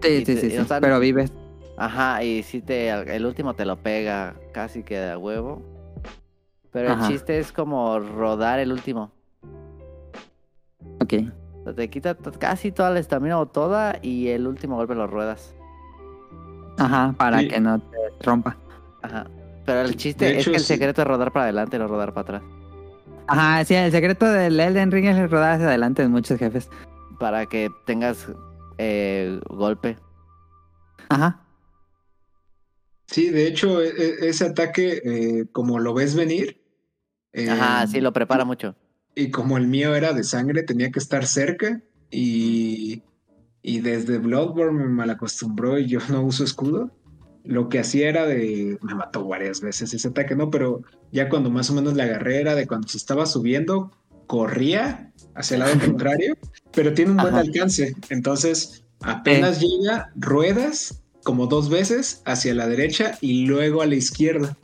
[0.03, 1.33] Sí, Y sí, te- sí, sí, Pero vives.
[1.77, 5.63] Ajá, y si te, el último te lo pega casi que de a huevo.
[6.73, 7.07] Pero Ajá.
[7.07, 9.11] el chiste es como rodar el último.
[11.01, 11.15] Ok.
[11.77, 15.55] Te quita to- casi toda la estamina o toda y el último golpe lo ruedas.
[16.79, 17.49] Ajá, para Sí.
[17.49, 18.57] que no te rompa.
[19.03, 19.27] Ajá.
[19.67, 20.69] Pero el chiste De es hecho, que el sí.
[20.75, 22.43] secreto es rodar para adelante y no rodar para atrás.
[23.27, 26.69] Ajá, sí, el secreto del Elden Ring es rodar hacia adelante en muchos jefes.
[27.19, 28.29] Para que tengas
[28.83, 29.99] eh, golpe.
[31.09, 31.45] Ajá.
[33.07, 36.63] Sí, de hecho, e- e- ese ataque, eh, como lo ves venir,
[37.33, 38.75] eh, Ajá, sí, lo prepara mucho.
[39.15, 43.03] y como el mío era de sangre, tenía que estar cerca y,
[43.63, 46.91] y desde Bloodborne me malacostumbró y yo no uso escudo.
[47.43, 48.79] Lo que hacía era de...
[48.83, 50.51] Me mató varias veces ese ataque, ¿no?
[50.51, 53.91] Pero ya cuando más o menos la agarré era de cuando se estaba subiendo,
[54.31, 56.39] corría hacia el lado contrario,
[56.71, 57.41] pero tiene un buen Ajá.
[57.41, 57.97] alcance.
[58.11, 64.57] Entonces, apenas llega, ruedas como dos veces hacia la derecha y luego a la izquierda.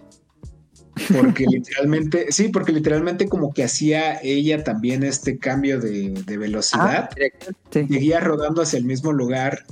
[1.13, 7.09] Porque literalmente, sí, porque literalmente como que hacía ella también este cambio de, de velocidad.
[7.11, 7.47] Ah, directo.
[7.73, 7.89] Sí.
[7.89, 9.67] Seguía rodando hacia el mismo lugar,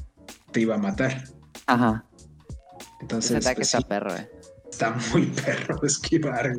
[0.51, 1.23] te iba a matar.
[1.67, 2.05] Ajá.
[3.01, 4.29] Entonces, pues, está sí, perro, eh.
[4.69, 6.53] está muy perro esquivar.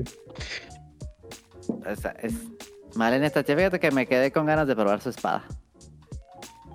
[2.23, 2.33] es...
[2.95, 3.69] Malena está chévere.
[3.69, 5.43] Fíjate que me quedé con ganas de probar su espada.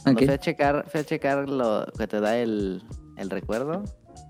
[0.05, 2.82] Fui a checar, fui a checar lo que te da el,
[3.16, 3.84] el recuerdo.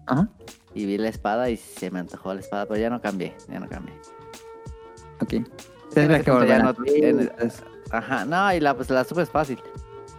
[0.06, 0.28] Ajá.
[0.74, 3.60] Y vi la espada y se me antojó la espada, pero ya no cambié, ya
[3.60, 3.94] no cambié.
[5.20, 5.32] Ok.
[5.34, 5.44] En
[5.92, 7.30] Tendrás ese que volver no- en-
[7.90, 9.58] Ajá, no, y la, pues la supe es fácil.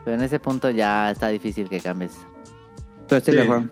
[0.04, 2.14] Pero en ese punto ya está difícil que cambies.
[3.08, 3.38] Pero sí Sí.
[3.48, 3.66] juego.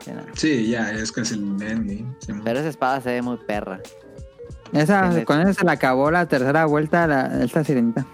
[0.00, 0.22] Sí, no.
[0.34, 2.06] Sí, ya, es casi el endgame.
[2.20, 2.32] sí.
[2.44, 3.80] Pero esa espada se ve muy perra.
[4.72, 8.06] Esa, con esa se le acabó la tercera vuelta la, esta sirenita.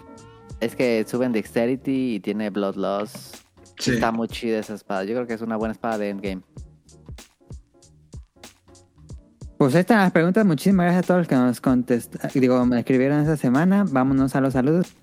[0.61, 3.45] Es que suben Dexterity y tiene Blood Loss.
[3.79, 3.93] Sí.
[3.93, 5.05] Está muy chida esa espada.
[5.05, 6.43] Yo creo que es una buena espada de endgame.
[9.59, 10.45] Pues estas son las preguntas.
[10.45, 12.31] Muchísimas gracias a todos los que nos contestaron.
[12.35, 13.85] Digo, me escribieron esta semana.
[13.89, 14.95] Vámonos a los saludos.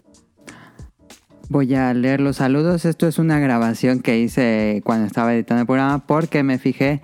[1.49, 2.85] Voy a leer los saludos.
[2.85, 7.01] Esto es una grabación que hice cuando estaba editando el programa porque me fijé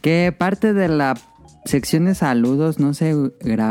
[0.00, 1.14] que parte de la
[1.64, 3.14] sección de saludos no se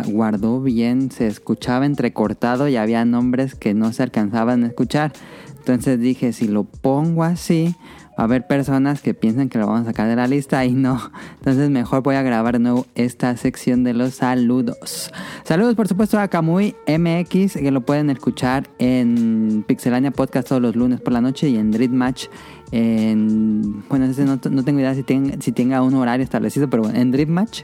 [0.08, 5.14] guardó bien, se escuchaba entrecortado y había nombres que no se alcanzaban a escuchar.
[5.58, 7.76] Entonces dije, si lo pongo así,
[8.12, 10.74] va a haber personas que piensan que lo vamos a sacar de la lista y
[10.74, 11.00] no.
[11.38, 15.12] Entonces mejor voy a grabar nuevo esta sección de los saludos.
[15.44, 20.76] Saludos por supuesto a Kamui MX, que lo pueden escuchar en Pixelania Podcast todos los
[20.76, 22.26] lunes por la noche y en Dream Match
[22.72, 26.98] en, bueno, no, no tengo idea si, ten- si tenga un horario establecido, pero bueno,
[27.00, 27.64] en Dream Match.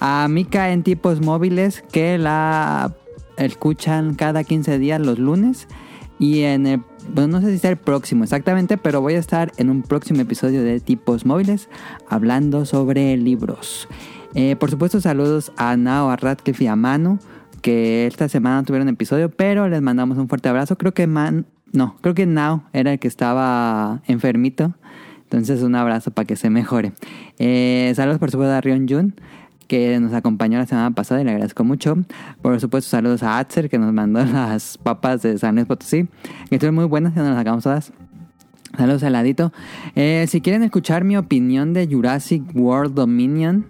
[0.00, 2.94] A Mika en tipos móviles que la
[3.36, 5.68] escuchan cada 15 días los lunes.
[6.18, 6.82] Y en el,
[7.14, 10.22] bueno, no sé si sea el próximo exactamente, pero voy a estar en un próximo
[10.22, 11.68] episodio de tipos móviles
[12.08, 13.86] hablando sobre libros.
[14.34, 17.18] Eh, por supuesto, saludos a Nao, a Radcliffe y a Manu,
[17.60, 20.78] que esta semana tuvieron episodio, pero les mandamos un fuerte abrazo.
[20.78, 21.44] Creo que Man,
[21.76, 24.74] no, creo que Nao era el que estaba enfermito.
[25.24, 26.92] Entonces, un abrazo para que se mejore.
[27.38, 29.14] Eh, saludos por supuesto a Rion Jun,
[29.66, 31.96] que nos acompañó la semana pasada y le agradezco mucho.
[32.42, 36.04] Por supuesto, saludos a Atzer, que nos mandó las papas de San Luis Potosí,
[36.48, 37.92] que estuvieron muy buenas, ya nos las sacamos todas.
[38.76, 39.52] Saludos al ladito.
[39.94, 43.66] Eh, si quieren escuchar mi opinión de Jurassic World Dominion,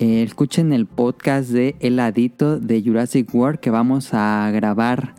[0.00, 5.14] eh, escuchen el podcast de El Ladito de Jurassic World que vamos a grabar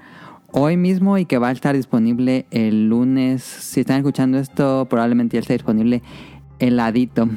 [0.51, 3.43] hoy mismo y que va a estar disponible el lunes.
[3.43, 6.01] Si están escuchando esto, probablemente ya esté disponible
[6.59, 7.27] el ladito.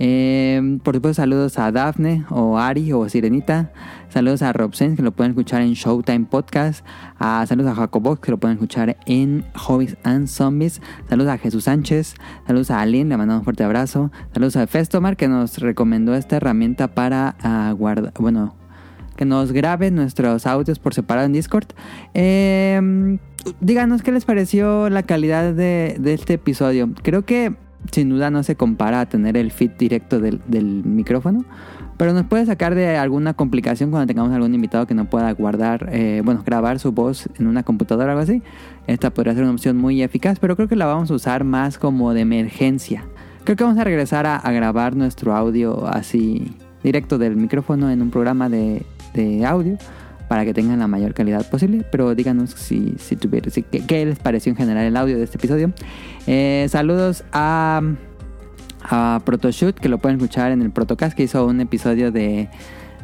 [0.00, 3.72] Eh, por supuesto, saludos a Dafne o Ari o Sirenita.
[4.08, 6.84] Saludos a Robsen, que lo pueden escuchar en Showtime Podcast.
[7.18, 10.80] Ah, saludos a Jacobox, que lo pueden escuchar en Hobbies and Zombies.
[11.08, 12.14] Saludos a Jesús Sánchez.
[12.46, 14.12] Saludos a Aline, le mandamos un fuerte abrazo.
[14.32, 18.12] Saludos a Festomar, que nos recomendó esta herramienta para ah, guardar.
[18.18, 18.54] Bueno,
[19.18, 21.66] que nos grabe nuestros audios por separado en Discord.
[22.14, 23.18] Eh,
[23.60, 26.88] díganos qué les pareció la calidad de, este episodio.
[27.02, 27.56] Creo que
[27.90, 30.40] sin duda no se compara a tener el feed directo del,
[30.84, 31.44] micrófono.
[31.96, 35.88] Pero nos puede sacar de alguna complicación cuando tengamos algún invitado que no pueda guardar,
[35.90, 38.40] eh, bueno, grabar su voz en una computadora o algo así.
[38.86, 41.76] Esta podría ser una opción muy eficaz, pero creo que la vamos a usar más
[41.76, 43.04] como de emergencia.
[43.42, 48.10] Creo que vamos a regresar a grabar nuestro audio así directo del micrófono en un
[48.10, 48.86] programa de,
[49.20, 49.76] de audio
[50.28, 51.84] para que tengan la mayor calidad posible.
[51.90, 55.24] Pero díganos si, si tuvieron, si, qué, qué les pareció en general el audio de
[55.24, 55.72] este episodio.
[56.26, 57.80] Eh, saludos a,
[58.82, 62.48] a Protoshoot, que lo pueden escuchar en el Protocast, que hizo un episodio de,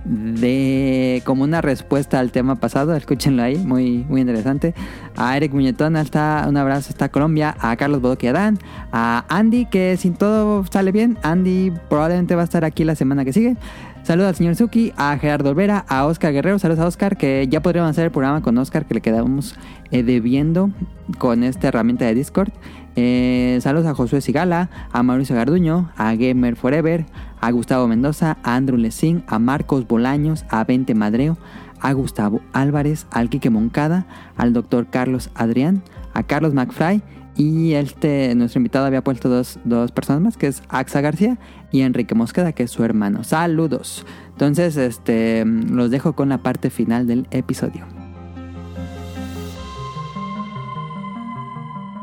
[0.05, 2.95] de como una respuesta al tema pasado.
[2.97, 4.75] Escúchenlo ahí, muy, muy interesante.
[5.17, 7.57] A Eric Muñetón, hasta un abrazo hasta Colombia.
[7.59, 8.59] A Carlos Bodoque Adán.
[8.93, 13.25] A Andy, que si todo sale bien, Andy probablemente va a estar aquí la semana
[13.25, 13.57] que sigue.
[14.05, 17.63] Saludos al señor Suki, a Gerardo Olvera, a Oscar Guerrero, saludos a Oscar, que ya
[17.63, 19.55] podríamos hacer el programa con Oscar, que le quedamos
[19.91, 20.69] eh, debiendo
[21.17, 22.53] con esta herramienta de Discord.
[22.97, 27.07] Eh, saludos a Josué Sigala, a Mauricio Garduño, a Gamer Forever,
[27.41, 31.39] a Gustavo Mendoza, a Andrew Lessing, a Marcos Bolaños, a Vente Madreo,
[31.81, 34.05] a Gustavo Álvarez, al Quique Moncada,
[34.37, 37.03] al doctor Carlos Adrián, a Carlos McFly
[37.37, 41.39] y este, nuestro invitado había puesto dos, dos personas más, que es Axa García
[41.73, 43.25] y Enrique Mosqueda, que es su hermano.
[43.25, 44.07] Saludos.
[44.29, 47.87] Entonces, este, los dejo con la parte final del episodio.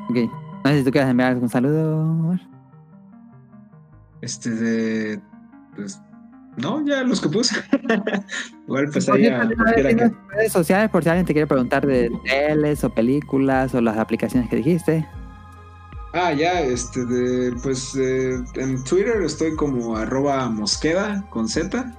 [0.10, 0.18] Ok.
[0.64, 2.38] No sé si tú quieres enviar algún saludo.
[4.22, 5.22] Este de.
[5.76, 6.02] Pues.
[6.58, 7.56] No, ya los que puse.
[8.68, 13.74] Igual pues ahí redes sociales por si alguien te quiere preguntar de teles o películas
[13.74, 15.08] o las aplicaciones que dijiste.
[16.14, 17.54] Ah, ya, este de.
[17.64, 21.94] Pues eh, en Twitter estoy como arroba mosqueda con Z.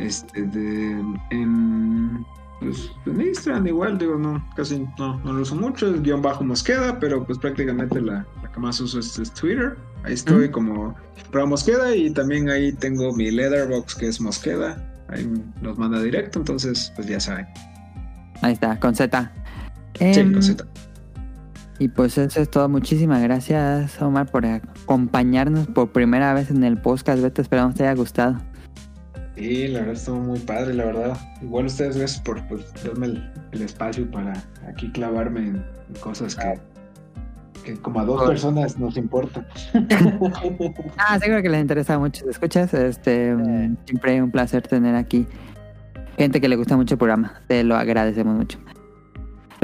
[0.00, 1.02] Este de.
[1.30, 2.24] En.
[2.60, 6.44] Pues en Instagram igual, digo, no, casi no, no lo uso mucho, es guion bajo
[6.44, 9.76] mosqueda, pero pues prácticamente la, la que más uso es, es Twitter.
[10.04, 10.94] Ahí estoy como
[11.28, 14.90] arroba mosqueda y también ahí tengo mi letterbox que es mosqueda.
[15.08, 15.30] Ahí
[15.60, 17.46] nos manda directo, entonces pues ya saben.
[18.40, 19.32] Ahí está, con Z.
[19.98, 20.64] Sí, Em, con Z.
[21.78, 22.68] Y pues eso es todo.
[22.68, 27.22] Muchísimas gracias, Omar, por acompañarnos por primera vez en el podcast.
[27.22, 28.36] Beta, esperamos te haya gustado.
[29.36, 31.18] Sí, la verdad estuvo muy padre, la verdad.
[31.42, 34.32] Igual ustedes gracias por pues, darme el, el espacio para
[34.68, 36.60] aquí clavarme en, en cosas que,
[37.64, 39.46] que como a dos personas nos importan.
[40.96, 42.24] Ah, seguro que les interesa mucho.
[42.24, 42.72] ¿Te escuchas?
[42.72, 45.26] Este, mm, siempre un placer tener aquí
[46.16, 47.42] gente que le gusta mucho el programa.
[47.48, 48.58] Te lo agradecemos mucho.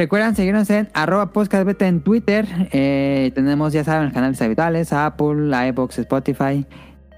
[0.00, 2.46] Recuerden seguirnos en arroba podcastbeta en Twitter.
[2.72, 6.64] Eh, tenemos, ya saben, los canales habituales, Apple, iBox, Spotify.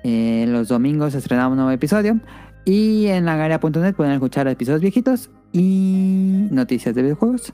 [0.02, 2.18] Eh, los domingos estrenamos un nuevo episodio.
[2.64, 7.52] Y en lagaria.net pueden escuchar episodios viejitos y noticias de videojuegos.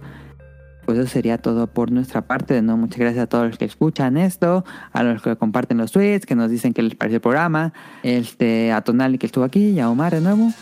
[0.87, 2.55] Pues eso sería todo por nuestra parte.
[2.55, 5.93] De nuevo, muchas gracias a todos los que escuchan esto, a los que comparten los
[5.93, 9.73] tweets, que nos dicen que les pareció el programa, este, a Tonali que estuvo aquí
[9.73, 10.55] y a Omar de nuevo.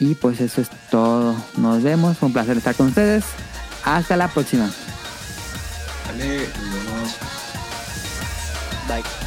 [0.00, 1.36] Y pues eso es todo.
[1.58, 2.16] Nos vemos.
[2.16, 3.26] Fue un placer estar con ustedes.
[3.84, 4.70] Hasta la próxima.
[8.88, 9.23] Bye.